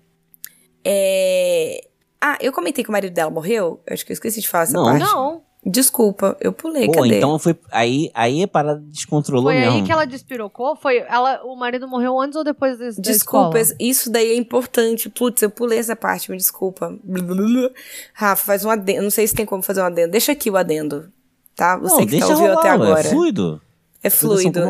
É... 0.83 1.81
Ah, 2.21 2.37
eu 2.41 2.51
comentei 2.51 2.83
que 2.83 2.89
o 2.89 2.93
marido 2.93 3.13
dela 3.13 3.29
morreu? 3.29 3.79
Eu 3.85 3.93
acho 3.93 4.05
que 4.05 4.11
eu 4.11 4.13
esqueci 4.13 4.41
de 4.41 4.47
falar 4.47 4.63
essa 4.63 4.73
Não. 4.73 4.83
parte. 4.85 4.99
Não, 5.03 5.41
Desculpa, 5.65 6.37
eu 6.39 6.53
pulei, 6.53 6.85
Pô, 6.85 6.93
cadê? 6.93 7.17
então 7.17 7.37
foi. 7.37 7.53
Aí, 7.69 8.09
aí 8.13 8.43
a 8.43 8.47
parada 8.47 8.79
descontrolou 8.79 9.51
foi 9.51 9.59
mesmo. 9.59 9.73
aí 9.73 9.83
que 9.83 9.91
ela 9.91 10.05
despirocou? 10.05 10.75
Foi, 10.77 10.99
ela, 10.99 11.43
o 11.43 11.53
marido 11.55 11.85
morreu 11.85 12.19
antes 12.19 12.37
ou 12.37 12.45
depois 12.45 12.77
desse, 12.77 13.01
da 13.01 13.11
Desculpa, 13.11 13.59
escola? 13.59 13.77
isso 13.77 14.09
daí 14.09 14.29
é 14.31 14.35
importante. 14.35 15.09
Putz, 15.09 15.41
eu 15.41 15.49
pulei 15.49 15.77
essa 15.77 15.97
parte, 15.97 16.31
me 16.31 16.37
desculpa. 16.37 16.97
Rafa, 18.13 18.45
faz 18.45 18.63
um 18.63 18.69
adendo. 18.69 19.03
Não 19.03 19.11
sei 19.11 19.27
se 19.27 19.35
tem 19.35 19.45
como 19.45 19.61
fazer 19.61 19.81
um 19.81 19.85
adendo. 19.85 20.11
Deixa 20.11 20.31
aqui 20.31 20.49
o 20.49 20.55
adendo. 20.55 21.11
Tá? 21.55 21.77
Você 21.77 21.93
Não, 21.95 21.99
que 22.05 22.11
deixa 22.11 22.27
tá 22.27 22.33
ouvindo 22.33 22.49
rolar, 22.51 22.59
até 22.61 22.69
ué, 22.69 22.75
agora. 22.75 22.99
É 23.01 23.03
fluido. 23.03 23.61
É 24.01 24.09
Fluido. 24.09 24.61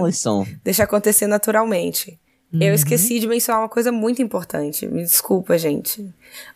Deixa 0.63 0.83
acontecer 0.83 1.27
naturalmente. 1.27 2.19
Uhum. 2.51 2.63
Eu 2.63 2.73
esqueci 2.73 3.19
de 3.19 3.27
mencionar 3.27 3.61
uma 3.61 3.69
coisa 3.69 3.91
muito 3.91 4.23
importante. 4.23 4.87
Me 4.87 5.03
desculpa, 5.03 5.55
gente. 5.55 6.11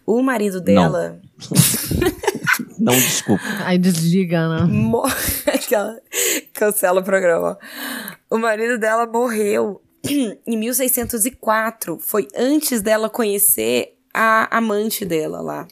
O 0.07 0.23
marido 0.23 0.59
dela. 0.59 1.19
Não, 2.83 2.93
desculpa. 2.93 3.43
Aí 3.65 3.77
desliga, 3.77 4.47
né? 4.49 4.63
Mo... 4.65 5.03
Aquela- 5.47 5.99
Cancela 6.53 7.01
o 7.01 7.03
programa. 7.03 7.57
O 8.29 8.37
marido 8.37 8.77
dela 8.77 9.05
morreu 9.07 9.81
em 10.47 10.57
1604. 10.57 11.97
Foi 11.99 12.27
antes 12.35 12.81
dela 12.81 13.09
conhecer 13.09 13.97
a 14.13 14.55
amante 14.57 15.05
dela 15.05 15.41
lá. 15.41 15.67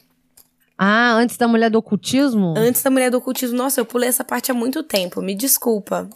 Ah, 0.78 1.12
antes 1.14 1.36
da 1.36 1.46
mulher 1.46 1.70
do 1.70 1.78
ocultismo? 1.78 2.54
Antes 2.56 2.82
da 2.82 2.90
mulher 2.90 3.10
do 3.10 3.18
ocultismo. 3.18 3.56
Nossa, 3.56 3.80
eu 3.80 3.84
pulei 3.84 4.08
essa 4.08 4.24
parte 4.24 4.50
há 4.50 4.54
muito 4.54 4.82
tempo. 4.82 5.20
Me 5.22 5.34
desculpa. 5.34 6.08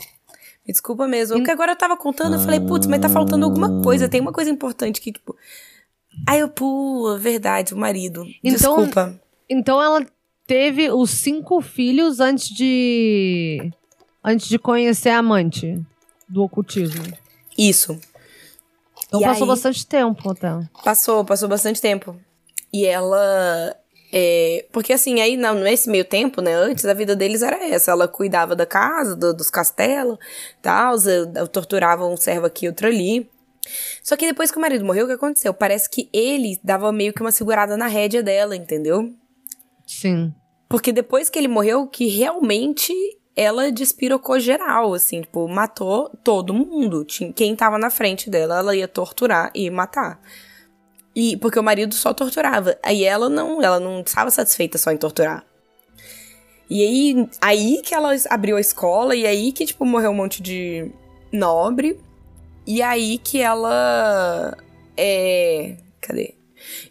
Me 0.66 0.72
desculpa 0.72 1.06
mesmo. 1.06 1.36
Porque 1.36 1.50
agora 1.52 1.72
eu 1.72 1.76
tava 1.76 1.96
contando, 1.96 2.34
eu 2.34 2.40
falei, 2.40 2.58
putz, 2.58 2.86
mas 2.88 2.98
tá 3.00 3.08
faltando 3.08 3.44
alguma 3.44 3.82
coisa. 3.82 4.08
Tem 4.08 4.20
uma 4.20 4.32
coisa 4.32 4.50
importante 4.50 5.00
que, 5.00 5.12
tipo. 5.12 5.36
Aí 6.26 6.40
eu 6.40 6.48
pulo, 6.48 7.16
verdade, 7.18 7.74
o 7.74 7.76
marido. 7.76 8.24
Então- 8.42 8.76
Desculpa. 8.78 9.20
Então 9.48 9.80
ela 9.80 10.04
teve 10.46 10.90
os 10.90 11.10
cinco 11.10 11.60
filhos 11.60 12.20
antes 12.20 12.48
de. 12.48 13.70
Antes 14.24 14.48
de 14.48 14.58
conhecer 14.58 15.10
a 15.10 15.18
amante 15.18 15.80
do 16.28 16.42
ocultismo. 16.42 17.04
Isso. 17.56 17.98
Então 19.06 19.20
E 19.20 19.24
passou 19.24 19.44
aí- 19.44 19.48
bastante 19.48 19.86
tempo 19.86 20.30
até. 20.30 20.48
Passou, 20.84 21.24
passou 21.24 21.48
bastante 21.48 21.80
tempo. 21.80 22.16
E 22.72 22.84
ela. 22.84 23.74
é, 24.12 24.66
porque 24.72 24.92
assim, 24.92 25.20
aí 25.20 25.36
não, 25.36 25.54
nesse 25.54 25.88
meio 25.88 26.04
tempo, 26.04 26.40
né? 26.40 26.54
Antes 26.54 26.84
a 26.84 26.94
vida 26.94 27.14
deles 27.14 27.42
era 27.42 27.64
essa. 27.68 27.92
Ela 27.92 28.08
cuidava 28.08 28.56
da 28.56 28.66
casa, 28.66 29.14
do- 29.14 29.32
dos 29.34 29.48
castelos, 29.50 30.18
tal, 30.60 30.96
torturava 31.52 32.06
um 32.06 32.16
servo 32.16 32.46
aqui, 32.46 32.66
outro 32.66 32.88
ali. 32.88 33.28
Só 34.02 34.16
que 34.16 34.26
depois 34.26 34.50
que 34.50 34.58
o 34.58 34.60
marido 34.60 34.84
morreu, 34.84 35.04
o 35.04 35.08
que 35.08 35.14
aconteceu? 35.14 35.52
Parece 35.54 35.88
que 35.90 36.08
ele 36.12 36.58
dava 36.62 36.92
meio 36.92 37.12
que 37.12 37.20
uma 37.20 37.32
segurada 37.32 37.76
na 37.76 37.86
rédea 37.88 38.22
dela, 38.22 38.54
entendeu? 38.56 39.12
Sim. 39.86 40.34
Porque 40.68 40.92
depois 40.92 41.30
que 41.30 41.38
ele 41.38 41.48
morreu, 41.48 41.86
que 41.86 42.08
realmente 42.08 42.92
ela 43.36 43.70
despirocou 43.70 44.40
geral, 44.40 44.94
assim, 44.94 45.20
tipo, 45.20 45.46
matou 45.46 46.10
todo 46.24 46.54
mundo. 46.54 47.06
Quem 47.34 47.54
tava 47.54 47.78
na 47.78 47.90
frente 47.90 48.28
dela, 48.28 48.58
ela 48.58 48.74
ia 48.74 48.88
torturar 48.88 49.50
e 49.54 49.70
matar. 49.70 50.20
E 51.14 51.36
porque 51.36 51.58
o 51.58 51.62
marido 51.62 51.94
só 51.94 52.12
torturava. 52.12 52.76
Aí 52.82 53.04
ela 53.04 53.28
não, 53.28 53.62
ela 53.62 53.78
não 53.78 54.00
estava 54.00 54.30
satisfeita 54.30 54.76
só 54.78 54.90
em 54.90 54.96
torturar. 54.96 55.44
E 56.68 56.82
aí, 56.82 57.28
aí 57.40 57.82
que 57.82 57.94
ela 57.94 58.10
abriu 58.28 58.56
a 58.56 58.60
escola, 58.60 59.14
e 59.14 59.24
aí 59.24 59.52
que, 59.52 59.64
tipo, 59.66 59.84
morreu 59.84 60.10
um 60.10 60.14
monte 60.14 60.42
de 60.42 60.90
nobre. 61.32 62.00
E 62.66 62.82
aí 62.82 63.18
que 63.18 63.40
ela. 63.40 64.56
É. 64.96 65.76
Cadê? 66.00 66.34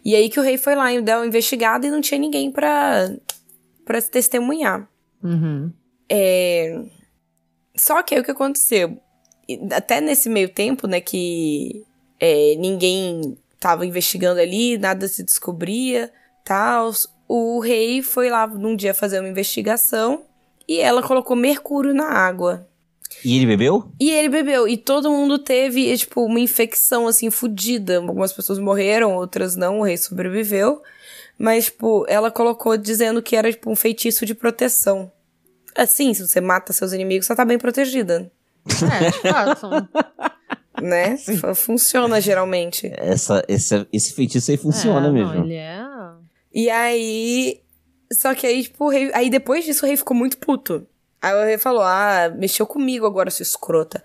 E 0.04 0.14
aí 0.14 0.28
que 0.28 0.40
o 0.40 0.42
rei 0.42 0.58
foi 0.58 0.74
lá 0.74 0.92
e 0.92 1.00
deu 1.00 1.18
uma 1.18 1.26
investigada 1.26 1.86
e 1.86 1.90
não 1.90 2.00
tinha 2.00 2.18
ninguém 2.18 2.50
pra, 2.50 3.10
pra 3.84 4.00
se 4.00 4.10
testemunhar. 4.10 4.88
Uhum. 5.22 5.72
É... 6.08 6.80
Só 7.76 8.02
que 8.02 8.14
aí 8.14 8.20
o 8.20 8.24
que 8.24 8.30
aconteceu? 8.30 8.98
Até 9.70 10.00
nesse 10.00 10.28
meio 10.28 10.48
tempo, 10.48 10.86
né, 10.86 11.00
que 11.00 11.84
é, 12.18 12.54
ninguém 12.56 13.36
tava 13.60 13.86
investigando 13.86 14.40
ali, 14.40 14.78
nada 14.78 15.06
se 15.08 15.22
descobria, 15.22 16.10
tal. 16.44 16.90
O 17.28 17.60
rei 17.60 18.02
foi 18.02 18.30
lá 18.30 18.46
num 18.46 18.76
dia 18.76 18.94
fazer 18.94 19.20
uma 19.20 19.28
investigação 19.28 20.24
e 20.68 20.78
ela 20.78 21.02
colocou 21.02 21.36
mercúrio 21.36 21.94
na 21.94 22.08
água. 22.08 22.68
E 23.24 23.36
ele 23.36 23.46
bebeu? 23.46 23.90
E 24.00 24.10
ele 24.10 24.28
bebeu. 24.28 24.68
E 24.68 24.76
todo 24.76 25.10
mundo 25.10 25.38
teve, 25.38 25.96
tipo, 25.96 26.24
uma 26.24 26.38
infecção, 26.40 27.06
assim, 27.06 27.30
fodida. 27.30 27.98
Algumas 27.98 28.32
pessoas 28.32 28.58
morreram, 28.58 29.14
outras 29.16 29.56
não. 29.56 29.80
O 29.80 29.82
rei 29.82 29.96
sobreviveu. 29.96 30.82
Mas, 31.38 31.66
tipo, 31.66 32.06
ela 32.08 32.30
colocou 32.30 32.76
dizendo 32.76 33.22
que 33.22 33.36
era, 33.36 33.50
tipo, 33.50 33.70
um 33.70 33.76
feitiço 33.76 34.24
de 34.24 34.34
proteção. 34.34 35.10
Assim, 35.74 36.14
se 36.14 36.26
você 36.26 36.40
mata 36.40 36.72
seus 36.72 36.92
inimigos, 36.92 37.26
você 37.26 37.34
tá 37.34 37.44
bem 37.44 37.58
protegida. 37.58 38.30
É, 39.00 39.10
de 39.10 39.18
fato. 39.20 39.68
Né? 40.82 41.16
Funciona, 41.54 42.20
geralmente. 42.20 42.92
Essa, 42.98 43.42
esse, 43.48 43.86
esse 43.90 44.12
feitiço 44.12 44.50
aí 44.50 44.58
funciona 44.58 45.08
É, 45.08 45.10
mesmo. 45.10 45.32
Não, 45.32 45.44
ele 45.44 45.54
é. 45.54 45.82
E 46.52 46.68
aí... 46.68 47.60
Só 48.12 48.34
que 48.34 48.46
aí, 48.46 48.62
tipo, 48.62 48.84
o 48.84 48.88
rei... 48.90 49.10
Aí 49.14 49.30
depois 49.30 49.64
disso, 49.64 49.86
o 49.86 49.88
rei 49.88 49.96
ficou 49.96 50.14
muito 50.14 50.36
puto. 50.36 50.86
Aí 51.20 51.34
o 51.34 51.44
rei 51.44 51.58
falou, 51.58 51.82
ah, 51.82 52.30
mexeu 52.36 52.66
comigo 52.66 53.06
agora, 53.06 53.30
sua 53.30 53.42
escrota. 53.42 54.02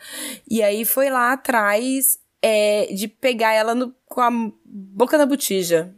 E 0.49 0.63
aí 0.63 0.85
foi 0.85 1.09
lá 1.09 1.33
atrás 1.33 2.17
é, 2.41 2.87
de 2.93 3.07
pegar 3.07 3.53
ela 3.53 3.75
no- 3.75 3.93
com 4.07 4.21
a 4.21 4.29
boca 4.65 5.17
da 5.17 5.25
botija. 5.25 5.93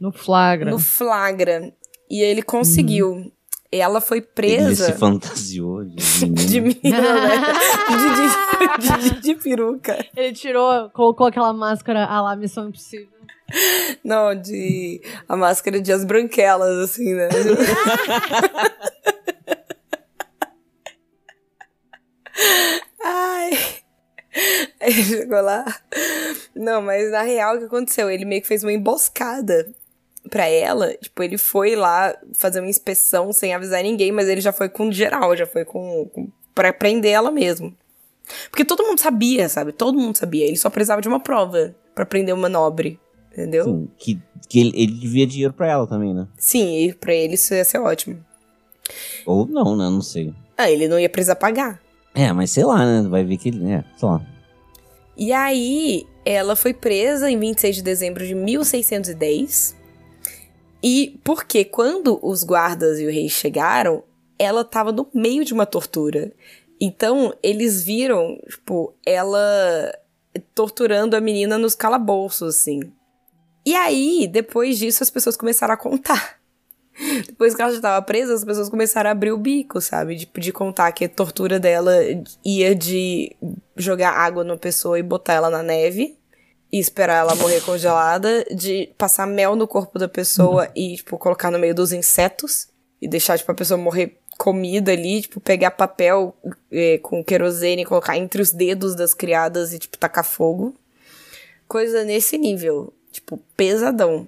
No 0.00 0.12
flagra. 0.12 0.70
no 0.70 0.78
flagra. 0.78 1.72
E 2.10 2.20
ele 2.22 2.42
conseguiu. 2.42 3.32
Ela 3.74 4.00
foi 4.02 4.18
Ele 4.18 4.26
presa. 4.26 4.86
se 4.86 4.92
fantasiou 4.98 5.82
de 5.84 5.96
De 5.96 6.60
menino. 6.60 6.78
menina, 6.82 7.14
né? 7.14 7.36
De, 7.88 9.08
de, 9.08 9.10
de- 9.14 9.20
de 9.22 9.34
peruca. 9.36 10.04
Ele 10.14 10.32
tirou, 10.34 10.90
colocou 10.90 11.26
aquela 11.26 11.52
máscara 11.54 12.04
à 12.04 12.20
lá 12.20 12.36
Missão 12.36 12.68
Impossível. 12.68 13.08
Não, 14.04 14.34
de. 14.34 15.00
A 15.28 15.36
máscara 15.36 15.80
de 15.80 15.90
as 15.92 16.04
branquelas, 16.04 16.76
assim, 16.90 17.14
né? 17.14 17.28
Ai. 23.04 23.50
Aí 24.80 24.92
chegou 24.92 25.40
lá. 25.40 25.64
Não, 26.54 26.80
mas 26.82 27.10
na 27.10 27.22
real 27.22 27.56
o 27.56 27.58
que 27.58 27.64
aconteceu? 27.64 28.10
Ele 28.10 28.24
meio 28.24 28.40
que 28.42 28.48
fez 28.48 28.62
uma 28.62 28.72
emboscada 28.72 29.72
pra 30.30 30.46
ela. 30.46 30.92
Tipo, 30.94 31.22
ele 31.22 31.38
foi 31.38 31.74
lá 31.74 32.16
fazer 32.34 32.60
uma 32.60 32.70
inspeção 32.70 33.32
sem 33.32 33.54
avisar 33.54 33.82
ninguém, 33.82 34.12
mas 34.12 34.28
ele 34.28 34.40
já 34.40 34.52
foi 34.52 34.68
com 34.68 34.90
geral, 34.90 35.36
já 35.36 35.46
foi 35.46 35.64
com. 35.64 36.08
com 36.12 36.28
pra 36.54 36.72
prender 36.72 37.12
ela 37.12 37.30
mesmo. 37.30 37.74
Porque 38.50 38.64
todo 38.64 38.84
mundo 38.84 39.00
sabia, 39.00 39.48
sabe? 39.48 39.72
Todo 39.72 39.98
mundo 39.98 40.16
sabia. 40.16 40.46
Ele 40.46 40.56
só 40.56 40.70
precisava 40.70 41.02
de 41.02 41.08
uma 41.08 41.20
prova 41.20 41.74
pra 41.94 42.06
prender 42.06 42.34
uma 42.34 42.48
nobre. 42.48 42.98
Entendeu? 43.32 43.64
Sim, 43.64 43.88
que 43.98 44.20
que 44.52 44.60
ele, 44.60 44.72
ele 44.74 44.92
devia 44.92 45.26
dinheiro 45.26 45.54
pra 45.54 45.66
ela 45.66 45.86
também, 45.86 46.12
né? 46.12 46.28
Sim, 46.36 46.84
e 46.84 46.92
pra 46.92 47.14
ele 47.14 47.34
isso 47.34 47.54
ia 47.54 47.64
ser 47.64 47.78
ótimo. 47.78 48.22
Ou 49.24 49.46
não, 49.46 49.74
né? 49.74 49.84
Não 49.88 50.02
sei. 50.02 50.34
Ah, 50.58 50.70
ele 50.70 50.86
não 50.88 51.00
ia 51.00 51.08
precisar 51.08 51.36
pagar. 51.36 51.80
É, 52.14 52.32
mas 52.32 52.50
sei 52.50 52.64
lá, 52.64 52.84
né? 52.84 53.08
Vai 53.08 53.24
ver 53.24 53.36
que. 53.36 53.48
É, 53.48 53.84
sei 53.96 54.08
lá. 54.08 54.20
E 55.16 55.32
aí, 55.32 56.06
ela 56.24 56.56
foi 56.56 56.72
presa 56.74 57.30
em 57.30 57.38
26 57.38 57.76
de 57.76 57.82
dezembro 57.82 58.26
de 58.26 58.34
1610. 58.34 59.76
E 60.82 61.20
porque 61.22 61.64
quando 61.64 62.18
os 62.22 62.42
guardas 62.42 62.98
e 62.98 63.06
o 63.06 63.10
rei 63.10 63.28
chegaram, 63.28 64.02
ela 64.38 64.64
tava 64.64 64.90
no 64.90 65.06
meio 65.14 65.44
de 65.44 65.54
uma 65.54 65.66
tortura. 65.66 66.32
Então, 66.80 67.32
eles 67.42 67.84
viram, 67.84 68.38
tipo, 68.48 68.92
ela 69.06 69.96
torturando 70.54 71.14
a 71.14 71.20
menina 71.20 71.56
nos 71.56 71.74
calabouços, 71.74 72.56
assim. 72.56 72.80
E 73.64 73.76
aí, 73.76 74.26
depois 74.26 74.78
disso, 74.78 75.02
as 75.02 75.10
pessoas 75.10 75.36
começaram 75.36 75.74
a 75.74 75.76
contar. 75.76 76.41
Depois 77.26 77.54
que 77.54 77.62
ela 77.62 77.72
já 77.72 77.80
tava 77.80 78.04
presa, 78.04 78.34
as 78.34 78.44
pessoas 78.44 78.68
começaram 78.68 79.08
a 79.08 79.12
abrir 79.12 79.32
o 79.32 79.38
bico, 79.38 79.80
sabe? 79.80 80.14
De, 80.14 80.26
de 80.26 80.52
contar 80.52 80.92
que 80.92 81.04
a 81.04 81.08
tortura 81.08 81.58
dela 81.58 81.94
ia 82.44 82.74
de 82.74 83.34
jogar 83.76 84.12
água 84.12 84.44
numa 84.44 84.58
pessoa 84.58 84.98
e 84.98 85.02
botar 85.02 85.34
ela 85.34 85.50
na 85.50 85.62
neve 85.62 86.16
e 86.72 86.78
esperar 86.78 87.18
ela 87.18 87.34
morrer 87.34 87.60
congelada, 87.60 88.44
de 88.50 88.90
passar 88.96 89.26
mel 89.26 89.54
no 89.54 89.68
corpo 89.68 89.98
da 89.98 90.08
pessoa 90.08 90.70
e, 90.74 90.96
tipo, 90.96 91.18
colocar 91.18 91.50
no 91.50 91.58
meio 91.58 91.74
dos 91.74 91.92
insetos 91.92 92.68
e 93.00 93.06
deixar, 93.06 93.36
tipo, 93.36 93.52
a 93.52 93.54
pessoa 93.54 93.76
morrer 93.76 94.18
comida 94.38 94.90
ali, 94.90 95.20
tipo, 95.20 95.38
pegar 95.38 95.72
papel 95.72 96.34
eh, 96.70 96.98
com 97.02 97.22
querosene 97.22 97.82
e 97.82 97.84
colocar 97.84 98.16
entre 98.16 98.40
os 98.40 98.52
dedos 98.52 98.94
das 98.96 99.12
criadas 99.12 99.74
e, 99.74 99.78
tipo, 99.78 99.98
tacar 99.98 100.24
fogo. 100.24 100.74
Coisa 101.68 102.04
nesse 102.04 102.38
nível, 102.38 102.92
tipo, 103.10 103.38
pesadão. 103.54 104.26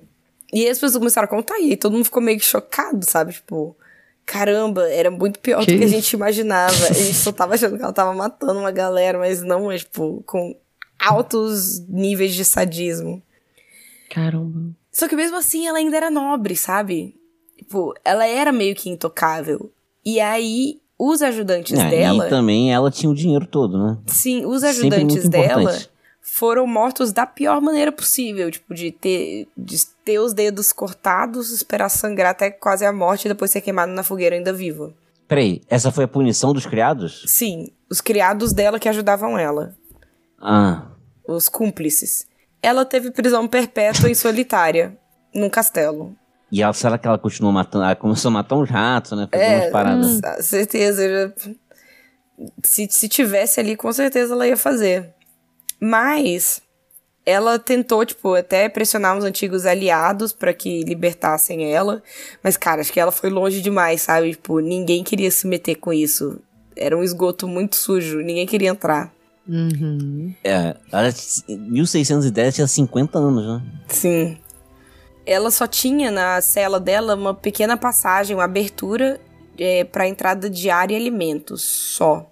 E 0.55 0.61
aí 0.65 0.69
as 0.71 0.79
pessoas 0.79 0.97
começaram 0.99 1.27
a 1.27 1.29
contar, 1.29 1.59
e 1.59 1.71
aí 1.71 1.77
todo 1.77 1.93
mundo 1.95 2.05
ficou 2.05 2.23
meio 2.23 2.39
que 2.39 2.45
chocado, 2.45 3.05
sabe? 3.05 3.33
Tipo, 3.33 3.77
caramba, 4.25 4.89
era 4.89 5.11
muito 5.11 5.41
pior 5.41 5.65
Que 5.67 5.73
do 5.73 5.79
que 5.79 5.85
a 5.85 5.89
gente 5.89 6.13
imaginava. 6.13 6.73
A 6.73 6.93
gente 6.93 7.15
só 7.15 7.33
tava 7.33 7.55
achando 7.55 7.77
que 7.77 7.83
ela 7.83 7.93
tava 7.93 8.15
matando 8.15 8.61
uma 8.61 8.71
galera, 8.71 9.19
mas 9.19 9.43
não, 9.43 9.65
mas, 9.67 9.81
tipo, 9.83 10.23
com 10.25 10.57
altos 10.99 11.81
níveis 11.89 12.35
de 12.35 12.45
sadismo. 12.45 13.21
Caramba. 14.11 14.71
Só 14.93 15.09
que 15.09 15.17
mesmo 15.17 15.37
assim 15.37 15.67
ela 15.67 15.79
ainda 15.79 15.97
era 15.97 16.11
nobre, 16.11 16.55
sabe? 16.55 17.17
Tipo, 17.59 17.93
ela 18.05 18.27
era 18.27 18.53
meio 18.53 18.75
que 18.77 18.89
intocável. 18.89 19.73
E 20.05 20.21
aí, 20.21 20.81
os 20.99 21.21
ajudantes 21.21 21.77
É, 21.79 21.91
dela. 21.91 22.27
E 22.27 22.31
também 22.31 22.73
ela 22.73 22.91
tinha 22.91 23.11
o 23.11 23.15
dinheiro 23.15 23.47
todo, 23.47 23.77
né? 23.77 23.99
Sim, 24.07 24.45
os 24.47 24.63
ajudantes 24.63 25.29
dela 25.29 25.63
importante. 25.63 25.91
foram 26.21 26.67
mortos 26.67 27.13
da 27.13 27.27
pior 27.27 27.61
maneira 27.61 27.91
possível. 27.91 28.51
Tipo, 28.51 28.73
de 28.73 28.93
ter, 28.93 29.49
de 29.57 29.94
ter 30.05 30.19
os 30.19 30.33
dedos 30.35 30.73
cortados, 30.73 31.51
esperar 31.51 31.89
sangrar 31.89 32.31
até 32.33 32.51
quase 32.51 32.85
a 32.85 32.93
morte 32.93 33.25
e 33.25 33.29
depois 33.29 33.51
ser 33.51 33.61
queimado 33.61 33.93
na 33.93 34.03
fogueira 34.03 34.37
ainda 34.37 34.53
viva. 34.53 34.93
Peraí, 35.27 35.63
essa 35.69 35.91
foi 35.91 36.05
a 36.05 36.09
punição 36.09 36.53
dos 36.53 36.67
criados? 36.67 37.25
Sim, 37.27 37.69
os 37.91 38.01
criados 38.01 38.53
dela 38.53 38.79
que 38.79 38.89
ajudavam 38.89 39.39
ela. 39.39 39.75
Ah, 40.41 40.89
Os 41.27 41.49
cúmplices. 41.49 42.27
Ela 42.63 42.85
teve 42.85 43.11
prisão 43.11 43.49
perpétua 43.49 44.11
e 44.11 44.15
solitária. 44.15 44.97
Num 45.35 45.51
castelo. 45.51 46.15
e 46.53 46.63
ela, 46.63 46.73
será 46.73 46.97
que 46.97 47.07
ela 47.09 47.19
continuou 47.19 47.53
matando? 47.53 47.85
Ela 47.85 47.97
começou 47.97 48.29
a 48.29 48.33
matar 48.33 48.55
uns 48.57 48.71
ratos, 48.71 49.19
né? 49.19 49.27
Fazer 49.33 49.43
É, 49.45 49.57
umas 49.63 49.71
paradas. 49.73 50.21
Com 50.21 50.43
certeza. 50.43 51.35
Se, 52.63 52.87
se 52.91 53.09
tivesse 53.09 53.59
ali, 53.61 53.75
com 53.77 53.93
certeza 53.93 54.35
ela 54.35 54.47
ia 54.47 54.57
fazer. 54.57 55.13
Mas 55.81 56.63
ela 57.27 57.59
tentou, 57.59 58.05
tipo, 58.05 58.35
até 58.35 58.69
pressionar 58.69 59.17
os 59.17 59.25
antigos 59.25 59.65
aliados 59.65 60.33
pra 60.33 60.53
que 60.53 60.83
libertassem 60.83 61.73
ela. 61.73 62.03
Mas, 62.43 62.57
cara, 62.57 62.81
acho 62.81 62.93
que 62.93 63.01
ela 63.01 63.13
foi 63.13 63.31
longe 63.31 63.63
demais, 63.63 64.03
sabe? 64.03 64.33
Tipo, 64.33 64.61
ninguém 64.61 65.03
queria 65.03 65.31
se 65.31 65.47
meter 65.47 65.77
com 65.77 65.93
isso. 65.93 66.39
Era 66.77 66.97
um 66.97 67.03
esgoto 67.03 67.49
muito 67.49 67.77
sujo, 67.77 68.19
ninguém 68.19 68.47
queria 68.47 68.69
entrar. 68.69 69.13
Uhum. 69.49 70.35
É, 70.43 70.77
ela, 70.91 71.09
em 71.49 71.59
1610 71.59 72.55
tinha 72.55 72.67
50 72.67 73.19
anos, 73.19 73.47
né? 73.47 73.63
Sim. 73.89 74.39
Ela 75.27 75.51
só 75.51 75.67
tinha 75.67 76.11
na 76.11 76.41
cela 76.43 76.79
dela 76.79 77.15
uma 77.15 77.33
pequena 77.33 77.77
passagem, 77.77 78.37
uma 78.37 78.45
abertura 78.45 79.19
é, 79.59 79.85
para 79.85 80.09
entrada 80.09 80.51
de 80.51 80.69
ar 80.69 80.91
e 80.91 80.97
alimentos, 80.97 81.63
só. 81.63 82.31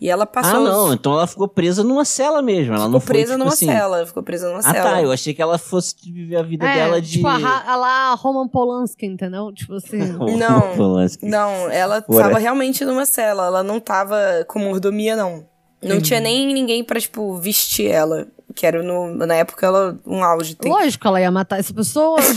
E 0.00 0.08
ela 0.08 0.24
passou. 0.26 0.56
ah, 0.58 0.62
os- 0.62 0.68
não, 0.68 0.92
então 0.94 1.12
ela 1.12 1.26
ficou 1.26 1.48
presa 1.48 1.82
numa 1.84 2.04
cela 2.04 2.40
mesmo. 2.42 2.72
Ela 2.74 2.84
Ficou 2.84 2.92
não 2.92 3.00
foi, 3.00 3.06
presa 3.14 3.32
tipo 3.32 3.38
numa 3.38 3.52
assim- 3.52 3.66
cela, 3.66 4.06
ficou 4.06 4.22
presa 4.22 4.48
numa 4.48 4.58
Ah, 4.60 4.62
cela. 4.62 4.90
tá, 4.90 5.02
eu 5.02 5.10
achei 5.12 5.34
que 5.34 5.42
ela 5.42 5.58
fosse 5.58 5.94
viver 6.04 6.36
a 6.36 6.42
vida 6.42 6.66
É, 6.66 6.74
dela 6.74 7.00
de. 7.00 7.12
tipo 7.12 7.26
a, 7.26 7.38
lá 7.76 8.14
Roman 8.14 8.48
Polanski, 8.48 9.06
entendeu? 9.06 9.52
Tipo 9.52 9.74
assim. 9.76 9.98
Não, 10.36 10.76
Polanski. 10.76 11.26
Não, 11.26 11.70
ela 11.70 12.02
Fora. 12.02 12.24
tava 12.28 12.38
realmente 12.38 12.84
numa 12.84 13.04
cela, 13.06 13.46
ela 13.46 13.62
não 13.62 13.78
tava 13.80 14.16
com 14.48 14.58
mordomia, 14.58 15.14
não. 15.16 15.46
Não 15.82 16.00
tinha 16.00 16.18
nem 16.20 16.52
ninguém 16.52 16.82
pra, 16.82 17.00
tipo, 17.00 17.36
vestir 17.36 17.86
ela. 17.90 18.26
Que 18.54 18.66
era, 18.66 18.82
no, 18.82 19.14
na 19.14 19.34
época, 19.36 19.64
ela 19.66 19.96
um 20.04 20.24
auge. 20.24 20.54
Tem- 20.56 20.72
Lógico, 20.72 21.06
ela 21.06 21.20
ia 21.20 21.30
matar 21.30 21.60
essa 21.60 21.72
pessoa. 21.72 22.18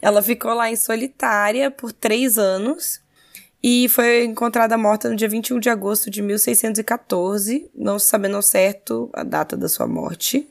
Ela 0.00 0.20
ficou 0.22 0.52
lá 0.52 0.70
em 0.70 0.76
solitária 0.76 1.70
por 1.70 1.92
três 1.92 2.36
anos 2.38 3.00
e 3.62 3.88
foi 3.88 4.24
encontrada 4.24 4.76
morta 4.76 5.08
no 5.08 5.16
dia 5.16 5.28
21 5.28 5.58
de 5.60 5.70
agosto 5.70 6.10
de 6.10 6.20
1614, 6.22 7.70
não 7.74 7.98
se 7.98 8.06
sabendo 8.06 8.36
ao 8.36 8.42
certo 8.42 9.08
a 9.12 9.22
data 9.22 9.56
da 9.56 9.68
sua 9.68 9.86
morte. 9.86 10.48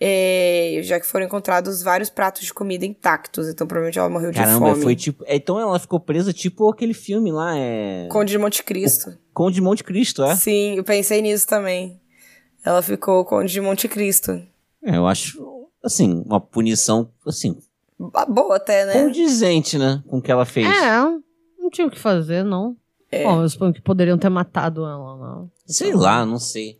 É, 0.00 0.78
já 0.84 1.00
que 1.00 1.06
foram 1.06 1.26
encontrados 1.26 1.82
vários 1.82 2.08
pratos 2.08 2.42
de 2.42 2.54
comida 2.54 2.86
intactos, 2.86 3.48
então 3.48 3.66
provavelmente 3.66 3.98
ela 3.98 4.08
morreu 4.08 4.30
de 4.30 4.38
Caramba, 4.38 4.70
fome. 4.70 4.82
foi 4.82 4.94
tipo. 4.94 5.24
é, 5.26 5.34
Então 5.34 5.58
ela 5.58 5.76
ficou 5.80 5.98
presa 5.98 6.32
tipo 6.32 6.70
aquele 6.70 6.94
filme 6.94 7.32
lá, 7.32 7.56
é. 7.58 8.06
Conde 8.08 8.30
de 8.30 8.38
Monte 8.38 8.62
Cristo. 8.62 9.18
Conde 9.34 9.56
de 9.56 9.60
Monte 9.60 9.82
Cristo, 9.82 10.22
é? 10.22 10.36
Sim, 10.36 10.76
eu 10.76 10.84
pensei 10.84 11.20
nisso 11.20 11.48
também. 11.48 12.00
Ela 12.64 12.80
ficou 12.80 13.24
Conde 13.24 13.52
de 13.52 13.60
Monte 13.60 13.88
Cristo. 13.88 14.40
É, 14.84 14.96
Eu 14.96 15.06
acho, 15.08 15.42
assim, 15.82 16.22
uma 16.24 16.40
punição, 16.40 17.10
assim, 17.26 17.58
Boa 17.98 18.54
até, 18.56 18.86
né? 18.86 18.92
condizente, 19.02 19.76
né? 19.76 20.00
Com 20.06 20.18
o 20.18 20.22
que 20.22 20.30
ela 20.30 20.44
fez. 20.44 20.64
é, 20.68 21.02
não 21.68 21.70
tinha 21.70 21.86
o 21.86 21.90
que 21.90 21.98
fazer, 21.98 22.42
não. 22.44 22.76
É. 23.10 23.22
Bom, 23.24 23.42
eu 23.42 23.48
suponho 23.48 23.72
que 23.72 23.80
poderiam 23.82 24.18
ter 24.18 24.28
matado 24.28 24.84
ela, 24.84 25.16
não. 25.16 25.50
Sei 25.66 25.92
lá, 25.94 26.24
não 26.26 26.38
sei. 26.38 26.78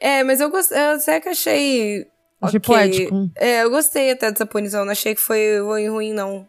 É, 0.00 0.24
mas 0.24 0.40
eu 0.40 0.50
gostei, 0.50 0.76
eu 0.78 0.96
até 0.96 1.20
que 1.20 1.28
achei. 1.28 2.06
Achei 2.40 2.58
ok. 2.58 2.60
poético. 2.60 3.30
É, 3.36 3.62
eu 3.62 3.70
gostei 3.70 4.10
até 4.10 4.30
dessa 4.32 4.44
punição, 4.44 4.84
não 4.84 4.92
achei 4.92 5.14
que 5.14 5.20
foi 5.20 5.58
ruim, 5.88 6.12
não. 6.12 6.46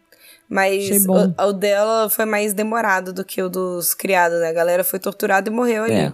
Mas 0.49 1.05
o, 1.07 1.43
o 1.49 1.53
dela 1.53 2.09
foi 2.09 2.25
mais 2.25 2.53
demorado 2.53 3.13
do 3.13 3.23
que 3.23 3.41
o 3.41 3.49
dos 3.49 3.93
criados, 3.93 4.39
né? 4.39 4.49
A 4.49 4.53
galera 4.53 4.83
foi 4.83 4.99
torturada 4.99 5.49
e 5.49 5.53
morreu 5.53 5.83
ali. 5.83 5.93
É. 5.93 6.13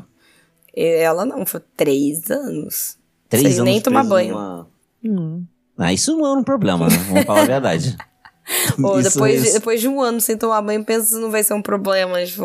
E 0.76 0.86
ela 1.02 1.26
não, 1.26 1.46
foi 1.46 1.62
três 1.76 2.30
anos. 2.30 2.98
Três 3.28 3.44
Sei 3.44 3.54
anos 3.56 3.64
nem 3.66 3.82
tomar 3.82 4.04
banho. 4.04 4.34
numa- 4.34 4.68
Hum. 5.04 5.46
Ah, 5.78 5.94
isso 5.94 6.16
não 6.18 6.26
é 6.26 6.34
um 6.34 6.44
problema, 6.44 6.88
né? 6.90 6.96
Vamos 7.08 7.24
falar 7.26 7.42
a 7.42 7.46
verdade. 7.46 7.98
Pô, 8.82 9.00
Isso- 9.00 9.14
depois, 9.14 9.42
de, 9.42 9.48
isso- 9.48 9.54
depois 9.60 9.82
de 9.82 9.88
um 9.88 10.02
ano 10.02 10.20
sem 10.20 10.38
tomar 10.38 10.62
banho, 10.62 10.84
pensa 10.84 11.06
se 11.16 11.20
não 11.22 11.30
vai 11.32 11.44
ser 11.44 11.54
um 11.54 11.62
problema, 11.62 12.24
tipo. 12.26 12.44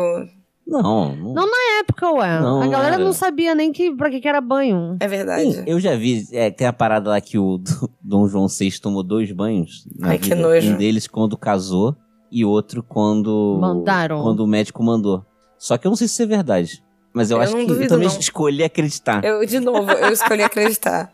Não, 0.67 1.15
não. 1.15 1.33
Não 1.35 1.45
na 1.45 1.79
época, 1.79 2.09
ué. 2.11 2.39
Não, 2.39 2.61
a 2.61 2.67
galera 2.67 2.95
era. 2.95 3.03
não 3.03 3.13
sabia 3.13 3.53
nem 3.53 3.71
que, 3.71 3.91
pra 3.95 4.09
que, 4.09 4.19
que 4.19 4.27
era 4.27 4.41
banho. 4.41 4.97
É 4.99 5.07
verdade. 5.07 5.53
Sim, 5.53 5.63
eu 5.67 5.79
já 5.79 5.95
vi, 5.95 6.27
é, 6.31 6.49
tem 6.49 6.65
a 6.65 6.73
parada 6.73 7.09
lá 7.11 7.21
que 7.21 7.37
o 7.37 7.59
Dom 8.01 8.27
João 8.27 8.47
VI 8.47 8.71
tomou 8.81 9.03
dois 9.03 9.31
banhos 9.31 9.85
na 9.95 10.09
Ai, 10.09 10.17
que 10.17 10.29
vida. 10.29 10.35
nojo. 10.41 10.73
Um 10.73 10.77
deles 10.77 11.07
quando 11.07 11.37
casou 11.37 11.95
e 12.31 12.43
outro 12.43 12.81
quando 12.81 13.59
Mandaram. 13.61 14.23
quando 14.23 14.39
o 14.39 14.47
médico 14.47 14.81
mandou. 14.83 15.23
Só 15.59 15.77
que 15.77 15.85
eu 15.85 15.89
não 15.89 15.95
sei 15.95 16.07
se 16.07 16.13
isso 16.15 16.23
é 16.23 16.25
verdade. 16.25 16.83
Mas 17.13 17.29
eu, 17.29 17.37
Eu 17.37 17.43
acho 17.43 17.51
não 17.53 17.59
que 17.59 17.65
eu 17.65 17.75
duvido, 17.75 17.89
também 17.89 18.07
não. 18.09 18.17
escolhi 18.19 18.63
acreditar. 18.63 19.23
Eu, 19.23 19.45
de 19.45 19.59
novo, 19.59 19.91
eu 19.91 20.11
escolhi 20.11 20.41
acreditar. 20.43 21.13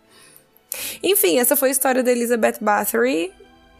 Enfim, 1.03 1.37
essa 1.37 1.55
foi 1.57 1.69
a 1.69 1.71
história 1.73 2.01
da 2.01 2.11
Elizabeth 2.11 2.55
Bathory. 2.61 3.31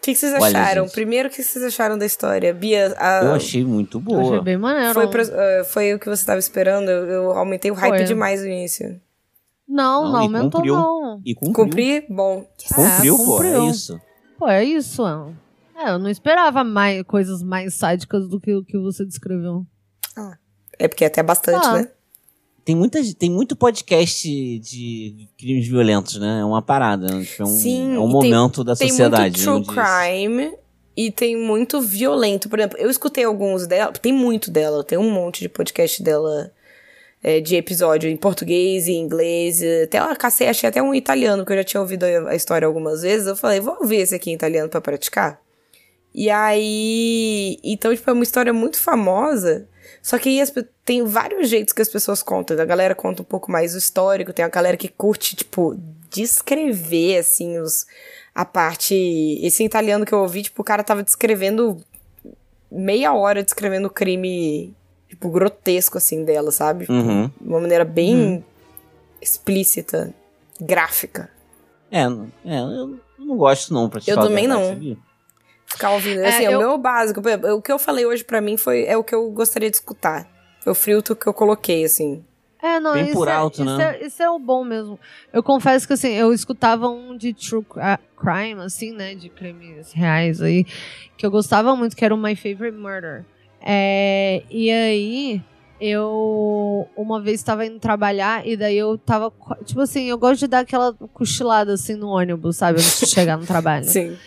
O 0.00 0.02
que, 0.02 0.12
que 0.14 0.18
vocês 0.18 0.32
Olha, 0.32 0.46
acharam? 0.62 0.84
gente. 0.84 0.94
Primeiro, 0.94 1.28
o 1.28 1.30
que 1.30 1.42
vocês 1.42 1.62
acharam 1.62 1.98
da 1.98 2.06
história? 2.06 2.54
Bia, 2.54 2.94
a- 2.96 3.20
Eu 3.22 3.34
achei 3.34 3.62
muito 3.62 3.98
Eu 4.08 4.14
achei 4.18 4.30
boa. 4.30 4.42
bem 4.42 4.56
maneiro. 4.56 4.94
foi, 4.94 5.06
pro- 5.08 5.20
eh, 5.20 5.64
foi 5.64 5.92
o 5.94 5.98
que 5.98 6.06
você 6.06 6.22
estava 6.22 6.38
esperando? 6.38 6.88
Eu, 6.88 7.04
eu 7.06 7.30
aumentei 7.32 7.70
o 7.70 7.74
hype 7.74 7.96
Foi. 7.98 8.04
demais 8.04 8.40
no 8.40 8.46
início. 8.46 8.98
Não, 9.68 10.04
Não, 10.04 10.12
não, 10.12 10.20
e 10.20 10.22
aumentou 10.24 10.50
cumpriu. 10.52 10.74
não. 10.74 11.20
E 11.24 11.34
cumpriu. 11.34 11.64
Cumpri? 11.64 12.06
Bom. 12.08 12.46
Cumpriu, 12.74 13.14
É, 13.14 13.18
pô. 13.18 13.24
cumpriu. 13.26 13.62
É 13.62 13.66
isso. 13.70 14.00
Pô, 14.38 14.48
é 14.48 14.64
isso, 14.64 15.06
é. 15.06 15.32
É, 15.84 15.90
eu 15.90 15.98
não 15.98 16.08
esperava 16.10 16.64
mais 16.64 17.02
coisas 17.04 17.42
mais 17.42 17.74
sádicas 17.74 18.26
do 18.26 18.40
que 18.40 18.54
o 18.54 18.64
que 18.64 18.78
você 18.78 19.04
descreveu. 19.04 19.66
É 20.78 20.88
porque 20.88 21.04
é 21.04 21.08
até 21.08 21.22
bastante, 21.22 21.66
Ah. 21.66 21.72
né? 21.74 21.88
Tem, 22.64 22.76
muitas, 22.76 23.12
tem 23.14 23.30
muito 23.30 23.56
podcast 23.56 24.28
de 24.58 25.28
crimes 25.38 25.66
violentos, 25.66 26.16
né? 26.20 26.40
É 26.40 26.44
uma 26.44 26.60
parada. 26.62 27.06
né? 27.06 27.24
Tipo, 27.24 27.42
É 27.42 27.46
um, 27.46 27.48
Sim, 27.48 27.94
é 27.94 27.98
um 27.98 28.08
e 28.08 28.12
tem- 28.12 28.12
momento 28.12 28.62
da 28.64 28.76
Tem 28.76 28.88
sociedade. 28.88 29.46
muito 29.48 29.72
true 29.72 29.76
crime 29.84 30.52
e 30.96 31.10
tem 31.10 31.36
muito 31.36 31.80
violento. 31.80 32.48
Por 32.48 32.58
exemplo, 32.58 32.78
eu 32.78 32.90
escutei 32.90 33.24
alguns 33.24 33.66
dela, 33.66 33.92
tem 33.92 34.12
muito 34.12 34.50
dela, 34.50 34.84
tem 34.84 34.98
um 34.98 35.10
monte 35.10 35.40
de 35.40 35.48
podcast 35.48 36.02
dela 36.02 36.52
é, 37.22 37.40
de 37.40 37.56
episódio 37.56 38.08
em 38.10 38.16
português 38.16 38.86
e 38.88 38.92
inglês. 38.92 39.60
Até 39.84 39.98
eu 39.98 40.14
cacei, 40.16 40.48
achei 40.48 40.68
até 40.68 40.82
um 40.82 40.94
italiano, 40.94 41.44
que 41.46 41.52
eu 41.52 41.56
já 41.56 41.64
tinha 41.64 41.80
ouvido 41.80 42.04
a 42.04 42.30
a 42.30 42.34
história 42.36 42.66
algumas 42.66 43.02
vezes. 43.02 43.26
Eu 43.26 43.36
falei, 43.36 43.60
vou 43.60 43.76
ouvir 43.80 43.96
esse 43.96 44.14
aqui 44.14 44.30
em 44.30 44.34
italiano 44.34 44.68
pra 44.68 44.80
praticar. 44.80 45.40
E 46.14 46.28
aí. 46.28 47.58
Então, 47.62 47.94
tipo, 47.94 48.08
é 48.10 48.12
uma 48.12 48.22
história 48.22 48.52
muito 48.52 48.76
famosa. 48.78 49.66
Só 50.02 50.18
que 50.18 50.28
aí 50.28 50.40
as 50.40 50.52
tem 50.84 51.04
vários 51.04 51.48
jeitos 51.48 51.72
que 51.72 51.82
as 51.82 51.88
pessoas 51.88 52.22
contam. 52.22 52.58
A 52.58 52.64
galera 52.64 52.94
conta 52.94 53.22
um 53.22 53.24
pouco 53.24 53.50
mais 53.50 53.74
o 53.74 53.78
histórico, 53.78 54.32
tem 54.32 54.44
a 54.44 54.48
galera 54.48 54.76
que 54.76 54.88
curte, 54.88 55.36
tipo, 55.36 55.78
descrever, 56.10 57.18
assim, 57.18 57.58
os, 57.58 57.86
a 58.34 58.44
parte. 58.44 58.94
Esse 59.42 59.64
italiano 59.64 60.06
que 60.06 60.12
eu 60.12 60.20
ouvi, 60.20 60.42
tipo, 60.42 60.62
o 60.62 60.64
cara 60.64 60.82
tava 60.82 61.02
descrevendo 61.02 61.82
meia 62.70 63.12
hora 63.12 63.42
descrevendo 63.42 63.86
o 63.86 63.90
crime, 63.90 64.74
tipo, 65.08 65.28
grotesco, 65.28 65.98
assim, 65.98 66.24
dela, 66.24 66.50
sabe? 66.50 66.82
Tipo, 66.86 66.92
Uhum. 66.94 67.30
De 67.40 67.48
uma 67.48 67.60
maneira 67.60 67.84
bem 67.84 68.44
explícita, 69.20 70.14
gráfica. 70.60 71.30
É, 71.90 72.02
é, 72.02 72.60
eu 72.60 72.98
não 73.18 73.36
gosto 73.36 73.74
não, 73.74 73.88
pra 73.88 74.00
te 74.00 74.10
Eu 74.10 74.16
também 74.16 74.46
verdade, 74.46 74.62
não. 74.62 74.68
sabia? 74.70 74.96
Ficar 75.72 75.92
ouvindo. 75.92 76.20
É, 76.20 76.28
Assim, 76.28 76.44
é, 76.44 76.48
eu- 76.48 76.56
o 76.56 76.58
meu 76.58 76.76
básico. 76.78 77.20
O 77.54 77.62
que 77.62 77.72
eu 77.72 77.78
falei 77.78 78.04
hoje 78.06 78.24
pra 78.24 78.40
mim 78.40 78.56
foi 78.56 78.84
é 78.84 78.96
o 78.96 79.04
que 79.04 79.14
eu 79.14 79.30
gostaria 79.30 79.70
de 79.70 79.76
escutar. 79.76 80.28
Foi 80.62 80.72
o 80.72 80.74
filtro 80.74 81.16
que 81.16 81.26
eu 81.26 81.32
coloquei, 81.32 81.84
assim. 81.84 82.24
É, 82.62 82.78
não, 82.78 82.92
Bem 82.92 83.12
por 83.14 83.26
é, 83.26 83.32
alto, 83.32 83.62
isso, 83.64 83.78
né? 83.78 83.96
é, 83.98 84.06
isso 84.06 84.22
é 84.22 84.28
o 84.28 84.38
bom 84.38 84.62
mesmo. 84.64 85.00
Eu 85.32 85.42
confesso 85.42 85.86
que, 85.86 85.94
assim, 85.94 86.12
eu 86.12 86.30
escutava 86.30 86.88
um 86.88 87.16
de 87.16 87.32
true 87.32 87.64
cri- 87.64 87.98
crime, 88.14 88.60
assim, 88.60 88.92
né, 88.92 89.14
de 89.14 89.30
crimes 89.30 89.92
reais 89.94 90.42
aí, 90.42 90.66
que 91.16 91.24
eu 91.24 91.30
gostava 91.30 91.74
muito, 91.74 91.96
que 91.96 92.04
era 92.04 92.14
o 92.14 92.18
My 92.18 92.36
Favorite 92.36 92.76
Murder. 92.76 93.24
É, 93.62 94.42
e 94.50 94.70
aí, 94.70 95.42
eu 95.80 96.86
uma 96.94 97.20
vez 97.22 97.40
estava 97.40 97.64
indo 97.64 97.78
trabalhar 97.78 98.46
e 98.46 98.56
daí 98.56 98.76
eu 98.76 98.98
tava, 98.98 99.32
tipo 99.64 99.80
assim, 99.80 100.04
eu 100.10 100.18
gosto 100.18 100.40
de 100.40 100.46
dar 100.48 100.60
aquela 100.60 100.92
cochilada, 101.14 101.72
assim, 101.72 101.94
no 101.94 102.08
ônibus, 102.08 102.56
sabe, 102.58 102.80
antes 102.80 103.00
de 103.00 103.06
chegar 103.06 103.38
no 103.38 103.46
trabalho. 103.46 103.84
Sim. 103.86 104.18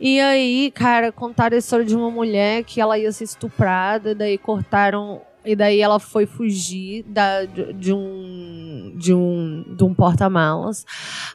E 0.00 0.20
aí, 0.20 0.70
cara, 0.70 1.10
contaram 1.10 1.56
a 1.56 1.58
história 1.58 1.84
de 1.84 1.96
uma 1.96 2.10
mulher 2.10 2.62
que 2.62 2.80
ela 2.80 2.96
ia 2.96 3.10
ser 3.10 3.24
estuprada, 3.24 4.14
daí 4.14 4.38
cortaram. 4.38 5.22
E 5.48 5.56
daí 5.56 5.80
ela 5.80 5.98
foi 5.98 6.26
fugir 6.26 7.02
da, 7.04 7.44
de, 7.44 7.72
de 7.72 7.92
um. 7.92 8.92
De 8.98 9.14
um, 9.14 9.64
de 9.76 9.84
um 9.84 9.94
porta-malas. 9.94 10.84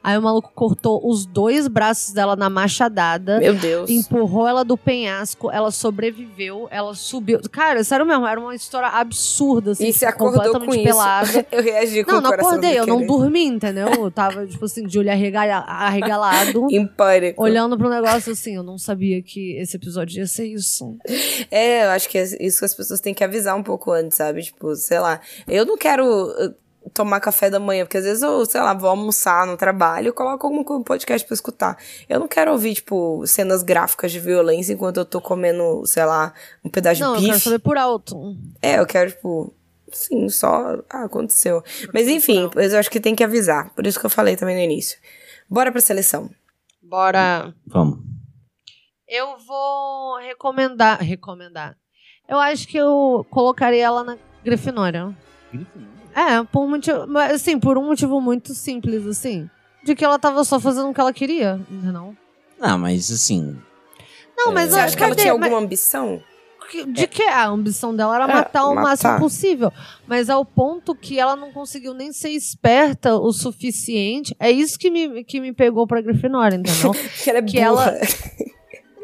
Aí 0.04 0.18
o 0.18 0.22
maluco 0.22 0.52
cortou 0.54 1.02
os 1.10 1.26
dois 1.26 1.68
braços 1.70 2.14
dela 2.14 2.36
na 2.36 2.50
machadada. 2.50 3.40
Meu 3.40 3.56
Deus. 3.56 3.90
Empurrou 3.90 4.46
ela 4.48 4.66
do 4.66 4.78
penhasco, 4.78 5.50
ela 5.50 5.72
sobreviveu, 5.72 6.68
ela 6.70 6.94
subiu. 6.94 7.40
Cara, 7.50 7.82
sério 7.86 8.06
mesmo, 8.06 8.28
era 8.28 8.38
uma 8.40 8.54
história 8.54 8.90
absurda, 8.90 9.72
assim, 9.72 9.88
E 9.88 9.94
você 9.94 10.06
acordou 10.06 10.42
completamente 10.42 10.68
com 10.68 10.76
isso. 10.76 10.84
pelada. 10.84 11.48
Eu 11.52 11.64
reagi 11.64 12.04
com 12.04 12.12
Não, 12.12 12.18
o 12.20 12.22
não 12.22 12.30
coração 12.32 12.50
acordei, 12.52 12.78
eu 12.80 12.86
não 12.88 13.06
dormi, 13.06 13.46
entendeu? 13.46 13.88
Eu 13.88 14.12
tava, 14.12 14.46
tipo 14.46 14.66
assim, 14.66 14.84
de 14.86 15.00
olho 15.00 15.10
arrega- 15.12 15.60
arregalado. 15.66 16.68
Em 16.72 16.86
pânico. 16.86 17.42
Olhando 17.42 17.78
pro 17.78 17.90
negócio 17.90 18.34
assim, 18.34 18.56
eu 18.56 18.64
não 18.64 18.78
sabia 18.78 19.22
que 19.22 19.56
esse 19.58 19.78
episódio 19.78 20.18
ia 20.20 20.28
ser 20.28 20.48
isso. 20.48 20.98
É, 21.50 21.86
eu 21.86 21.92
acho 21.92 22.10
que 22.10 22.18
é 22.18 22.24
isso 22.46 22.60
que 22.60 22.66
as 22.66 22.74
pessoas 22.76 23.00
têm 23.00 23.14
que 23.14 23.24
avisar 23.24 23.56
um 23.56 23.64
pouco 23.64 23.92
antes, 23.92 24.03
sabe? 24.12 24.44
Tipo, 24.44 24.76
sei 24.76 25.00
lá. 25.00 25.20
Eu 25.48 25.66
não 25.66 25.78
quero 25.78 26.06
uh, 26.06 26.56
tomar 26.94 27.20
café 27.20 27.50
da 27.50 27.60
manhã, 27.60 27.86
porque 27.86 27.98
às 27.98 28.04
vezes 28.04 28.22
eu, 28.24 28.46
sei 28.46 28.62
lá, 28.62 28.74
vou 28.74 28.90
almoçar 28.90 29.46
no 29.48 29.58
trabalho 29.58 30.10
e 30.10 30.12
coloco 30.12 30.46
algum 30.48 30.84
podcast 30.84 31.26
pra 31.26 31.34
escutar. 31.34 31.78
Eu 32.10 32.20
não 32.20 32.28
quero 32.28 32.52
ouvir, 32.52 32.76
tipo, 32.76 33.26
cenas 33.26 33.64
gráficas 33.64 34.12
de 34.12 34.20
violência 34.20 34.74
enquanto 34.74 34.98
eu 34.98 35.06
tô 35.06 35.22
comendo, 35.22 35.86
sei 35.86 36.06
lá, 36.06 36.34
um 36.64 36.70
pedaço 36.70 37.02
não, 37.02 37.14
de 37.14 37.20
eu 37.20 37.22
quero 37.22 37.34
bife. 37.34 37.44
saber 37.44 37.60
por 37.60 37.78
alto. 37.78 38.36
É, 38.62 38.80
eu 38.80 38.86
quero, 38.86 39.12
tipo. 39.12 39.54
Sim, 39.92 40.28
só. 40.28 40.80
Ah, 40.90 41.04
aconteceu. 41.04 41.64
Mas 41.94 42.08
enfim, 42.08 42.50
eu 42.56 42.80
acho 42.80 42.90
que 42.90 43.00
tem 43.00 43.16
que 43.16 43.24
avisar. 43.24 43.72
Por 43.76 43.86
isso 43.86 44.00
que 44.00 44.06
eu 44.06 44.10
falei 44.10 44.36
também 44.36 44.56
no 44.56 44.62
início. 44.62 44.98
Bora 45.48 45.72
pra 45.72 45.80
seleção. 45.80 46.32
Bora. 46.82 47.54
Vamos. 47.68 48.00
Eu 49.08 49.38
vou 49.38 50.18
recomendar. 50.18 51.00
Recomendar. 51.00 51.78
Eu 52.28 52.40
acho 52.40 52.68
que 52.68 52.78
eu 52.78 53.26
colocaria 53.30 53.84
ela 53.86 54.04
na 54.04 54.18
Grifinória. 54.44 55.16
É, 56.16 56.44
por 56.52 56.64
um 56.66 56.70
motivo. 56.70 57.06
mas, 57.08 57.34
Assim, 57.34 57.60
por 57.60 57.78
um 57.78 57.86
motivo 57.88 58.20
muito 58.22 58.54
simples, 58.54 59.06
assim. 59.06 59.50
De 59.84 59.94
que 59.96 60.06
ela 60.06 60.18
tava 60.18 60.44
só 60.44 60.60
fazendo 60.60 60.90
o 60.90 60.94
que 60.94 61.02
ela 61.02 61.12
queria, 61.14 61.60
entendeu? 61.70 62.16
Não, 62.60 62.78
mas 62.78 63.12
assim, 63.12 63.58
Não, 64.38 64.52
mas 64.54 64.70
Você 64.70 64.76
eu 64.80 64.84
acha 64.84 64.98
que 64.98 65.04
ela 65.04 65.16
tinha 65.16 65.34
Mas- 65.34 65.44
alguma 65.44 65.62
ambição? 65.62 66.22
Que- 66.72 66.86
De 66.86 67.06
que 67.08 67.22
a 67.24 67.46
ambição 67.48 67.94
dela 67.96 68.16
era 68.16 68.24
É, 68.24 68.34
matar 68.36 68.66
o 68.66 68.70
matar. 68.74 68.82
máximo 68.90 69.20
possível. 69.20 69.72
Mas 70.08 70.30
ao 70.30 70.44
ponto 70.46 70.96
que 70.96 71.20
ela 71.20 71.36
não 71.36 71.52
conseguiu 71.52 71.94
nem 71.94 72.12
ser 72.14 72.30
esperta 72.30 73.16
o 73.16 73.32
suficiente. 73.34 74.34
É 74.40 74.50
isso 74.50 74.80
que 74.80 74.90
me, 74.90 75.24
que 75.26 75.40
me 75.42 75.54
pegou 75.54 75.86
pra 75.86 76.02
Grifinória, 76.02 76.56
entendeu? 76.56 76.92
Que 77.24 77.30
ela 77.30 77.40
é 77.40 77.42
Que 77.44 77.60
burra. 77.60 77.90
ela- 77.92 78.00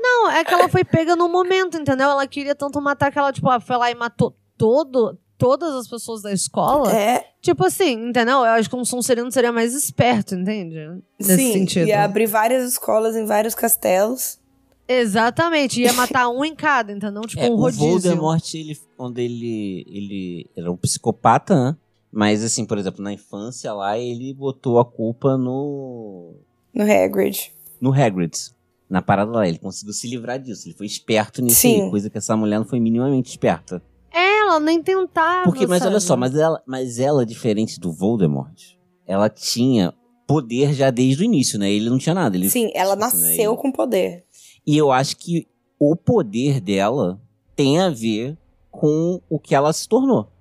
não, 0.09 0.31
é 0.31 0.43
que 0.43 0.53
ela 0.53 0.67
foi 0.69 0.83
pega 0.83 1.15
no 1.15 1.29
momento, 1.29 1.77
entendeu? 1.77 2.09
Ela 2.09 2.27
queria 2.27 2.55
tanto 2.55 2.81
matar 2.81 3.11
que 3.11 3.19
ela, 3.19 3.31
tipo, 3.31 3.47
ela 3.47 3.59
foi 3.59 3.77
lá 3.77 3.91
e 3.91 3.95
matou 3.95 4.35
todo, 4.57 5.17
todas 5.37 5.73
as 5.75 5.87
pessoas 5.87 6.21
da 6.21 6.31
escola. 6.31 6.91
É, 6.91 7.29
Tipo 7.41 7.65
assim, 7.65 8.09
entendeu? 8.09 8.39
Eu 8.39 8.51
acho 8.51 8.69
que 8.69 8.75
um 8.75 8.83
Sonserino 8.83 9.31
seria 9.31 9.51
mais 9.51 9.73
esperto, 9.73 10.35
entende? 10.35 10.75
Nesse 11.17 11.37
sim. 11.37 11.53
sentido. 11.53 11.87
Ia 11.87 12.03
abrir 12.03 12.25
várias 12.25 12.69
escolas 12.69 13.15
em 13.15 13.25
vários 13.25 13.55
castelos. 13.55 14.37
Exatamente. 14.85 15.81
Ia 15.81 15.93
matar 15.93 16.27
um 16.29 16.43
em 16.43 16.53
cada, 16.53 16.91
entendeu? 16.91 17.21
Tipo, 17.21 17.41
é, 17.41 17.49
um 17.49 17.53
o 17.53 17.55
rodízio. 17.55 17.87
Voldemort, 17.87 18.53
ele, 18.53 18.77
quando 18.97 19.19
ele, 19.19 19.85
ele 19.87 20.49
era 20.57 20.69
um 20.69 20.75
psicopata, 20.75 21.55
né? 21.55 21.77
Mas 22.11 22.43
assim, 22.43 22.65
por 22.65 22.77
exemplo, 22.77 23.01
na 23.01 23.13
infância 23.13 23.71
lá, 23.71 23.97
ele 23.97 24.33
botou 24.33 24.79
a 24.79 24.85
culpa 24.85 25.37
no 25.37 26.33
No 26.73 26.83
Hagrid. 26.83 27.53
no 27.79 27.93
Hagrid. 27.93 28.51
Na 28.89 29.01
parada 29.01 29.31
lá, 29.31 29.47
ele 29.47 29.59
conseguiu 29.59 29.93
se 29.93 30.07
livrar 30.07 30.39
disso. 30.39 30.67
Ele 30.67 30.75
foi 30.75 30.87
esperto 30.87 31.41
nisso 31.41 31.61
Sim. 31.61 31.83
aí, 31.83 31.89
coisa 31.89 32.09
que 32.09 32.17
essa 32.17 32.35
mulher 32.35 32.57
não 32.57 32.65
foi 32.65 32.79
minimamente 32.79 33.29
esperta. 33.29 33.81
Ela 34.11 34.59
nem 34.59 34.81
tentava. 34.81 35.43
Porque, 35.43 35.67
mas 35.67 35.81
olha 35.83 35.91
sabe? 35.99 36.03
só, 36.03 36.17
mas 36.17 36.35
ela, 36.35 36.61
mas 36.65 36.97
ela, 36.99 37.23
diferente 37.25 37.79
do 37.79 37.91
Voldemort, 37.91 38.59
ela 39.05 39.29
tinha 39.29 39.93
poder 40.27 40.73
já 40.73 40.89
desde 40.89 41.21
o 41.21 41.25
início, 41.25 41.59
né? 41.59 41.71
Ele 41.71 41.89
não 41.89 41.99
tinha 41.99 42.15
nada. 42.15 42.35
Ele, 42.35 42.49
Sim, 42.49 42.71
ela 42.73 42.95
tipo 42.95 43.05
né, 43.15 43.21
nasceu 43.27 43.51
ele- 43.53 43.61
com 43.61 43.71
poder. 43.71 44.25
E 44.65 44.75
eu 44.75 44.91
acho 44.91 45.17
que 45.17 45.47
o 45.79 45.95
poder 45.95 46.59
dela 46.59 47.21
tem 47.55 47.79
a 47.79 47.89
ver 47.89 48.37
com 48.71 49.21
o 49.29 49.39
que 49.39 49.53
ela 49.53 49.71
se 49.71 49.87
tornou. 49.87 50.31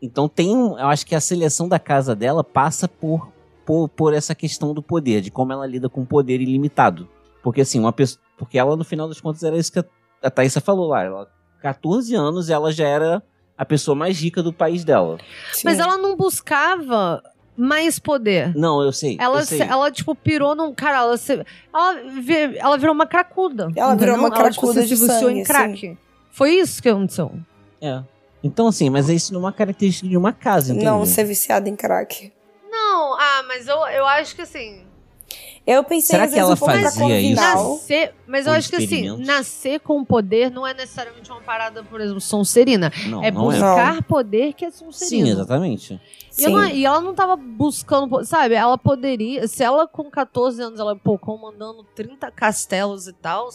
Então 0.00 0.28
tem 0.28 0.54
um, 0.54 0.78
eu 0.78 0.86
acho 0.86 1.06
que 1.06 1.14
a 1.14 1.20
seleção 1.20 1.68
da 1.68 1.78
casa 1.78 2.14
dela 2.14 2.44
passa 2.44 2.86
por, 2.86 3.32
por, 3.64 3.88
por 3.88 4.12
essa 4.14 4.34
questão 4.34 4.74
do 4.74 4.82
poder, 4.82 5.20
de 5.22 5.30
como 5.30 5.52
ela 5.52 5.66
lida 5.66 5.88
com 5.88 6.02
o 6.02 6.06
poder 6.06 6.40
ilimitado. 6.40 7.08
Porque 7.46 7.60
assim, 7.60 7.78
uma 7.78 7.92
pessoa. 7.92 8.20
Porque 8.36 8.58
ela, 8.58 8.74
no 8.76 8.82
final 8.82 9.06
das 9.06 9.20
contas, 9.20 9.44
era 9.44 9.56
isso 9.56 9.70
que 9.70 9.78
a, 9.78 9.84
a 10.20 10.28
Thaísa 10.28 10.60
falou 10.60 10.88
lá. 10.88 11.04
Ela, 11.04 11.28
14 11.62 12.12
anos, 12.12 12.50
ela 12.50 12.72
já 12.72 12.88
era 12.88 13.22
a 13.56 13.64
pessoa 13.64 13.94
mais 13.94 14.20
rica 14.20 14.42
do 14.42 14.52
país 14.52 14.82
dela. 14.84 15.16
Sim. 15.52 15.62
Mas 15.64 15.78
ela 15.78 15.96
não 15.96 16.16
buscava 16.16 17.22
mais 17.56 18.00
poder. 18.00 18.52
Não, 18.56 18.82
eu 18.82 18.90
sei. 18.90 19.16
Ela, 19.20 19.38
eu 19.42 19.46
sei. 19.46 19.58
se- 19.58 19.64
ela, 19.64 19.92
tipo, 19.92 20.12
pirou 20.16 20.56
num. 20.56 20.74
Cara, 20.74 20.96
ela, 20.98 21.16
se- 21.16 21.44
ela, 21.72 21.94
ela 22.58 22.76
virou 22.78 22.92
uma 22.92 23.06
cracuda. 23.06 23.70
Ela 23.76 23.94
virou 23.94 24.16
uma 24.16 24.26
Ela, 24.26 24.50
tipo, 24.50 24.62
cracuda 24.62 24.82
se 24.82 24.88
de 24.88 24.94
viciou 24.96 25.20
sangue, 25.20 25.38
em 25.38 25.44
crack. 25.44 25.98
Foi 26.32 26.50
isso 26.50 26.82
que 26.82 26.88
aconteceu. 26.88 27.30
É. 27.80 28.02
Então, 28.42 28.66
assim, 28.66 28.90
mas 28.90 29.08
é 29.08 29.14
isso 29.14 29.32
não 29.32 29.38
é 29.38 29.44
uma 29.44 29.52
característica 29.52 30.08
de 30.08 30.16
uma 30.16 30.32
casa, 30.32 30.72
entendeu? 30.72 30.94
Não, 30.94 31.06
ser 31.06 31.22
viciada 31.22 31.68
em 31.68 31.76
crack. 31.76 32.32
Não, 32.68 33.14
ah, 33.14 33.44
mas 33.46 33.68
eu, 33.68 33.76
eu 33.86 34.04
acho 34.04 34.34
que 34.34 34.42
assim. 34.42 34.84
Eu 35.66 35.82
pensei 35.82 36.16
Será 36.16 36.28
que 36.28 36.38
ela 36.38 36.52
um 36.52 36.56
fazia 36.56 37.20
isso? 37.20 37.40
Nascer, 37.40 38.14
mas 38.24 38.46
eu 38.46 38.52
acho 38.52 38.70
que 38.70 38.76
assim, 38.76 39.16
nascer 39.16 39.80
com 39.80 40.04
poder 40.04 40.48
não 40.48 40.64
é 40.64 40.72
necessariamente 40.72 41.28
uma 41.30 41.40
parada, 41.40 41.82
por 41.82 42.00
exemplo, 42.00 42.20
Sonserina. 42.20 42.92
Não, 43.08 43.20
é 43.22 43.32
não 43.32 43.50
é. 43.50 43.54
buscar 43.54 44.02
poder 44.04 44.52
que 44.52 44.64
é 44.64 44.70
Sonserina. 44.70 45.26
Sim, 45.26 45.32
exatamente. 45.32 46.00
E, 46.38 46.42
Sim. 46.44 46.50
não- 46.52 46.66
e 46.68 46.84
ela 46.84 47.00
não 47.00 47.14
tava 47.14 47.34
buscando, 47.34 48.24
sabe? 48.24 48.54
Ela 48.54 48.78
poderia, 48.78 49.48
se 49.48 49.64
ela 49.64 49.88
com 49.88 50.08
14 50.08 50.62
anos, 50.62 50.78
ela, 50.78 50.94
pô, 50.94 51.18
comandando 51.18 51.84
30 51.96 52.30
castelos 52.30 53.08
e 53.08 53.12
tal, 53.12 53.48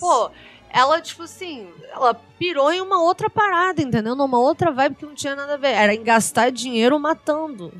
pô, 0.00 0.30
ela, 0.70 1.00
tipo 1.00 1.22
assim, 1.22 1.68
ela 1.92 2.14
pirou 2.36 2.72
em 2.72 2.80
uma 2.80 3.00
outra 3.00 3.30
parada, 3.30 3.80
entendeu? 3.80 4.16
Numa 4.16 4.40
outra 4.40 4.72
vibe 4.72 4.96
que 4.96 5.06
não 5.06 5.14
tinha 5.14 5.36
nada 5.36 5.54
a 5.54 5.56
ver. 5.56 5.68
Era 5.68 5.94
em 5.94 6.02
gastar 6.02 6.50
dinheiro 6.50 6.98
matando. 6.98 7.72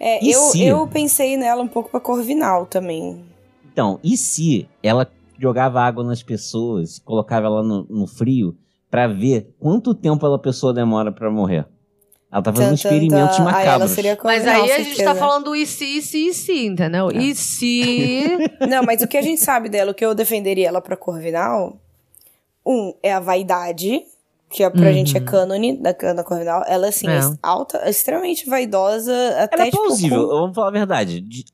É, 0.00 0.24
E 0.24 0.30
eu, 0.32 0.40
se- 0.40 0.64
eu 0.64 0.86
pensei 0.86 1.36
nela 1.36 1.62
um 1.62 1.68
pouco 1.68 1.90
pra 1.90 2.00
Corvinal 2.00 2.64
também. 2.64 3.22
Então, 3.70 4.00
e 4.02 4.16
se 4.16 4.66
ela 4.82 5.06
jogava 5.38 5.80
água 5.80 6.02
nas 6.02 6.22
pessoas, 6.22 6.98
colocava 6.98 7.46
ela 7.46 7.62
no, 7.62 7.86
no 7.88 8.06
frio, 8.06 8.56
pra 8.90 9.06
ver 9.06 9.54
quanto 9.60 9.94
tempo 9.94 10.26
a 10.26 10.38
pessoa 10.38 10.72
demora 10.72 11.12
pra 11.12 11.30
morrer? 11.30 11.66
Ela 12.32 12.42
tá 12.42 12.52
fazendo 12.52 12.74
experimentos 12.74 13.38
ela 13.38 13.44
macabros. 13.52 13.90
seria 13.90 14.16
Mas 14.22 14.46
aí 14.46 14.70
a 14.72 14.78
gente 14.82 15.02
tá 15.02 15.14
falando 15.16 15.54
e 15.54 15.66
se, 15.66 15.84
e 15.98 16.00
se, 16.02 16.28
e 16.28 16.32
se, 16.34 16.66
entendeu? 16.66 17.10
É. 17.10 17.16
E 17.16 17.34
se. 17.34 18.22
Não, 18.68 18.82
mas 18.84 19.02
o 19.02 19.08
que 19.08 19.16
a 19.18 19.22
gente 19.22 19.40
sabe 19.40 19.68
dela, 19.68 19.90
o 19.90 19.94
que 19.94 20.04
eu 20.04 20.14
defenderia 20.14 20.68
ela 20.68 20.80
pra 20.80 20.96
Corvinal, 20.96 21.76
um, 22.64 22.94
é 23.02 23.12
a 23.12 23.18
vaidade, 23.20 24.02
que 24.50 24.62
é, 24.64 24.68
pra 24.70 24.86
Uhum. 24.88 24.92
gente 24.92 25.16
é 25.16 25.20
cânone 25.20 25.80
da, 25.80 25.92
da 25.92 26.24
Corvinal. 26.24 26.64
Ela, 26.66 26.88
assim, 26.88 27.06
é. 27.08 27.18
É. 27.18 27.20
alta, 27.42 27.88
extremamente 27.88 28.48
vaidosa, 28.48 29.12
até 29.38 29.54
Ela 29.56 29.62
é 29.62 29.70
tipo, 29.70 29.82
plausível, 29.84 30.22
com- 30.22 30.28
vamos 30.40 30.54
falar 30.54 30.68
a 30.68 30.72
verdade. 30.72 31.20
De- 31.20 31.44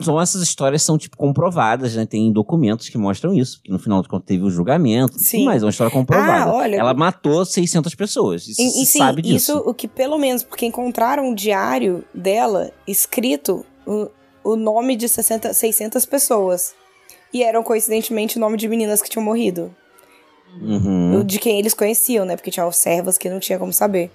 são 0.00 0.20
essas 0.20 0.42
histórias 0.42 0.82
são, 0.82 0.98
tipo, 0.98 1.16
comprovadas, 1.16 1.94
né? 1.94 2.04
Tem 2.04 2.32
documentos 2.32 2.88
que 2.88 2.98
mostram 2.98 3.32
isso. 3.32 3.60
Que 3.62 3.70
no 3.70 3.78
final 3.78 4.02
de 4.02 4.08
contas 4.08 4.26
teve 4.26 4.42
o 4.42 4.50
julgamento. 4.50 5.16
Sim. 5.16 5.44
Mas 5.44 5.62
é 5.62 5.64
uma 5.64 5.70
história 5.70 5.92
comprovada. 5.92 6.50
Ah, 6.50 6.54
olha- 6.54 6.76
Ela 6.76 6.92
matou 6.92 7.44
600 7.44 7.94
pessoas. 7.94 8.48
Isso 8.48 8.60
E, 8.60 8.68
se 8.70 8.82
e 8.82 8.86
sim, 8.86 8.98
sabe 8.98 9.22
disso. 9.22 9.36
isso 9.52 9.58
o 9.64 9.72
que 9.72 9.86
pelo 9.86 10.18
menos, 10.18 10.42
porque 10.42 10.66
encontraram 10.66 11.28
um 11.28 11.34
diário 11.34 12.04
dela 12.12 12.72
escrito 12.86 13.64
o, 13.86 14.08
o 14.42 14.56
nome 14.56 14.96
de 14.96 15.08
60, 15.08 15.54
600 15.54 16.04
pessoas. 16.04 16.74
E 17.32 17.42
eram 17.44 17.62
coincidentemente 17.62 18.36
o 18.38 18.40
nome 18.40 18.56
de 18.56 18.68
meninas 18.68 19.00
que 19.00 19.08
tinham 19.08 19.24
morrido. 19.24 19.72
Uhum. 20.60 21.24
De 21.24 21.38
quem 21.38 21.58
eles 21.58 21.74
conheciam, 21.74 22.24
né? 22.24 22.36
Porque 22.36 22.50
tinham 22.50 22.70
servas 22.72 23.16
que 23.16 23.30
não 23.30 23.40
tinha 23.40 23.58
como 23.58 23.72
saber. 23.72 24.10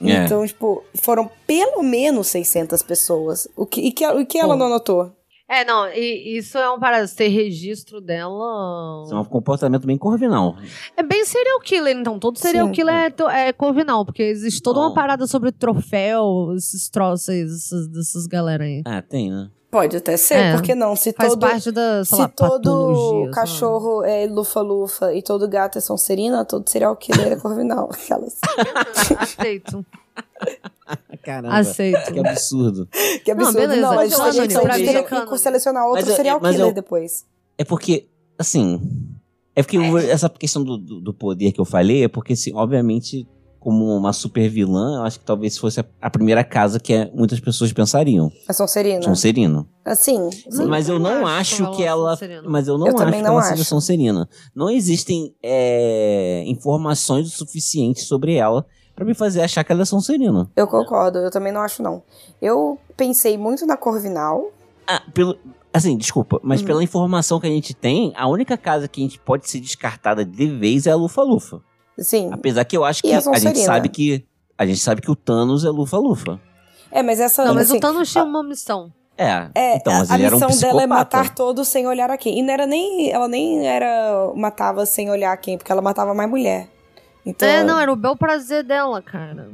É. 0.00 0.24
Então, 0.24 0.46
tipo, 0.46 0.84
foram 0.94 1.30
pelo 1.46 1.82
menos 1.82 2.26
600 2.28 2.82
pessoas. 2.82 3.48
O 3.56 3.64
que, 3.66 3.80
e 3.80 3.92
que, 3.92 4.06
o 4.06 4.26
que 4.26 4.38
ela 4.38 4.56
não 4.56 4.66
anotou? 4.66 5.12
É, 5.48 5.64
não, 5.64 5.88
e 5.88 6.36
isso 6.36 6.58
é 6.58 6.68
um 6.70 6.78
parada. 6.78 7.06
Ter 7.06 7.28
registro 7.28 8.00
dela. 8.00 9.04
Isso 9.04 9.14
é 9.14 9.20
um 9.20 9.24
comportamento 9.24 9.86
bem 9.86 9.96
corvinal. 9.96 10.56
É 10.96 11.04
bem 11.04 11.24
serial 11.24 11.60
killer, 11.60 11.96
então. 11.96 12.18
Todo 12.18 12.36
serial 12.36 12.66
Sim. 12.66 12.72
killer 12.72 12.94
é, 12.94 13.48
é 13.48 13.52
corvinal, 13.52 14.04
porque 14.04 14.24
existe 14.24 14.60
toda 14.60 14.80
uma 14.80 14.92
parada 14.92 15.24
sobre 15.26 15.52
troféu, 15.52 16.52
esses 16.56 16.88
troços 16.88 17.28
aí, 17.28 17.42
essas, 17.42 17.88
dessas 17.88 18.26
galera 18.26 18.64
aí. 18.64 18.82
Ah, 18.84 19.00
tem, 19.00 19.30
né? 19.30 19.48
Pode 19.70 19.96
até 19.96 20.16
ser, 20.16 20.34
É. 20.34 20.52
por 20.52 20.62
que 20.62 20.74
não? 20.74 20.94
Se 20.96 21.12
Faz 21.12 21.30
todo, 21.30 21.40
parte 21.40 21.70
da, 21.72 22.04
se 22.04 22.14
lá, 22.16 22.28
todo 22.28 23.28
cachorro 23.34 24.02
é 24.04 24.26
lufa-lufa 24.26 25.12
e 25.12 25.22
todo 25.22 25.46
gato 25.48 25.76
é 25.78 25.80
Sonserina, 25.80 26.44
todo 26.44 26.68
serial 26.70 26.96
killer 26.96 27.32
é 27.32 27.36
corvinal. 27.36 27.90
Aquelas. 27.92 28.38
Aceito. 29.18 29.84
Caramba. 31.22 31.56
Aceito. 31.56 32.12
Que 32.12 32.20
absurdo. 32.20 32.88
Que 33.24 33.34
Não, 33.34 33.44
absurdo. 33.48 33.68
beleza. 33.68 33.80
Não, 33.82 33.94
Mas 33.96 34.10
mas 34.10 34.12
eu 34.18 34.24
a 34.24 34.28
acho 34.28 34.40
gente 34.42 34.54
que 34.54 34.60
pra 34.60 34.74
tem 34.74 34.86
mim- 34.94 35.26
que 35.28 35.38
selecionar 35.38 35.84
outro 35.84 36.00
Mas 36.02 36.10
eu- 36.10 36.16
serial 36.16 36.38
mas 36.40 36.52
killer 36.52 36.68
eu- 36.70 36.74
depois. 36.74 37.24
É 37.58 37.64
porque, 37.64 38.06
assim. 38.38 38.80
É 39.54 39.62
porque 39.62 39.78
o- 39.78 39.98
essa 39.98 40.28
questão 40.28 40.62
do, 40.62 40.76
do, 40.78 41.00
do 41.00 41.14
poder 41.14 41.50
que 41.52 41.60
eu 41.60 41.64
falei 41.64 42.04
é 42.04 42.08
porque, 42.08 42.34
assim, 42.34 42.54
obviamente, 42.54 43.26
como 43.58 43.96
uma 43.96 44.12
super 44.12 44.48
vilã, 44.48 44.98
eu 44.98 45.02
acho 45.02 45.18
que 45.18 45.24
talvez 45.24 45.58
fosse 45.58 45.84
a, 46.00 46.10
primeira 46.10 46.44
casa 46.44 46.78
que 46.78 46.92
é- 46.92 47.10
muitas 47.12 47.40
pessoas 47.40 47.72
pensariam. 47.72 48.30
A 48.48 48.52
Sonserina. 48.52 49.02
Sonserino. 49.02 49.68
Assim, 49.84 50.30
sim. 50.30 50.66
Mas 50.66 50.88
eu 50.88 50.98
não 50.98 51.26
acho 51.26 51.64
acho 51.64 51.76
que 51.76 51.82
ela. 51.82 52.10
Sonserina. 52.10 52.42
Mas 52.48 52.68
eu 52.68 52.78
não 52.78 52.86
Eu 52.86 52.96
acho 52.98 53.12
que 53.12 53.22
não 53.22 53.28
ela 53.32 53.42
seja 53.42 53.54
acho. 53.54 53.64
Sonserina. 53.64 54.28
Não 54.54 54.70
existem 54.70 55.34
é, 55.42 56.44
informações 56.46 57.26
o 57.26 57.30
suficiente 57.30 58.00
sobre 58.02 58.34
ela 58.34 58.64
pra 58.94 59.04
me 59.04 59.14
fazer 59.14 59.42
achar 59.42 59.62
que 59.64 59.72
ela 59.72 59.82
é 59.82 59.84
Sonserina. 59.84 60.50
Eu 60.56 60.66
concordo, 60.66 61.18
eu 61.18 61.30
também 61.30 61.52
não 61.52 61.60
acho, 61.60 61.82
não. 61.82 62.02
Eu 62.40 62.78
pensei 62.96 63.36
muito 63.36 63.66
na 63.66 63.76
Corvinal. 63.76 64.50
Ah, 64.86 65.02
pelo. 65.12 65.36
Assim, 65.72 65.94
desculpa, 65.98 66.40
mas 66.42 66.60
Uhum. 66.62 66.66
pela 66.68 66.82
informação 66.82 67.38
que 67.38 67.46
a 67.46 67.50
gente 67.50 67.74
tem, 67.74 68.10
a 68.16 68.26
única 68.26 68.56
casa 68.56 68.88
que 68.88 68.98
a 69.00 69.04
gente 69.04 69.18
pode 69.20 69.48
ser 69.50 69.60
descartada 69.60 70.24
de 70.24 70.46
vez 70.46 70.86
é 70.86 70.90
a 70.92 70.96
Lufa-Lufa. 70.96 71.60
Sim. 71.98 72.30
Apesar 72.32 72.64
que 72.64 72.76
eu 72.76 72.84
acho 72.84 73.02
que 73.02 73.12
a 73.12 73.18
a, 73.18 73.38
gente 73.38 73.58
sabe 73.60 73.88
que. 73.88 74.24
A 74.58 74.66
gente 74.66 74.80
sabe 74.80 75.00
que 75.00 75.10
o 75.10 75.16
Thanos 75.16 75.64
é 75.64 75.70
Lufa-Lufa. 75.70 76.40
É, 76.90 77.02
mas 77.02 77.20
essa. 77.20 77.44
Não, 77.44 77.54
mas 77.54 77.68
assim, 77.68 77.78
o 77.78 77.80
Thanos 77.80 78.10
tinha 78.10 78.24
uma 78.24 78.42
missão. 78.42 78.92
É, 79.18 79.48
É, 79.54 79.76
então, 79.76 79.92
mas 79.94 80.10
a 80.10 80.14
ele 80.14 80.26
era 80.26 80.34
um 80.34 80.38
missão 80.38 80.48
psicopata. 80.50 80.72
dela 80.72 80.82
é 80.82 80.86
matar 80.86 81.34
todos 81.34 81.68
sem 81.68 81.86
olhar 81.86 82.10
a 82.10 82.18
quem. 82.18 82.38
E 82.38 82.42
não 82.42 82.52
era 82.52 82.66
nem. 82.66 83.10
Ela 83.10 83.28
nem 83.28 83.66
era. 83.66 84.32
matava 84.34 84.84
sem 84.84 85.10
olhar 85.10 85.32
a 85.32 85.36
quem, 85.36 85.56
porque 85.56 85.72
ela 85.72 85.82
matava 85.82 86.14
mais 86.14 86.28
mulher. 86.28 86.68
Então. 87.24 87.48
É, 87.48 87.64
não, 87.64 87.78
era 87.78 87.92
o 87.92 87.96
bel 87.96 88.16
prazer 88.16 88.62
dela, 88.62 89.00
cara. 89.02 89.48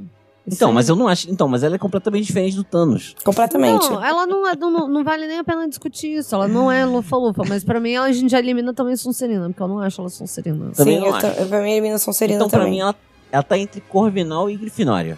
Então, 0.46 0.72
mas 0.72 0.88
eu 0.88 0.96
não 0.96 1.06
acho. 1.06 1.30
Então, 1.30 1.46
mas 1.46 1.62
ela 1.62 1.76
é 1.76 1.78
completamente 1.78 2.24
diferente 2.26 2.56
do 2.56 2.64
Thanos. 2.64 3.14
Completamente. 3.24 3.88
Não, 3.88 4.04
ela 4.04 4.26
não, 4.26 4.48
é, 4.48 4.56
não, 4.56 4.88
não 4.88 5.04
vale 5.04 5.26
nem 5.28 5.38
a 5.38 5.44
pena 5.44 5.68
discutir 5.68 6.18
isso. 6.18 6.34
Ela 6.34 6.48
não 6.48 6.70
é 6.70 6.84
lufa-lufa, 6.84 7.42
mas 7.48 7.62
pra 7.62 7.78
mim 7.78 7.92
ela, 7.92 8.06
a 8.06 8.12
gente 8.12 8.30
já 8.30 8.38
elimina 8.40 8.74
também 8.74 8.96
Sonserina, 8.96 9.46
porque 9.48 9.62
eu 9.62 9.68
não 9.68 9.78
acho 9.78 10.00
ela 10.00 10.10
Sonserina. 10.10 10.72
também 10.74 10.94
Sim, 10.96 11.00
não 11.00 11.08
eu, 11.08 11.14
acho. 11.14 11.26
ta- 11.36 11.44
pra 11.46 11.60
mim 11.60 11.68
a 11.68 11.72
eliminação 11.72 12.12
seria 12.12 12.34
então, 12.36 12.48
pra 12.48 12.58
também. 12.60 12.72
mim, 12.72 12.80
ela, 12.80 12.94
ela 13.30 13.42
tá 13.42 13.56
entre 13.56 13.80
Corvinal 13.82 14.50
e 14.50 14.56
Grifinória. 14.56 15.16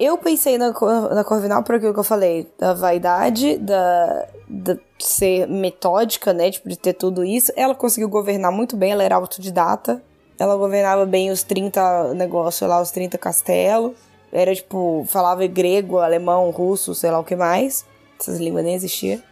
Eu 0.00 0.16
pensei 0.18 0.56
na, 0.58 0.68
na 1.12 1.22
Corvinal 1.24 1.62
por 1.62 1.74
aquilo 1.76 1.92
que 1.92 2.00
eu 2.00 2.04
falei, 2.04 2.48
da 2.58 2.72
vaidade, 2.74 3.58
da, 3.58 4.26
da 4.48 4.76
ser 4.98 5.46
metódica, 5.46 6.32
né, 6.32 6.50
tipo, 6.50 6.68
de 6.68 6.76
ter 6.78 6.94
tudo 6.94 7.22
isso. 7.22 7.52
Ela 7.54 7.74
conseguiu 7.74 8.08
governar 8.08 8.50
muito 8.50 8.76
bem, 8.76 8.92
ela 8.92 9.02
era 9.04 9.14
autodidata. 9.14 10.02
Ela 10.38 10.56
governava 10.56 11.06
bem 11.06 11.30
os 11.30 11.42
30 11.44 12.12
negócios 12.14 12.68
lá, 12.68 12.80
os 12.80 12.90
30 12.90 13.16
castelos. 13.18 13.92
Era, 14.34 14.54
tipo, 14.54 15.06
falava 15.08 15.46
grego, 15.46 15.98
alemão, 15.98 16.50
russo, 16.50 16.94
sei 16.94 17.10
lá 17.10 17.20
o 17.20 17.24
que 17.24 17.36
mais. 17.36 17.86
Essas 18.20 18.38
línguas 18.40 18.64
nem 18.64 18.74
existiam. 18.74 19.22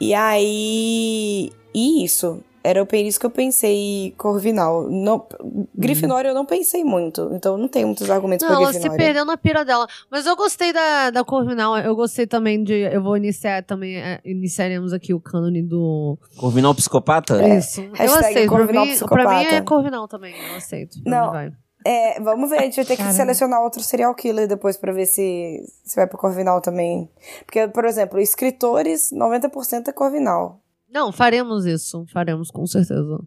E 0.00 0.12
aí... 0.12 1.52
E 1.72 2.04
isso. 2.04 2.42
Era 2.64 2.86
por 2.86 2.96
isso 2.96 3.18
que 3.18 3.26
eu 3.26 3.30
pensei 3.30 4.14
Corvinal. 4.16 4.88
Não, 4.88 5.26
Grifinória 5.74 6.28
eu 6.28 6.34
não 6.34 6.46
pensei 6.46 6.84
muito. 6.84 7.30
Então 7.32 7.56
não 7.56 7.66
tem 7.66 7.84
muitos 7.84 8.08
argumentos 8.08 8.46
Não, 8.46 8.54
pra 8.54 8.62
ela 8.62 8.72
se 8.72 8.78
Grifinória. 8.78 9.04
perdeu 9.04 9.24
na 9.24 9.36
pira 9.36 9.64
dela. 9.64 9.86
Mas 10.08 10.26
eu 10.26 10.36
gostei 10.36 10.72
da, 10.72 11.10
da 11.10 11.24
Corvinal. 11.24 11.76
Eu 11.78 11.96
gostei 11.96 12.24
também 12.24 12.62
de. 12.62 12.72
Eu 12.72 13.02
vou 13.02 13.16
iniciar 13.16 13.64
também. 13.64 13.96
é, 13.96 14.20
iniciaremos 14.24 14.92
aqui 14.92 15.12
o 15.12 15.18
cânone 15.18 15.60
do. 15.60 16.16
Corvinal 16.36 16.72
psicopata? 16.72 17.42
Isso. 17.48 17.80
Eu 17.80 17.90
Hashtag 17.94 18.26
aceito. 18.26 18.48
Pra 18.48 18.58
Corvinal 18.58 18.86
mim, 18.86 18.98
pra 18.98 19.28
mim 19.28 19.34
é 19.34 19.44
psicopata. 19.44 19.62
Corvinal 19.62 20.08
também. 20.08 20.34
Eu 20.50 20.56
aceito. 20.56 21.02
Pra 21.02 21.10
Não. 21.10 21.52
É, 21.84 22.20
vamos 22.20 22.50
ver, 22.50 22.58
a 22.58 22.62
gente 22.62 22.76
vai 22.76 22.84
ter 22.84 22.92
que 22.92 22.98
Caramba. 22.98 23.16
selecionar 23.16 23.62
outro 23.62 23.82
serial 23.82 24.14
killer 24.14 24.46
depois 24.48 24.76
pra 24.76 24.92
ver 24.92 25.06
se, 25.06 25.64
se 25.84 25.96
vai 25.96 26.06
pro 26.06 26.18
Corvinal 26.18 26.60
também. 26.60 27.08
Porque, 27.44 27.66
por 27.68 27.84
exemplo, 27.84 28.18
escritores, 28.20 29.10
90% 29.12 29.88
é 29.88 29.92
Corvinal. 29.92 30.60
Não, 30.90 31.10
faremos 31.10 31.64
isso. 31.66 32.04
Faremos, 32.12 32.50
com 32.50 32.66
certeza. 32.66 33.18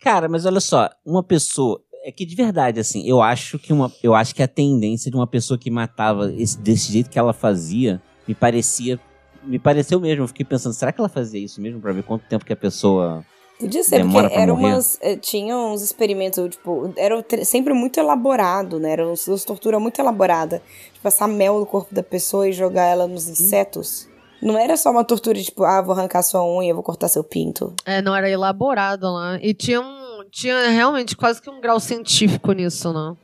Cara, 0.00 0.28
mas 0.28 0.46
olha 0.46 0.60
só, 0.60 0.88
uma 1.04 1.22
pessoa. 1.22 1.82
É 2.04 2.12
que 2.12 2.24
de 2.24 2.34
verdade, 2.36 2.78
assim, 2.78 3.06
eu 3.08 3.20
acho 3.20 3.58
que 3.58 3.72
uma. 3.72 3.92
Eu 4.02 4.14
acho 4.14 4.34
que 4.34 4.42
a 4.42 4.48
tendência 4.48 5.10
de 5.10 5.16
uma 5.16 5.26
pessoa 5.26 5.58
que 5.58 5.70
matava 5.70 6.32
esse- 6.32 6.56
desse 6.58 6.92
jeito 6.92 7.10
que 7.10 7.18
ela 7.18 7.32
fazia 7.32 8.00
me 8.26 8.34
parecia. 8.34 9.00
Me 9.42 9.58
pareceu 9.58 9.98
mesmo. 10.00 10.22
Eu 10.24 10.28
fiquei 10.28 10.44
pensando, 10.46 10.72
será 10.74 10.92
que 10.92 11.00
ela 11.00 11.08
fazia 11.08 11.40
isso 11.42 11.60
mesmo? 11.60 11.80
Pra 11.80 11.92
ver 11.92 12.04
quanto 12.04 12.26
tempo 12.28 12.44
que 12.44 12.52
a 12.52 12.56
pessoa. 12.56 13.24
Podia 13.58 13.82
ser, 13.82 13.98
Demora 13.98 14.24
porque 14.28 14.34
pra 14.34 14.42
era 14.42 14.54
morrer. 14.54 14.74
umas. 14.74 14.98
eh, 15.00 15.16
Tinha 15.16 15.56
uns 15.56 15.82
experimentos, 15.82 16.48
tipo, 16.50 16.92
era 16.96 17.24
sempre 17.44 17.74
muito 17.74 17.98
elaborado, 17.98 18.78
né? 18.78 18.92
Era 18.92 19.08
uns 19.08 19.24
tortura 19.44 19.80
muito 19.80 19.98
elaborada. 20.00 20.62
De 20.94 21.00
passar 21.00 21.26
mel 21.26 21.58
no 21.58 21.66
corpo 21.66 21.92
da 21.94 22.02
pessoa 22.02 22.48
e 22.48 22.52
jogar 22.52 22.84
ela 22.84 23.06
nos 23.08 23.28
insetos. 23.28 24.08
Não 24.40 24.56
era 24.56 24.76
só 24.76 24.90
uma 24.92 25.02
tortura, 25.02 25.42
tipo, 25.42 25.64
ah, 25.64 25.82
vou 25.82 25.92
arrancar 25.94 26.22
sua 26.22 26.44
unha, 26.44 26.72
vou 26.72 26.82
cortar 26.84 27.08
seu 27.08 27.24
pinto. 27.24 27.74
É, 27.84 28.00
não 28.00 28.14
era 28.14 28.30
elaborado 28.30 29.10
lá. 29.12 29.38
E 29.42 29.52
tinha 29.52 29.80
um. 29.80 29.98
Tinha 30.30 30.68
realmente 30.68 31.16
quase 31.16 31.40
que 31.40 31.48
um 31.50 31.60
grau 31.60 31.80
científico 31.80 32.52
nisso, 32.52 32.92
né? 32.92 33.16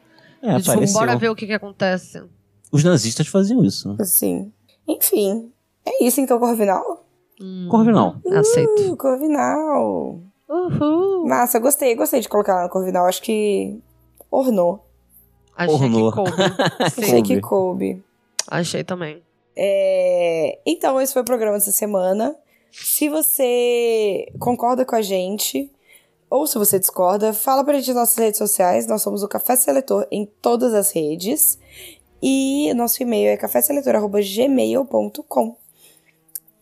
É, 0.42 0.56
tipo, 0.58 0.74
pareceu. 0.74 0.98
bora 0.98 1.16
ver 1.16 1.28
o 1.28 1.34
que 1.36 1.46
que 1.46 1.52
acontece. 1.52 2.22
Os 2.72 2.82
nazistas 2.82 3.28
faziam 3.28 3.62
isso, 3.64 3.88
né? 3.88 3.96
Assim. 4.00 4.52
Enfim. 4.88 5.52
É 5.86 6.02
isso 6.04 6.20
então, 6.20 6.38
Corvinal? 6.40 7.03
Hum, 7.40 7.68
Corvinal. 7.70 8.16
Aceito. 8.32 8.92
Uh, 8.92 8.96
Corvinal. 8.96 10.20
Uhul. 10.48 11.26
Massa, 11.26 11.58
gostei, 11.58 11.94
gostei 11.94 12.20
de 12.20 12.28
colocar 12.28 12.52
ela 12.52 12.64
no 12.64 12.68
Corvinal. 12.70 13.06
Acho 13.06 13.22
que 13.22 13.78
ornou. 14.30 14.84
Achei 15.56 15.74
Ornou. 15.74 16.10
que 16.12 16.16
coube. 16.16 16.32
Achei 16.80 17.22
que 17.22 17.40
coube. 17.40 18.04
achei 18.50 18.84
também. 18.84 19.22
É, 19.56 20.58
Então, 20.66 21.00
esse 21.00 21.12
foi 21.12 21.22
o 21.22 21.24
programa 21.24 21.54
dessa 21.56 21.70
semana. 21.72 22.34
Se 22.72 23.08
você 23.08 24.26
concorda 24.40 24.84
com 24.84 24.96
a 24.96 25.02
gente, 25.02 25.70
ou 26.28 26.44
se 26.46 26.58
você 26.58 26.76
discorda, 26.78 27.32
fala 27.32 27.62
pra 27.64 27.74
gente 27.74 27.86
nas 27.88 27.96
nossas 27.96 28.16
redes 28.16 28.38
sociais. 28.38 28.86
Nós 28.88 29.00
somos 29.02 29.22
o 29.22 29.28
Café 29.28 29.54
Seletor 29.54 30.06
em 30.10 30.26
todas 30.42 30.74
as 30.74 30.90
redes. 30.90 31.56
E 32.20 32.72
nosso 32.74 33.00
e-mail 33.02 33.30
é 33.30 33.36
caféseletor.gmail.com. 33.36 35.56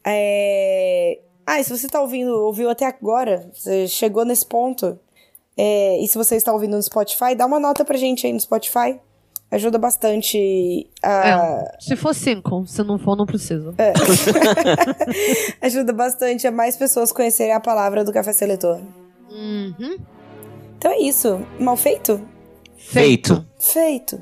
É... 0.04 1.18
Ah, 1.46 1.60
e 1.60 1.64
se 1.64 1.76
você 1.76 1.88
tá 1.88 2.00
ouvindo, 2.00 2.32
ouviu 2.32 2.70
até 2.70 2.86
agora, 2.86 3.50
você 3.52 3.88
chegou 3.88 4.24
nesse 4.24 4.46
ponto, 4.46 4.98
é, 5.56 5.98
e 6.02 6.08
se 6.08 6.16
você 6.16 6.36
está 6.36 6.52
ouvindo 6.52 6.76
no 6.76 6.82
Spotify, 6.82 7.34
dá 7.36 7.46
uma 7.46 7.60
nota 7.60 7.84
pra 7.84 7.96
gente 7.96 8.26
aí 8.26 8.32
no 8.32 8.40
Spotify. 8.40 8.98
Ajuda 9.50 9.76
bastante 9.76 10.88
a. 11.02 11.28
É, 11.28 11.76
se 11.78 11.94
for 11.94 12.14
cinco, 12.14 12.66
se 12.66 12.82
não 12.82 12.98
for, 12.98 13.14
não 13.14 13.26
precisa. 13.26 13.74
Ajuda 15.60 15.92
bastante 15.92 16.46
a 16.46 16.50
mais 16.50 16.74
pessoas 16.74 17.12
conhecerem 17.12 17.52
a 17.52 17.60
palavra 17.60 18.02
do 18.02 18.12
Café 18.12 18.32
Seletor. 18.32 18.80
Uhum. 19.30 19.98
Então 20.78 20.90
é 20.90 21.00
isso. 21.00 21.38
Mal 21.60 21.76
feito? 21.76 22.26
Feito. 22.78 23.44
Feito. 23.58 24.18